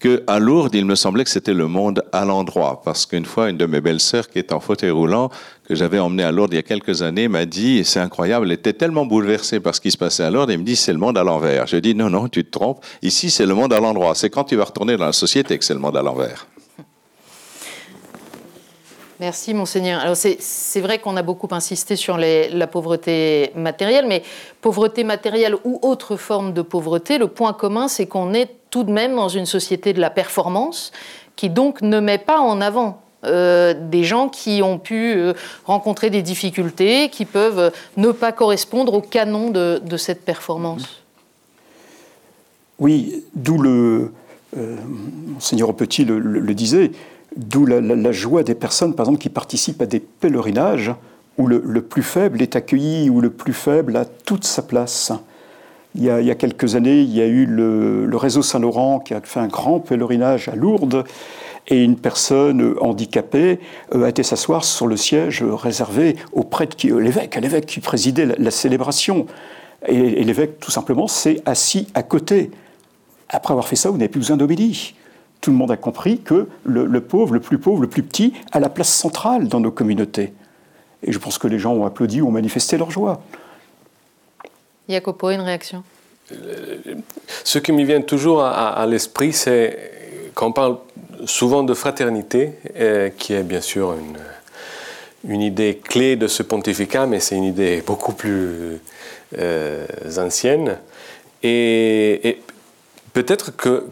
que 0.00 0.24
à 0.26 0.38
Lourdes, 0.38 0.74
il 0.74 0.86
me 0.86 0.96
semblait 0.96 1.24
que 1.24 1.30
c'était 1.30 1.54
le 1.54 1.68
monde 1.68 2.02
à 2.12 2.24
l'endroit, 2.24 2.82
parce 2.84 3.06
qu'une 3.06 3.26
fois, 3.26 3.50
une 3.50 3.56
de 3.56 3.66
mes 3.66 3.80
belles-sœurs 3.80 4.28
qui 4.28 4.38
est 4.38 4.52
en 4.52 4.58
fauteuil 4.58 4.90
roulant, 4.90 5.30
que 5.68 5.74
j'avais 5.76 6.00
emmenée 6.00 6.24
à 6.24 6.32
Lourdes 6.32 6.52
il 6.52 6.56
y 6.56 6.58
a 6.58 6.62
quelques 6.62 7.02
années, 7.02 7.28
m'a 7.28 7.46
dit, 7.46 7.84
c'est 7.84 8.00
incroyable, 8.00 8.46
elle 8.46 8.52
était 8.52 8.72
tellement 8.72 9.06
bouleversée 9.06 9.60
par 9.60 9.74
ce 9.74 9.80
qui 9.80 9.90
se 9.90 9.98
passait 9.98 10.24
à 10.24 10.30
Lourdes 10.30 10.50
il 10.50 10.58
me 10.58 10.64
dit 10.64 10.76
c'est 10.76 10.92
le 10.92 10.98
monde 10.98 11.18
à 11.18 11.22
l'envers. 11.22 11.66
Je 11.66 11.76
dis 11.76 11.94
non, 11.94 12.10
non, 12.10 12.28
tu 12.28 12.44
te 12.44 12.50
trompes. 12.50 12.84
Ici, 13.02 13.30
c'est 13.30 13.46
le 13.46 13.54
monde 13.54 13.72
à 13.72 13.80
l'endroit. 13.80 14.14
C'est 14.14 14.30
quand 14.30 14.44
tu 14.44 14.56
vas 14.56 14.64
retourner 14.64 14.96
dans 14.96 15.06
la 15.06 15.12
société 15.12 15.58
que 15.58 15.64
c'est 15.64 15.74
le 15.74 15.80
monde 15.80 15.96
à 15.96 16.02
l'envers. 16.02 16.46
Merci, 19.20 19.52
Monseigneur. 19.52 20.00
Alors, 20.00 20.16
c'est 20.16 20.80
vrai 20.80 20.98
qu'on 20.98 21.14
a 21.18 21.22
beaucoup 21.22 21.48
insisté 21.50 21.94
sur 21.94 22.16
la 22.16 22.66
pauvreté 22.66 23.52
matérielle, 23.54 24.06
mais 24.08 24.22
pauvreté 24.62 25.04
matérielle 25.04 25.56
ou 25.64 25.78
autre 25.82 26.16
forme 26.16 26.54
de 26.54 26.62
pauvreté, 26.62 27.18
le 27.18 27.26
point 27.26 27.52
commun, 27.52 27.86
c'est 27.86 28.06
qu'on 28.06 28.32
est 28.32 28.48
tout 28.70 28.82
de 28.82 28.90
même 28.90 29.14
dans 29.14 29.28
une 29.28 29.44
société 29.44 29.92
de 29.92 30.00
la 30.00 30.08
performance 30.08 30.90
qui 31.36 31.50
donc 31.50 31.82
ne 31.82 32.00
met 32.00 32.16
pas 32.16 32.40
en 32.40 32.62
avant 32.62 33.02
euh, 33.26 33.74
des 33.90 34.04
gens 34.04 34.30
qui 34.30 34.62
ont 34.62 34.78
pu 34.78 35.12
euh, 35.14 35.34
rencontrer 35.66 36.08
des 36.08 36.22
difficultés, 36.22 37.10
qui 37.10 37.26
peuvent 37.26 37.72
ne 37.98 38.12
pas 38.12 38.32
correspondre 38.32 38.94
au 38.94 39.02
canon 39.02 39.50
de, 39.50 39.96
cette 39.98 40.24
performance. 40.24 41.02
Oui, 42.78 43.22
d'où 43.34 43.58
le. 43.58 44.12
Euh, 44.56 44.76
Monseigneur 45.26 45.74
Petit 45.76 46.04
le 46.06 46.54
disait, 46.54 46.90
D'où 47.36 47.64
la, 47.64 48.12
joie 48.12 48.42
des 48.42 48.54
personnes, 48.54 48.94
par 48.94 49.06
exemple, 49.06 49.20
qui 49.20 49.28
participent 49.28 49.82
à 49.82 49.86
des 49.86 50.00
pèlerinages 50.00 50.92
où 51.38 51.46
le, 51.46 51.80
plus 51.80 52.02
faible 52.02 52.42
est 52.42 52.56
accueilli, 52.56 53.08
où 53.08 53.20
le 53.20 53.30
plus 53.30 53.52
faible 53.52 53.96
a 53.96 54.04
toute 54.04 54.44
sa 54.44 54.62
place. 54.62 55.12
Il 55.94 56.04
y 56.04 56.10
a, 56.10 56.34
quelques 56.34 56.74
années, 56.74 57.00
il 57.00 57.14
y 57.14 57.20
a 57.20 57.26
eu 57.26 57.46
le, 57.46 58.08
réseau 58.16 58.42
Saint-Laurent 58.42 59.00
qui 59.00 59.14
a 59.14 59.20
fait 59.20 59.40
un 59.40 59.46
grand 59.46 59.80
pèlerinage 59.80 60.48
à 60.48 60.54
Lourdes 60.54 61.04
et 61.68 61.82
une 61.82 61.96
personne 61.96 62.74
handicapée 62.80 63.60
euh, 63.94 64.04
a 64.04 64.08
été 64.08 64.22
s'asseoir 64.22 64.64
sur 64.64 64.86
le 64.86 64.96
siège 64.96 65.44
réservé 65.44 66.16
au 66.32 66.42
prêtre, 66.42 66.74
qui, 66.74 66.88
l'évêque, 66.88 67.36
l'évêque 67.36 67.66
qui 67.66 67.80
présidait 67.80 68.26
la, 68.26 68.50
célébration. 68.50 69.26
Et, 69.86 70.24
l'évêque, 70.24 70.58
tout 70.58 70.70
simplement, 70.70 71.06
s'est 71.06 71.40
assis 71.46 71.86
à 71.94 72.02
côté. 72.02 72.50
Après 73.28 73.52
avoir 73.52 73.68
fait 73.68 73.76
ça, 73.76 73.90
vous 73.90 73.98
n'avez 73.98 74.08
plus 74.08 74.20
besoin 74.20 74.36
d'obéir 74.36 74.94
tout 75.40 75.50
le 75.50 75.56
monde 75.56 75.70
a 75.70 75.76
compris 75.76 76.20
que 76.20 76.48
le, 76.64 77.00
pauvre, 77.00 77.34
le 77.34 77.40
plus 77.40 77.58
pauvre, 77.58 77.80
le 77.80 77.88
plus 77.88 78.02
petit, 78.02 78.34
a 78.52 78.60
la 78.60 78.68
place 78.68 78.92
centrale 78.92 79.48
dans 79.48 79.60
nos 79.60 79.70
communautés. 79.70 80.32
Et 81.02 81.12
je 81.12 81.18
pense 81.18 81.38
que 81.38 81.48
les 81.48 81.58
gens 81.58 81.72
ont 81.72 81.86
applaudi, 81.86 82.20
ont 82.20 82.30
manifesté 82.30 82.76
leur 82.76 82.90
joie. 82.90 83.22
Jacopo, 84.88 85.30
une 85.30 85.40
réaction? 85.40 85.82
Ce 87.44 87.58
qui 87.58 87.72
me 87.72 87.84
vient 87.84 88.02
toujours 88.02 88.42
à, 88.42 88.84
l'esprit, 88.86 89.32
c'est 89.32 90.30
qu'on 90.34 90.52
parle 90.52 90.78
souvent 91.24 91.62
de 91.62 91.74
fraternité, 91.74 92.52
euh, 92.76 93.08
qui 93.08 93.32
est 93.32 93.42
bien 93.42 93.60
sûr 93.60 93.94
une, 93.94 95.32
une 95.32 95.42
idée 95.42 95.80
clé 95.82 96.16
de 96.16 96.26
ce 96.26 96.42
pontificat, 96.42 97.06
mais 97.06 97.20
c'est 97.20 97.36
une 97.36 97.44
idée 97.44 97.82
beaucoup 97.84 98.12
plus 98.12 98.78
euh, 99.38 99.86
ancienne. 100.18 100.78
Et, 101.42 102.28
et 102.28 102.42
peut-être 103.12 103.56
que 103.56 103.86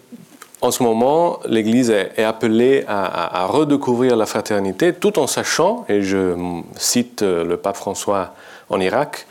en 0.61 0.71
ce 0.71 0.83
moment, 0.83 1.41
l'Église 1.47 1.91
est, 1.91 2.23
appelée 2.25 2.85
à, 2.89 3.47
redécouvrir 3.47 4.17
la 4.17 4.27
fraternité 4.27 4.93
tout 4.93 5.19
en 5.19 5.27
sachant, 5.27 5.85
et 5.89 6.03
je 6.03 6.35
cite 6.77 7.23
le 7.23 7.57
pape 7.57 7.77
François 7.77 8.35
en 8.69 8.81
Irak, 8.81 9.27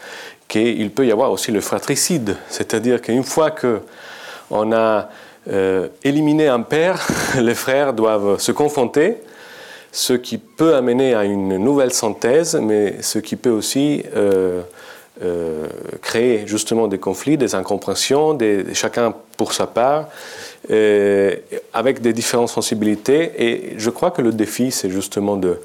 qu'il 0.48 0.92
peut 0.92 1.06
y 1.06 1.12
avoir 1.12 1.32
aussi 1.32 1.52
le 1.52 1.62
fratricide, 1.62 2.38
c'est-à-dire 2.50 3.02
qu'une 3.02 3.24
fois 3.24 3.52
qu'on 3.52 4.72
a 4.72 5.10
euh, 5.50 5.88
éliminé 6.04 6.48
un 6.48 6.62
père, 6.62 7.08
les 7.40 7.56
frères 7.56 7.94
doivent 7.94 8.40
se 8.40 8.52
confronter, 8.52 9.18
ce 9.92 10.14
qui 10.14 10.38
peut 10.38 10.76
amener 10.76 11.14
à 11.14 11.24
une 11.24 11.58
nouvelle 11.58 11.94
synthèse, 11.94 12.56
mais 12.56 13.02
ce 13.02 13.20
qui 13.20 13.36
peut 13.36 13.50
aussi 13.50 14.04
euh, 14.16 14.62
euh, 15.24 15.68
créer 16.02 16.46
justement 16.46 16.88
des 16.88 16.98
conflits, 16.98 17.38
des 17.38 17.56
incompréhensions, 17.56 18.38
chacun 18.74 19.14
pour 19.38 19.54
sa 19.54 19.68
part. 19.68 20.10
Euh, 20.70 21.38
avec 21.74 22.02
des 22.02 22.12
différentes 22.12 22.50
sensibilités. 22.50 23.32
Et 23.38 23.76
je 23.78 23.90
crois 23.90 24.12
que 24.12 24.22
le 24.22 24.34
défi, 24.34 24.70
c'est 24.70 24.90
justement 24.90 25.38
de, 25.38 25.62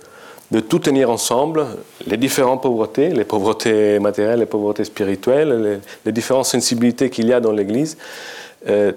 tout 0.69 0.79
tenir 0.79 1.11
ensemble, 1.11 1.67
les 2.07 2.17
différentes 2.17 2.63
pauvretés, 2.63 3.09
les 3.09 3.25
pauvretés 3.25 3.99
matérielles, 3.99 4.39
les 4.39 4.47
pauvretés 4.47 4.85
spirituelles, 4.85 5.81
les, 6.05 6.13
différentes 6.13 6.45
sensibilités 6.45 7.11
qu'il 7.11 7.27
y 7.27 7.33
a 7.33 7.41
dans 7.41 7.51
l'Église, 7.51 7.97
euh, 8.69 8.93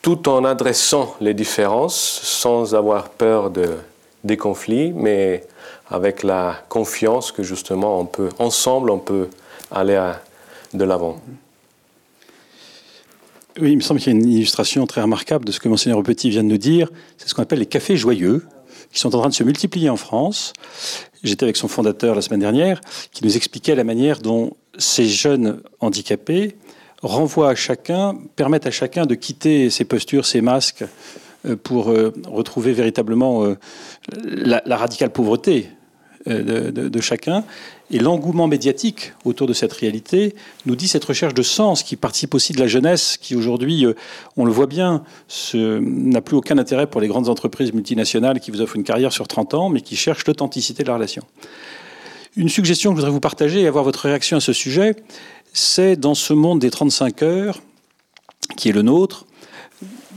tout 0.00 0.30
en 0.30 0.46
adressant 0.46 1.14
les 1.20 1.34
différences 1.34 1.96
sans 2.22 2.74
avoir 2.74 3.10
peur 3.10 3.50
de, 3.50 3.68
des 4.24 4.38
conflits, 4.38 4.92
mais 4.94 5.44
avec 5.90 6.22
la 6.22 6.54
confiance 6.70 7.32
que 7.32 7.42
justement 7.42 8.00
on 8.00 8.06
peut, 8.06 8.30
ensemble, 8.38 8.90
on 8.90 8.98
peut 8.98 9.28
aller 9.70 10.00
de 10.72 10.84
l'avant. 10.84 11.18
Oui, 13.60 13.72
il 13.72 13.76
me 13.76 13.80
semble 13.80 13.98
qu'il 13.98 14.12
y 14.12 14.16
a 14.16 14.18
une 14.18 14.30
illustration 14.30 14.86
très 14.86 15.02
remarquable 15.02 15.44
de 15.44 15.50
ce 15.50 15.58
que 15.58 15.68
Monseigneur 15.68 16.00
Petit 16.04 16.30
vient 16.30 16.44
de 16.44 16.48
nous 16.48 16.58
dire. 16.58 16.90
C'est 17.16 17.28
ce 17.28 17.34
qu'on 17.34 17.42
appelle 17.42 17.58
les 17.58 17.66
cafés 17.66 17.96
joyeux, 17.96 18.46
qui 18.92 19.00
sont 19.00 19.16
en 19.16 19.20
train 19.20 19.28
de 19.28 19.34
se 19.34 19.42
multiplier 19.42 19.90
en 19.90 19.96
France. 19.96 20.52
J'étais 21.24 21.42
avec 21.42 21.56
son 21.56 21.66
fondateur 21.66 22.14
la 22.14 22.22
semaine 22.22 22.38
dernière, 22.38 22.80
qui 23.10 23.24
nous 23.24 23.36
expliquait 23.36 23.74
la 23.74 23.82
manière 23.82 24.20
dont 24.20 24.56
ces 24.78 25.06
jeunes 25.06 25.60
handicapés 25.80 26.56
renvoient 27.02 27.50
à 27.50 27.54
chacun, 27.56 28.16
permettent 28.36 28.66
à 28.66 28.70
chacun 28.70 29.06
de 29.06 29.16
quitter 29.16 29.70
ses 29.70 29.84
postures, 29.84 30.24
ses 30.24 30.40
masques, 30.40 30.84
euh, 31.44 31.56
pour 31.56 31.90
euh, 31.90 32.12
retrouver 32.28 32.72
véritablement 32.72 33.44
euh, 33.44 33.56
la, 34.24 34.76
radicale 34.76 35.10
pauvreté 35.10 35.68
de, 36.28 37.00
chacun 37.00 37.44
et 37.90 37.98
l'engouement 37.98 38.46
médiatique 38.46 39.12
autour 39.24 39.46
de 39.46 39.52
cette 39.52 39.72
réalité 39.72 40.34
nous 40.66 40.76
dit 40.76 40.88
cette 40.88 41.04
recherche 41.04 41.34
de 41.34 41.42
sens 41.42 41.82
qui 41.82 41.96
participe 41.96 42.34
aussi 42.34 42.52
de 42.52 42.60
la 42.60 42.66
jeunesse, 42.66 43.16
qui 43.20 43.34
aujourd'hui, 43.34 43.86
euh, 43.86 43.94
on 44.36 44.44
le 44.44 44.52
voit 44.52 44.66
bien, 44.66 45.02
n'a 45.54 46.20
plus 46.20 46.36
aucun 46.36 46.58
intérêt 46.58 46.86
pour 46.86 47.00
les 47.00 47.08
grandes 47.08 47.28
entreprises 47.28 47.72
multinationales 47.72 48.40
qui 48.40 48.50
vous 48.50 48.60
offrent 48.60 48.76
une 48.76 48.84
carrière 48.84 49.12
sur 49.12 49.26
30 49.26 49.54
ans, 49.54 49.68
mais 49.68 49.80
qui 49.80 49.96
cherchent 49.96 50.26
l'authenticité 50.26 50.82
de 50.82 50.88
la 50.88 50.94
relation. 50.94 51.22
Une 52.36 52.48
suggestion 52.48 52.90
que 52.90 52.96
je 52.96 53.00
voudrais 53.00 53.12
vous 53.12 53.20
partager 53.20 53.62
et 53.62 53.66
avoir 53.66 53.84
votre 53.84 54.00
réaction 54.00 54.36
à 54.36 54.40
ce 54.40 54.52
sujet, 54.52 54.94
c'est 55.52 55.96
dans 55.96 56.14
ce 56.14 56.32
monde 56.32 56.60
des 56.60 56.70
35 56.70 57.22
heures, 57.22 57.60
qui 58.56 58.68
est 58.68 58.72
le 58.72 58.82
nôtre, 58.82 59.26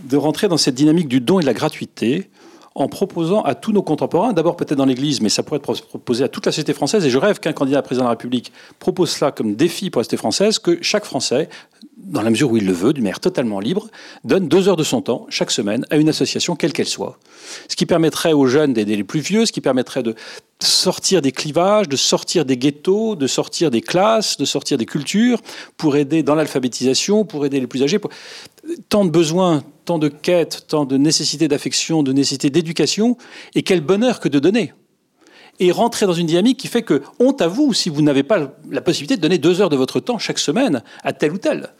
de 0.06 0.18
rentrer 0.18 0.48
dans 0.48 0.58
cette 0.58 0.76
dynamique 0.76 1.08
du 1.08 1.22
don 1.22 1.40
et 1.40 1.42
de 1.42 1.48
la 1.48 1.54
gratuité, 1.54 2.30
en 2.74 2.88
proposant 2.88 3.42
à 3.42 3.54
tous 3.54 3.74
nos 3.74 3.82
contemporains, 3.82 4.32
d'abord 4.32 4.56
peut-être 4.56 4.78
dans 4.78 4.86
l'Église, 4.86 5.22
mais 5.22 5.30
ça 5.30 5.44
pourrait 5.44 5.58
être 5.58 5.88
proposé 5.88 6.24
à 6.24 6.30
toute 6.30 6.46
la 6.46 6.52
société 6.52 6.74
française, 6.74 7.06
et 7.06 7.10
je 7.10 7.18
rêve 7.18 7.40
qu'un 7.40 7.52
candidat 7.52 7.80
à 7.80 7.82
président 7.82 8.06
de 8.06 8.08
la 8.08 8.12
République 8.12 8.54
propose 8.80 9.10
cela 9.10 9.32
comme 9.32 9.56
défi 9.56 9.90
pour 9.90 10.00
la 10.00 10.04
société 10.04 10.18
française, 10.18 10.58
que 10.58 10.78
chaque 10.82 11.04
Français, 11.04 11.50
dans 11.98 12.22
la 12.22 12.30
mesure 12.30 12.52
où 12.52 12.58
il 12.58 12.66
le 12.66 12.72
veut, 12.72 12.94
d'une 12.94 13.04
manière 13.04 13.20
totalement 13.20 13.60
libre, 13.60 13.90
donne 14.24 14.48
deux 14.48 14.70
heures 14.70 14.78
de 14.78 14.84
son 14.84 15.02
temps 15.02 15.26
chaque 15.30 15.52
semaine 15.52 15.86
à 15.90 15.98
une 15.98 16.08
association, 16.08 16.56
quelle 16.56 16.72
qu'elle 16.72 16.88
soit. 16.88 17.20
Ce 17.68 17.76
qui 17.76 17.86
permettrait 17.86 18.34
aux 18.34 18.48
jeunes 18.48 18.74
d'aider 18.74 18.96
les 18.96 19.04
plus 19.04 19.20
vieux, 19.20 19.46
ce 19.46 19.52
qui 19.52 19.62
permettrait 19.62 20.04
de 20.04 20.16
sortir 20.60 21.22
des 21.22 21.32
clivages, 21.32 21.90
de 21.90 21.98
sortir 21.98 22.46
des 22.46 22.56
ghettos, 22.56 23.16
de 23.16 23.28
sortir 23.28 23.70
des 23.70 23.82
classes, 23.82 24.38
de 24.38 24.46
sortir 24.46 24.78
des 24.78 24.86
cultures, 24.86 25.40
pour 25.76 25.98
aider 25.98 26.24
dans 26.24 26.36
l'alphabétisation, 26.36 27.26
pour 27.26 27.46
aider 27.46 27.60
les 27.60 27.68
plus 27.68 27.84
âgés. 27.84 28.00
Tant 28.90 29.04
de 29.04 29.10
besoins, 29.10 29.64
tant 29.92 30.00
de 30.00 30.08
quêtes, 30.08 30.68
tant 30.70 30.86
de 30.86 30.96
nécessités 30.96 31.50
d'affection, 31.50 32.02
de 32.02 32.14
nécessités 32.14 32.50
d'éducation, 32.50 33.18
et 33.56 33.62
quel 33.62 33.82
bonheur 33.82 34.22
que 34.22 34.30
de 34.30 34.40
donner. 34.40 34.74
Et 35.60 35.70
rentrer 35.74 36.06
dans 36.06 36.14
une 36.14 36.28
dynamique 36.28 36.58
qui 36.58 36.70
fait 36.70 36.82
que, 36.82 37.02
honte 37.20 37.42
à 37.42 37.50
vous, 37.50 37.74
si 37.74 37.90
vous 37.90 38.02
n'avez 38.02 38.24
pas 38.24 38.54
la 38.70 38.80
possibilité 38.80 39.18
de 39.18 39.22
donner 39.22 39.38
deux 39.38 39.60
heures 39.60 39.70
de 39.70 39.76
votre 39.76 40.00
temps 40.00 40.18
chaque 40.18 40.40
semaine 40.40 40.82
à 41.04 41.12
tel 41.12 41.34
ou 41.34 41.38
tel. 41.38 41.74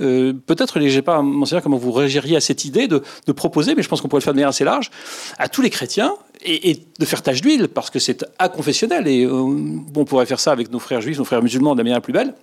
Euh, 0.00 0.32
peut-être, 0.32 0.80
je 0.80 0.88
sais 0.88 1.02
pas, 1.02 1.22
monseigneur, 1.22 1.62
comment 1.62 1.76
vous 1.76 1.92
réagiriez 1.92 2.36
à 2.36 2.40
cette 2.40 2.64
idée 2.64 2.88
de, 2.88 3.00
proposer, 3.32 3.76
mais 3.76 3.84
je 3.84 3.88
pense 3.88 4.00
qu'on 4.00 4.08
pourrait 4.08 4.22
le 4.22 4.24
faire 4.24 4.32
de 4.32 4.38
manière 4.38 4.48
assez 4.48 4.64
large, 4.64 4.90
à 5.38 5.48
tous 5.48 5.62
les 5.62 5.70
chrétiens, 5.70 6.14
et, 6.44 6.80
de 6.98 7.04
faire 7.04 7.22
tâche 7.22 7.42
d'huile, 7.42 7.68
parce 7.68 7.90
que 7.90 8.00
c'est 8.00 8.26
inconfessionnel, 8.40 9.06
et 9.06 9.24
euh, 9.24 9.30
on 9.32 10.04
pourrait 10.04 10.26
faire 10.26 10.40
ça 10.40 10.50
avec 10.50 10.72
nos 10.72 10.80
frères 10.80 11.00
juifs, 11.00 11.18
nos 11.18 11.24
frères 11.24 11.44
musulmans 11.44 11.74
de 11.74 11.78
la 11.78 11.84
manière 11.84 11.98
la 11.98 12.00
plus 12.00 12.12
belle. 12.12 12.34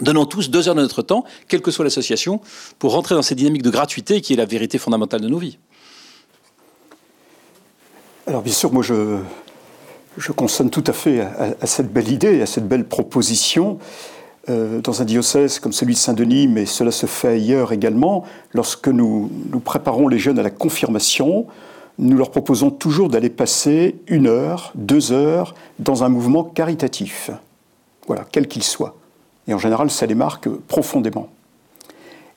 Donnons 0.00 0.24
tous 0.24 0.50
deux 0.50 0.68
heures 0.68 0.74
de 0.74 0.80
notre 0.80 1.02
temps, 1.02 1.24
quelle 1.48 1.60
que 1.60 1.70
soit 1.70 1.84
l'association, 1.84 2.40
pour 2.78 2.92
rentrer 2.92 3.14
dans 3.14 3.22
cette 3.22 3.38
dynamique 3.38 3.62
de 3.62 3.70
gratuité 3.70 4.20
qui 4.20 4.32
est 4.32 4.36
la 4.36 4.46
vérité 4.46 4.78
fondamentale 4.78 5.20
de 5.20 5.28
nos 5.28 5.38
vies. 5.38 5.58
Alors 8.26 8.42
bien 8.42 8.52
sûr, 8.52 8.72
moi 8.72 8.82
je, 8.82 9.18
je 10.16 10.32
consonne 10.32 10.70
tout 10.70 10.84
à 10.86 10.92
fait 10.92 11.20
à, 11.20 11.66
cette 11.66 11.92
belle 11.92 12.08
idée, 12.08 12.42
à 12.42 12.46
cette 12.46 12.68
belle 12.68 12.86
proposition. 12.86 13.78
Euh, 14.48 14.80
dans 14.80 15.02
un 15.02 15.04
diocèse 15.04 15.58
comme 15.58 15.72
celui 15.72 15.92
de 15.92 15.98
Saint-Denis, 15.98 16.48
mais 16.48 16.64
cela 16.64 16.90
se 16.90 17.04
fait 17.04 17.28
ailleurs 17.28 17.72
également, 17.72 18.24
lorsque 18.54 18.88
nous, 18.88 19.30
nous 19.52 19.60
préparons 19.60 20.08
les 20.08 20.18
jeunes 20.18 20.38
à 20.38 20.42
la 20.42 20.50
confirmation, 20.50 21.46
nous 21.98 22.16
leur 22.16 22.30
proposons 22.30 22.70
toujours 22.70 23.10
d'aller 23.10 23.28
passer 23.28 23.96
une 24.06 24.26
heure, 24.26 24.72
deux 24.74 25.12
heures 25.12 25.54
dans 25.78 26.04
un 26.04 26.08
mouvement 26.08 26.42
caritatif. 26.42 27.30
Voilà, 28.06 28.24
quel 28.32 28.48
qu'il 28.48 28.62
soit. 28.62 28.96
Et 29.50 29.54
en 29.54 29.58
général, 29.58 29.90
ça 29.90 30.06
les 30.06 30.14
marque 30.14 30.48
profondément. 30.48 31.28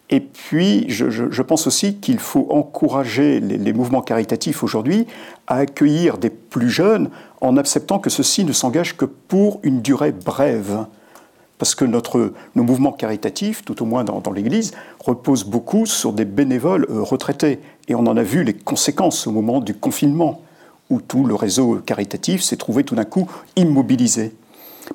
Et 0.10 0.20
puis, 0.20 0.86
je, 0.90 1.42
pense 1.44 1.68
aussi 1.68 1.96
qu'il 1.98 2.18
faut 2.18 2.48
encourager 2.50 3.40
les, 3.40 3.72
mouvements 3.72 4.02
caritatifs 4.02 4.64
aujourd'hui 4.64 5.06
à 5.48 5.58
accueillir 5.58 6.18
des 6.18 6.32
plus 6.32 6.70
jeunes 6.70 7.10
en 7.40 7.56
acceptant 7.56 8.00
que 8.00 8.10
ceux-ci 8.10 8.44
ne 8.46 8.52
s'engagent 8.52 8.98
que 8.98 9.06
pour 9.06 9.60
une 9.62 9.82
durée 9.82 10.12
brève. 10.12 10.86
parce 11.60 11.76
que 11.76 11.86
nos 11.86 12.64
mouvements 12.64 12.92
caritatifs, 12.92 13.64
tout 13.64 13.82
au 13.84 13.86
moins 13.86 14.04
dans, 14.04 14.32
l'Église, 14.32 14.74
reposent 15.00 15.46
beaucoup 15.46 15.86
sur 15.86 16.14
des 16.14 16.26
bénévoles 16.26 16.88
euh, 16.90 17.02
retraités. 17.02 17.60
Et 17.88 17.96
on 17.96 18.08
en 18.08 18.18
a 18.18 18.24
vu 18.24 18.44
les 18.44 18.54
conséquences 18.54 19.28
au 19.28 19.32
moment 19.32 19.62
du 19.62 19.76
confinement, 19.76 20.42
où 20.90 21.00
tout 21.00 21.26
le 21.26 21.36
réseau 21.36 21.76
caritatif 21.76 22.42
s'est 22.42 22.58
trouvé 22.58 22.84
tout 22.84 22.96
d'un 22.96 23.06
coup 23.06 23.30
immobilisé. 23.56 24.34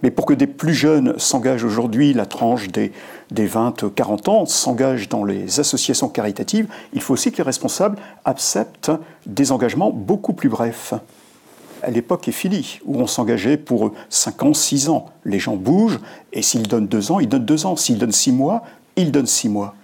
Mais 0.02 0.10
pour 0.10 0.26
que 0.26 0.34
des 0.34 0.46
plus 0.46 0.74
jeunes 0.74 1.18
s'engagent 1.18 1.64
aujourd'hui, 1.64 2.12
la 2.12 2.26
tranche 2.26 2.68
des, 2.68 2.92
des 3.30 3.48
20-40 3.48 4.30
ans 4.30 4.46
s'engage 4.46 5.08
dans 5.08 5.24
les 5.24 5.60
associations 5.60 6.08
caritatives, 6.08 6.66
il 6.92 7.00
faut 7.00 7.14
aussi 7.14 7.32
que 7.32 7.38
les 7.38 7.42
responsables 7.42 7.98
acceptent 8.24 8.92
des 9.26 9.50
engagements 9.50 9.90
beaucoup 9.90 10.34
plus 10.34 10.48
brefs 10.48 10.94
l'époque 11.86 12.28
est 12.28 12.32
finie, 12.32 12.80
où 12.84 12.96
on 12.96 13.06
s'engageait 13.06 13.56
pour 13.56 13.92
5 14.08 14.42
ans, 14.42 14.54
6 14.54 14.88
ans. 14.88 15.06
Les 15.24 15.38
gens 15.38 15.56
bougent, 15.56 16.00
et 16.32 16.42
s'ils 16.42 16.66
donnent 16.66 16.88
2 16.88 17.12
ans, 17.12 17.20
ils 17.20 17.28
donnent 17.28 17.44
2 17.44 17.66
ans. 17.66 17.76
S'ils 17.76 17.98
donnent 17.98 18.12
6 18.12 18.32
mois, 18.32 18.62
ils 18.96 19.12
donnent 19.12 19.26
6 19.26 19.48
mois. 19.48 19.74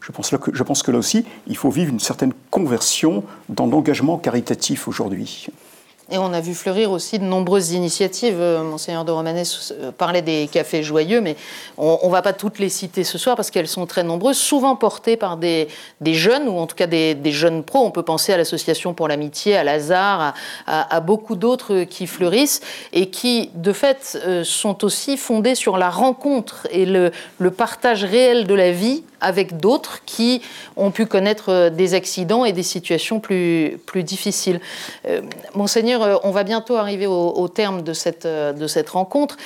Je 0.00 0.12
pense, 0.12 0.30
que, 0.30 0.54
je 0.54 0.62
pense 0.62 0.82
que 0.82 0.90
là 0.90 0.98
aussi, 0.98 1.24
il 1.46 1.56
faut 1.56 1.70
vivre 1.70 1.92
une 1.92 2.00
certaine 2.00 2.32
conversion 2.50 3.24
dans 3.48 3.66
l'engagement 3.66 4.18
caritatif 4.18 4.86
aujourd'hui. 4.86 5.48
Et 6.10 6.18
on 6.18 6.34
a 6.34 6.40
vu 6.42 6.52
fleurir 6.52 6.90
aussi 6.90 7.18
de 7.18 7.24
nombreuses 7.24 7.72
initiatives. 7.72 8.36
Euh, 8.38 8.62
Monseigneur 8.62 9.06
de 9.06 9.10
Romanès 9.10 9.72
euh, 9.72 9.90
parlait 9.90 10.20
des 10.20 10.50
cafés 10.52 10.82
joyeux, 10.82 11.22
mais 11.22 11.34
on 11.78 11.98
ne 12.04 12.10
va 12.10 12.20
pas 12.20 12.34
toutes 12.34 12.58
les 12.58 12.68
citer 12.68 13.04
ce 13.04 13.16
soir 13.16 13.36
parce 13.36 13.50
qu'elles 13.50 13.68
sont 13.68 13.86
très 13.86 14.02
nombreuses, 14.02 14.36
souvent 14.36 14.76
portées 14.76 15.16
par 15.16 15.38
des, 15.38 15.68
jeunes, 16.04 16.46
ou 16.46 16.58
en 16.58 16.66
tout 16.66 16.76
cas 16.76 16.86
des, 16.86 17.16
jeunes 17.32 17.62
pros. 17.62 17.86
On 17.86 17.90
peut 17.90 18.02
penser 18.02 18.34
à 18.34 18.36
l'Association 18.36 18.92
pour 18.92 19.08
l'amitié, 19.08 19.56
à 19.56 19.64
Lazare, 19.64 20.34
à, 20.66 21.00
beaucoup 21.00 21.36
d'autres 21.36 21.84
qui 21.84 22.06
fleurissent 22.06 22.60
et 22.92 23.08
qui, 23.08 23.50
de 23.54 23.72
fait, 23.72 24.18
euh, 24.26 24.44
sont 24.44 24.84
aussi 24.84 25.16
fondées 25.16 25.54
sur 25.54 25.78
la 25.78 25.88
rencontre 25.88 26.68
et 26.70 26.84
le, 26.84 27.12
partage 27.56 28.04
réel 28.04 28.46
de 28.46 28.54
la 28.54 28.72
vie 28.72 29.04
avec 29.20 29.56
d'autres 29.56 30.04
qui 30.04 30.42
ont 30.76 30.90
pu 30.90 31.06
connaître 31.06 31.70
des 31.70 31.94
accidents 31.94 32.44
et 32.44 32.52
des 32.52 32.62
situations 32.62 33.20
plus, 33.20 33.78
difficiles. 33.94 34.60
Monseigneur, 35.54 35.93
euh, 36.02 36.16
on 36.22 36.30
va 36.30 36.44
bientôt 36.44 36.76
arriver 36.76 37.06
au, 37.06 37.48
terme 37.48 37.82
de 37.82 37.92
cette, 37.92 38.26
de 38.26 38.66
cette 38.66 38.88
rencontre. 38.88 39.36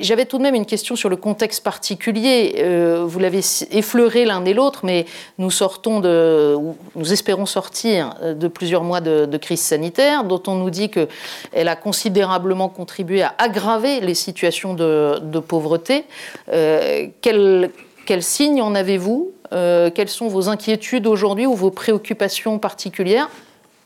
J'avais 0.00 0.24
tout 0.24 0.38
de 0.38 0.42
même 0.42 0.54
une 0.54 0.66
question 0.66 0.96
sur 0.96 1.08
le 1.08 1.16
contexte 1.16 1.62
particulier. 1.62 2.64
vous 3.04 3.18
l'avez 3.18 3.40
effleuré 3.70 4.24
l'un 4.24 4.44
et 4.44 4.54
l'autre, 4.54 4.80
mais 4.84 5.06
nous 5.38 5.50
sortons 5.50 6.00
de, 6.00 6.56
nous 6.94 7.12
espérons 7.12 7.46
sortir 7.46 8.14
de 8.22 8.48
plusieurs 8.48 8.84
mois 8.84 9.00
de, 9.00 9.36
crise 9.36 9.60
sanitaire, 9.60 10.24
dont 10.24 10.42
on 10.46 10.54
nous 10.54 10.70
dit 10.70 10.90
qu'elle 10.90 11.68
a 11.68 11.76
considérablement 11.76 12.68
contribué 12.68 13.22
à 13.22 13.34
aggraver 13.38 14.00
les 14.00 14.14
situations 14.14 14.74
de, 14.74 15.40
pauvreté. 15.40 16.04
quels 16.46 18.22
signes 18.22 18.62
en 18.62 18.74
avez-vous? 18.74 19.32
Euh, 19.52 19.90
Quelles 19.90 20.08
sont 20.08 20.28
vos 20.28 20.48
inquiétudes 20.48 21.06
aujourd'hui 21.06 21.46
ou 21.46 21.54
vos 21.54 21.70
préoccupations 21.70 22.58
particulières 22.58 23.28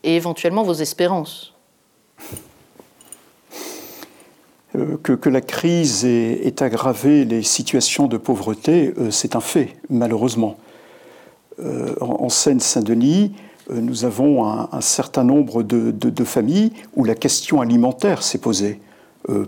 et 0.03 0.17
éventuellement 0.17 0.63
vos 0.63 0.75
espérances? 0.75 1.52
Euh, 4.77 4.97
que, 5.03 5.29
la 5.29 5.41
crise 5.41 6.05
ait, 6.05 6.63
aggravé 6.63 7.25
les 7.25 7.43
situations 7.43 8.07
de 8.07 8.17
pauvreté, 8.17 8.95
euh, 8.99 9.11
c'est 9.11 9.37
un 9.37 9.41
fait, 9.41 9.77
malheureusement. 9.91 10.57
en, 12.01 12.29
Seine-Saint-Denis, 12.29 13.35
nous 13.71 14.05
avons 14.05 14.47
un, 14.47 14.81
certain 14.81 15.23
nombre 15.23 15.63
de, 15.63 16.25
familles 16.25 16.73
où 16.97 17.05
la 17.05 17.15
question 17.15 17.61
alimentaire 17.61 18.23
s'est 18.23 18.39
posée. 18.39 18.81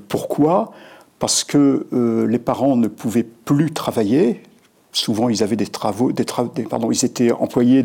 pourquoi? 0.08 0.72
Parce 1.18 1.42
que 1.42 1.86
les 2.28 2.38
parents 2.38 2.76
ne 2.76 2.88
pouvaient 2.88 3.26
plus 3.44 3.72
travailler, 3.72 4.42
Souvent, 4.94 5.28
ils 5.28 5.42
avaient 5.42 5.56
des 5.56 5.66
travaux, 5.66 6.12
des 6.12 6.24
ils 6.92 7.04
étaient 7.04 7.32
employés 7.32 7.84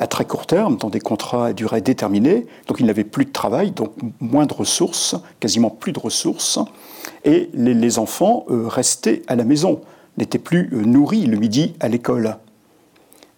à 0.00 0.08
très 0.08 0.24
court 0.24 0.44
terme, 0.44 0.76
dans 0.76 0.90
des 0.90 0.98
contrats 0.98 1.46
à 1.46 1.52
durée 1.52 1.80
déterminée, 1.80 2.48
donc 2.66 2.80
ils 2.80 2.86
n'avaient 2.86 3.04
plus 3.04 3.26
de 3.26 3.30
travail, 3.30 3.70
donc 3.70 3.92
moins 4.20 4.44
de 4.44 4.52
ressources, 4.52 5.14
quasiment 5.38 5.70
plus 5.70 5.92
de 5.92 6.00
ressources, 6.00 6.58
et 7.24 7.48
les, 7.54 7.98
enfants 8.00 8.44
euh, 8.50 8.66
restaient 8.66 9.22
à 9.28 9.36
la 9.36 9.44
maison, 9.44 9.82
n'étaient 10.18 10.40
plus 10.40 10.68
euh, 10.72 10.84
nourris 10.84 11.26
le 11.26 11.36
midi 11.36 11.74
à 11.78 11.86
l'école. 11.86 12.36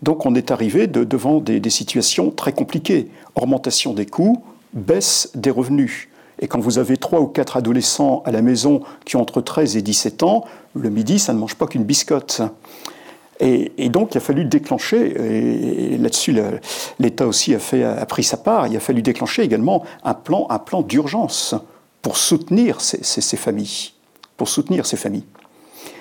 Donc 0.00 0.24
on 0.24 0.34
est 0.34 0.50
arrivé 0.50 0.86
devant 0.86 1.40
des, 1.40 1.60
des, 1.60 1.70
situations 1.70 2.30
très 2.30 2.52
compliquées. 2.54 3.10
Augmentation 3.34 3.92
des 3.92 4.06
coûts, 4.06 4.42
baisse 4.72 5.30
des 5.34 5.50
revenus. 5.50 6.08
Et 6.40 6.48
quand 6.48 6.58
vous 6.58 6.78
avez 6.78 6.96
trois 6.96 7.20
ou 7.20 7.26
quatre 7.26 7.58
adolescents 7.58 8.22
à 8.24 8.32
la 8.32 8.40
maison 8.40 8.80
qui 9.04 9.16
ont 9.16 9.20
entre 9.20 9.42
13 9.42 9.76
et 9.76 9.82
17 9.82 10.22
ans, 10.22 10.44
le 10.74 10.88
midi, 10.88 11.18
ça 11.18 11.34
ne 11.34 11.38
mange 11.38 11.54
pas 11.54 11.66
qu'une 11.66 11.84
biscotte. 11.84 12.42
Et, 13.46 13.90
donc, 13.90 14.14
il 14.14 14.18
a 14.18 14.20
fallu 14.20 14.46
déclencher, 14.46 15.92
et, 15.92 15.98
là-dessus, 15.98 16.34
l'État 16.98 17.26
aussi 17.26 17.54
a, 17.54 18.06
pris 18.06 18.24
sa 18.24 18.38
part, 18.38 18.66
il 18.68 18.76
a 18.76 18.80
fallu 18.80 19.02
déclencher 19.02 19.42
également 19.42 19.84
un 20.02 20.14
plan, 20.14 20.46
un 20.48 20.58
plan 20.58 20.80
d'urgence 20.80 21.54
pour 22.00 22.16
soutenir 22.16 22.80
ces, 22.80 23.36
familles. 23.36 23.92
Pour 24.38 24.48
soutenir 24.48 24.86
ces 24.86 24.96
familles. 24.96 25.26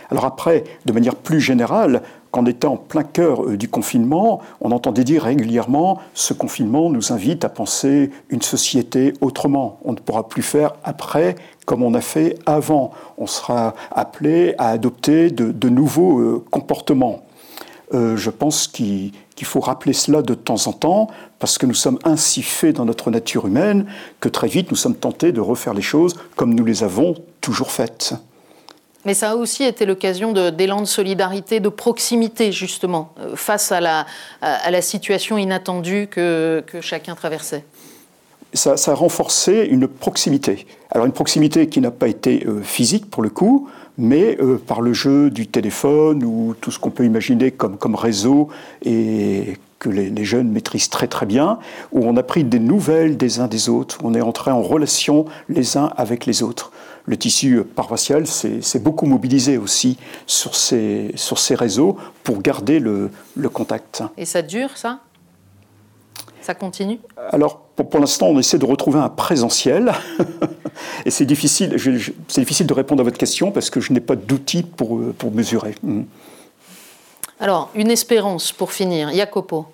Alors 0.10 0.24
après, 0.26 0.64
de 0.86 0.94
manière 0.94 1.16
plus 1.16 1.41
générale, 1.41 2.02
qu'en 2.32 2.46
étant 2.46 2.74
en 2.74 2.78
plein 2.78 3.04
cœur 3.04 3.46
euh, 3.46 3.58
du 3.58 3.68
confinement, 3.68 4.41
on 4.60 4.72
entendait 4.72 5.04
dire 5.04 5.24
régulièrement 5.24 6.00
ce 6.14 6.34
confinement 6.34 6.89
nous 6.89 7.14
invite 7.14 7.46
à 7.46 7.50
penser 7.50 8.10
une 8.30 8.41
société 8.41 9.14
autrement. 9.22 9.80
On 9.86 9.91
ne 9.91 9.98
pourra 9.98 10.28
plus 10.28 10.41
faire 10.41 10.74
après 10.84 11.36
comme 11.66 11.84
on 11.84 11.94
a 11.94 12.02
fait 12.02 12.38
avant. 12.46 12.91
On 13.18 13.28
sera 13.28 13.76
appelé 13.91 14.56
à 14.58 14.70
adopter 14.70 15.30
de, 15.30 15.70
nouveaux 15.70 16.20
euh, 16.20 16.44
comportements. 16.50 17.24
Euh, 17.94 18.18
je 18.18 18.30
pense 18.30 18.68
qu'il 18.68 19.12
faut 19.44 19.60
rappeler 19.60 19.94
cela 19.94 20.22
de 20.22 20.34
temps 20.34 20.68
en 20.68 20.74
temps, 20.74 21.08
parce 21.40 21.58
que 21.58 21.66
nous 21.66 21.74
sommes 21.74 22.00
ainsi 22.04 22.42
faits 22.42 22.78
dans 22.78 22.86
notre 22.86 23.12
nature 23.12 23.48
humaine 23.48 23.86
que 24.20 24.30
très 24.30 24.48
vite 24.48 24.72
nous 24.72 24.78
sommes 24.78 24.96
tentés 24.96 25.32
de 25.32 25.42
refaire 25.42 25.74
les 25.74 25.82
choses 25.82 26.16
comme 26.36 26.54
nous 26.54 26.66
les 26.66 26.84
avons 26.84 27.16
toujours 27.42 27.72
faites. 27.72 28.14
Mais 29.06 29.14
ça 29.14 29.32
a 29.32 29.36
aussi 29.36 29.64
été 29.64 29.86
l'occasion 29.86 30.32
d'élan 30.52 30.80
de, 30.80 30.86
solidarité, 30.86 31.60
de 31.60 31.68
proximité, 31.68 32.54
justement, 32.54 33.14
euh, 33.20 33.36
face 33.36 33.72
à 33.74 33.82
la, 33.82 34.06
à 34.42 34.72
la 34.72 34.82
situation 34.82 35.38
inattendue 35.38 36.08
que, 36.10 36.64
que 36.66 36.80
chacun 36.80 37.16
traversait. 37.16 37.66
Ça, 38.54 38.78
ça, 38.78 38.92
a 38.92 38.96
renforcé 38.96 39.68
une 39.70 39.88
proximité. 39.88 40.68
Alors 40.92 41.08
une 41.08 41.12
proximité 41.12 41.68
qui 41.68 41.82
n'a 41.82 41.90
pas 41.90 42.08
été 42.08 42.46
euh, 42.46 42.62
physique 42.62 43.10
pour 43.10 43.24
le 43.24 43.30
coup, 43.30 43.68
mais 43.98 44.38
euh, 44.39 44.58
par 44.58 44.82
le 44.82 44.94
jeu 44.94 45.30
du 45.30 45.48
téléphone 45.48 46.24
ou 46.24 46.56
tout 46.60 46.72
ce 46.72 46.80
qu'on 46.80 46.89
peut 46.89 47.06
imaginer 47.06 47.52
comme, 47.52 47.78
comme 47.78 47.96
réseau 47.96 48.50
et 48.84 49.58
que 49.80 49.89
les, 49.89 50.10
les, 50.10 50.26
jeunes 50.26 50.50
maîtrisent 50.50 50.89
très 50.89 51.08
très 51.08 51.26
bien, 51.26 51.60
où 51.91 52.06
on 52.06 52.16
a 52.16 52.24
pris 52.24 52.44
des 52.44 52.60
nouvelles 52.60 53.18
des 53.18 53.39
uns 53.39 53.48
des 53.48 53.68
autres, 53.68 53.98
on 54.04 54.14
est 54.14 54.22
entré 54.22 54.50
en 54.50 54.62
relation 54.62 55.26
les 55.50 55.78
uns 55.78 55.91
avec 55.98 56.26
les 56.26 56.41
autres 56.41 56.72
le 57.06 57.18
tissu 57.18 57.64
paroissial 57.64 58.26
s'est 58.28 58.80
beaucoup 58.80 59.06
mobilisé 59.06 59.58
aussi 59.58 59.98
sur 60.26 60.56
ces, 60.56 61.12
sur 61.16 61.38
ces 61.38 61.56
réseaux 61.56 61.98
pour 62.24 62.41
garder 62.41 62.80
le, 62.80 63.10
contact. 63.52 64.04
Et 64.18 64.26
ça 64.26 64.41
dure, 64.41 64.78
ça? 64.78 65.00
Ça 66.41 66.54
continue? 66.54 67.00
Alors, 67.30 67.60
pour, 67.60 68.00
l'instant, 68.00 68.28
on 68.28 68.39
essaie 68.39 68.58
de 68.58 68.66
retrouver 68.66 69.00
un 69.00 69.10
présentiel. 69.10 69.94
Et 71.05 71.11
c'est 71.11 71.26
difficile, 71.26 71.76
c'est 72.28 72.41
difficile 72.41 72.67
de 72.67 72.74
répondre 72.74 73.01
à 73.01 73.03
votre 73.03 73.17
question 73.17 73.51
parce 73.51 73.69
que 73.69 73.80
je 73.80 73.93
n'ai 73.93 73.99
pas 73.99 74.15
d'outils 74.15 74.63
pour, 74.63 74.99
pour 75.17 75.32
mesurer. 75.32 75.76
Mm. 75.84 76.03
Alors, 77.39 77.69
une 77.76 77.91
espérance 77.91 78.51
pour 78.51 78.71
finir. 78.71 79.11
Jacopo 79.13 79.67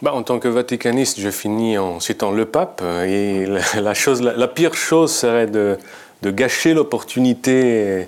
bah, 0.00 0.12
en 0.14 0.22
tant 0.22 0.38
que 0.38 0.46
vaticaniste, 0.46 1.18
je 1.18 1.28
finis 1.28 1.76
en 1.76 1.98
citant 1.98 2.30
le 2.30 2.44
pape. 2.44 2.82
Et 3.04 3.46
la, 3.46 3.94
chose, 3.94 4.22
la 4.22 4.46
pire 4.46 4.74
chose 4.74 5.12
serait 5.12 5.48
de, 5.48 5.76
de 6.22 6.30
gâcher 6.30 6.72
l'opportunité 6.72 8.06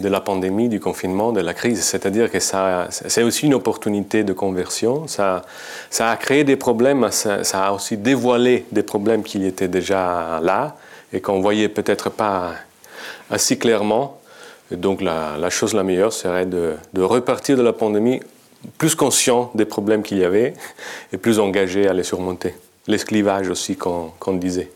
de 0.00 0.08
la 0.08 0.20
pandémie, 0.20 0.68
du 0.68 0.80
confinement, 0.80 1.32
de 1.32 1.40
la 1.40 1.54
crise. 1.54 1.82
C'est-à-dire 1.82 2.30
que 2.30 2.40
ça, 2.40 2.86
c'est 2.90 3.22
aussi 3.22 3.46
une 3.46 3.54
opportunité 3.54 4.22
de 4.22 4.32
conversion. 4.32 5.08
Ça, 5.08 5.42
ça 5.90 6.10
a 6.10 6.16
créé 6.16 6.44
des 6.44 6.56
problèmes, 6.56 7.10
ça, 7.10 7.42
a 7.52 7.72
aussi 7.72 7.96
dévoilé 7.96 8.66
des 8.70 8.82
problèmes 8.82 9.22
qui 9.22 9.44
étaient 9.44 9.68
déjà 9.68 10.40
là 10.42 10.76
et 11.12 11.20
qu'on 11.20 11.40
voyait 11.40 11.68
peut-être 11.68 12.10
pas 12.10 12.54
assez 13.30 13.58
clairement. 13.58 14.20
donc 14.70 15.00
la, 15.00 15.50
chose 15.50 15.74
la 15.74 15.82
meilleure 15.82 16.12
serait 16.12 16.46
de, 16.46 16.76
repartir 16.96 17.56
de 17.56 17.62
la 17.62 17.72
pandémie 17.72 18.20
plus 18.76 18.94
conscient 18.94 19.50
des 19.54 19.64
problèmes 19.64 20.02
qu'il 20.02 20.18
y 20.18 20.24
avait 20.24 20.54
et 21.12 21.16
plus 21.16 21.38
engagé 21.38 21.88
à 21.88 21.92
les 21.92 22.02
surmonter. 22.02 22.54
L'esclivage 22.86 23.48
aussi 23.48 23.76
qu'on 23.76 24.32
disait. 24.32 24.70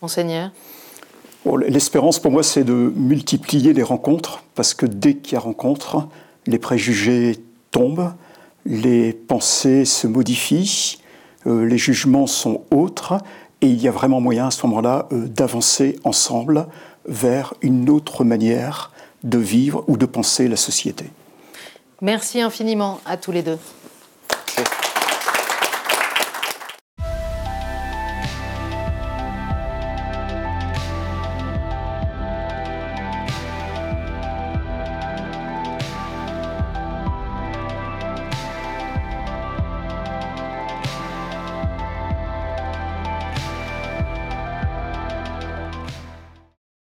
Monseigneur 0.00 0.50
L'espérance 1.66 2.20
pour 2.20 2.30
moi, 2.30 2.44
c'est 2.44 2.62
de 2.62 2.92
multiplier 2.94 3.72
les 3.72 3.82
rencontres, 3.82 4.44
parce 4.54 4.74
que 4.74 4.86
dès 4.86 5.14
qu'il 5.14 5.32
y 5.32 5.36
a 5.36 5.40
rencontre, 5.40 6.06
les 6.46 6.58
préjugés 6.58 7.36
tombent, 7.72 8.12
les 8.64 9.12
pensées 9.12 9.84
se 9.84 10.06
modifient, 10.06 10.98
euh, 11.46 11.64
les 11.66 11.78
jugements 11.78 12.28
sont 12.28 12.62
autres, 12.70 13.18
et 13.62 13.66
il 13.66 13.80
y 13.80 13.88
a 13.88 13.92
vraiment 13.92 14.20
moyen 14.20 14.48
à 14.48 14.50
ce 14.50 14.66
moment-là 14.66 15.06
euh, 15.12 15.26
d'avancer 15.28 15.98
ensemble 16.04 16.66
vers 17.06 17.54
une 17.62 17.88
autre 17.88 18.24
manière 18.24 18.90
de 19.22 19.38
vivre 19.38 19.84
ou 19.86 19.96
de 19.96 20.04
penser 20.04 20.48
la 20.48 20.56
société. 20.56 21.06
Merci 22.00 22.40
infiniment 22.40 23.00
à 23.06 23.16
tous 23.16 23.30
les 23.30 23.42
deux. 23.42 23.58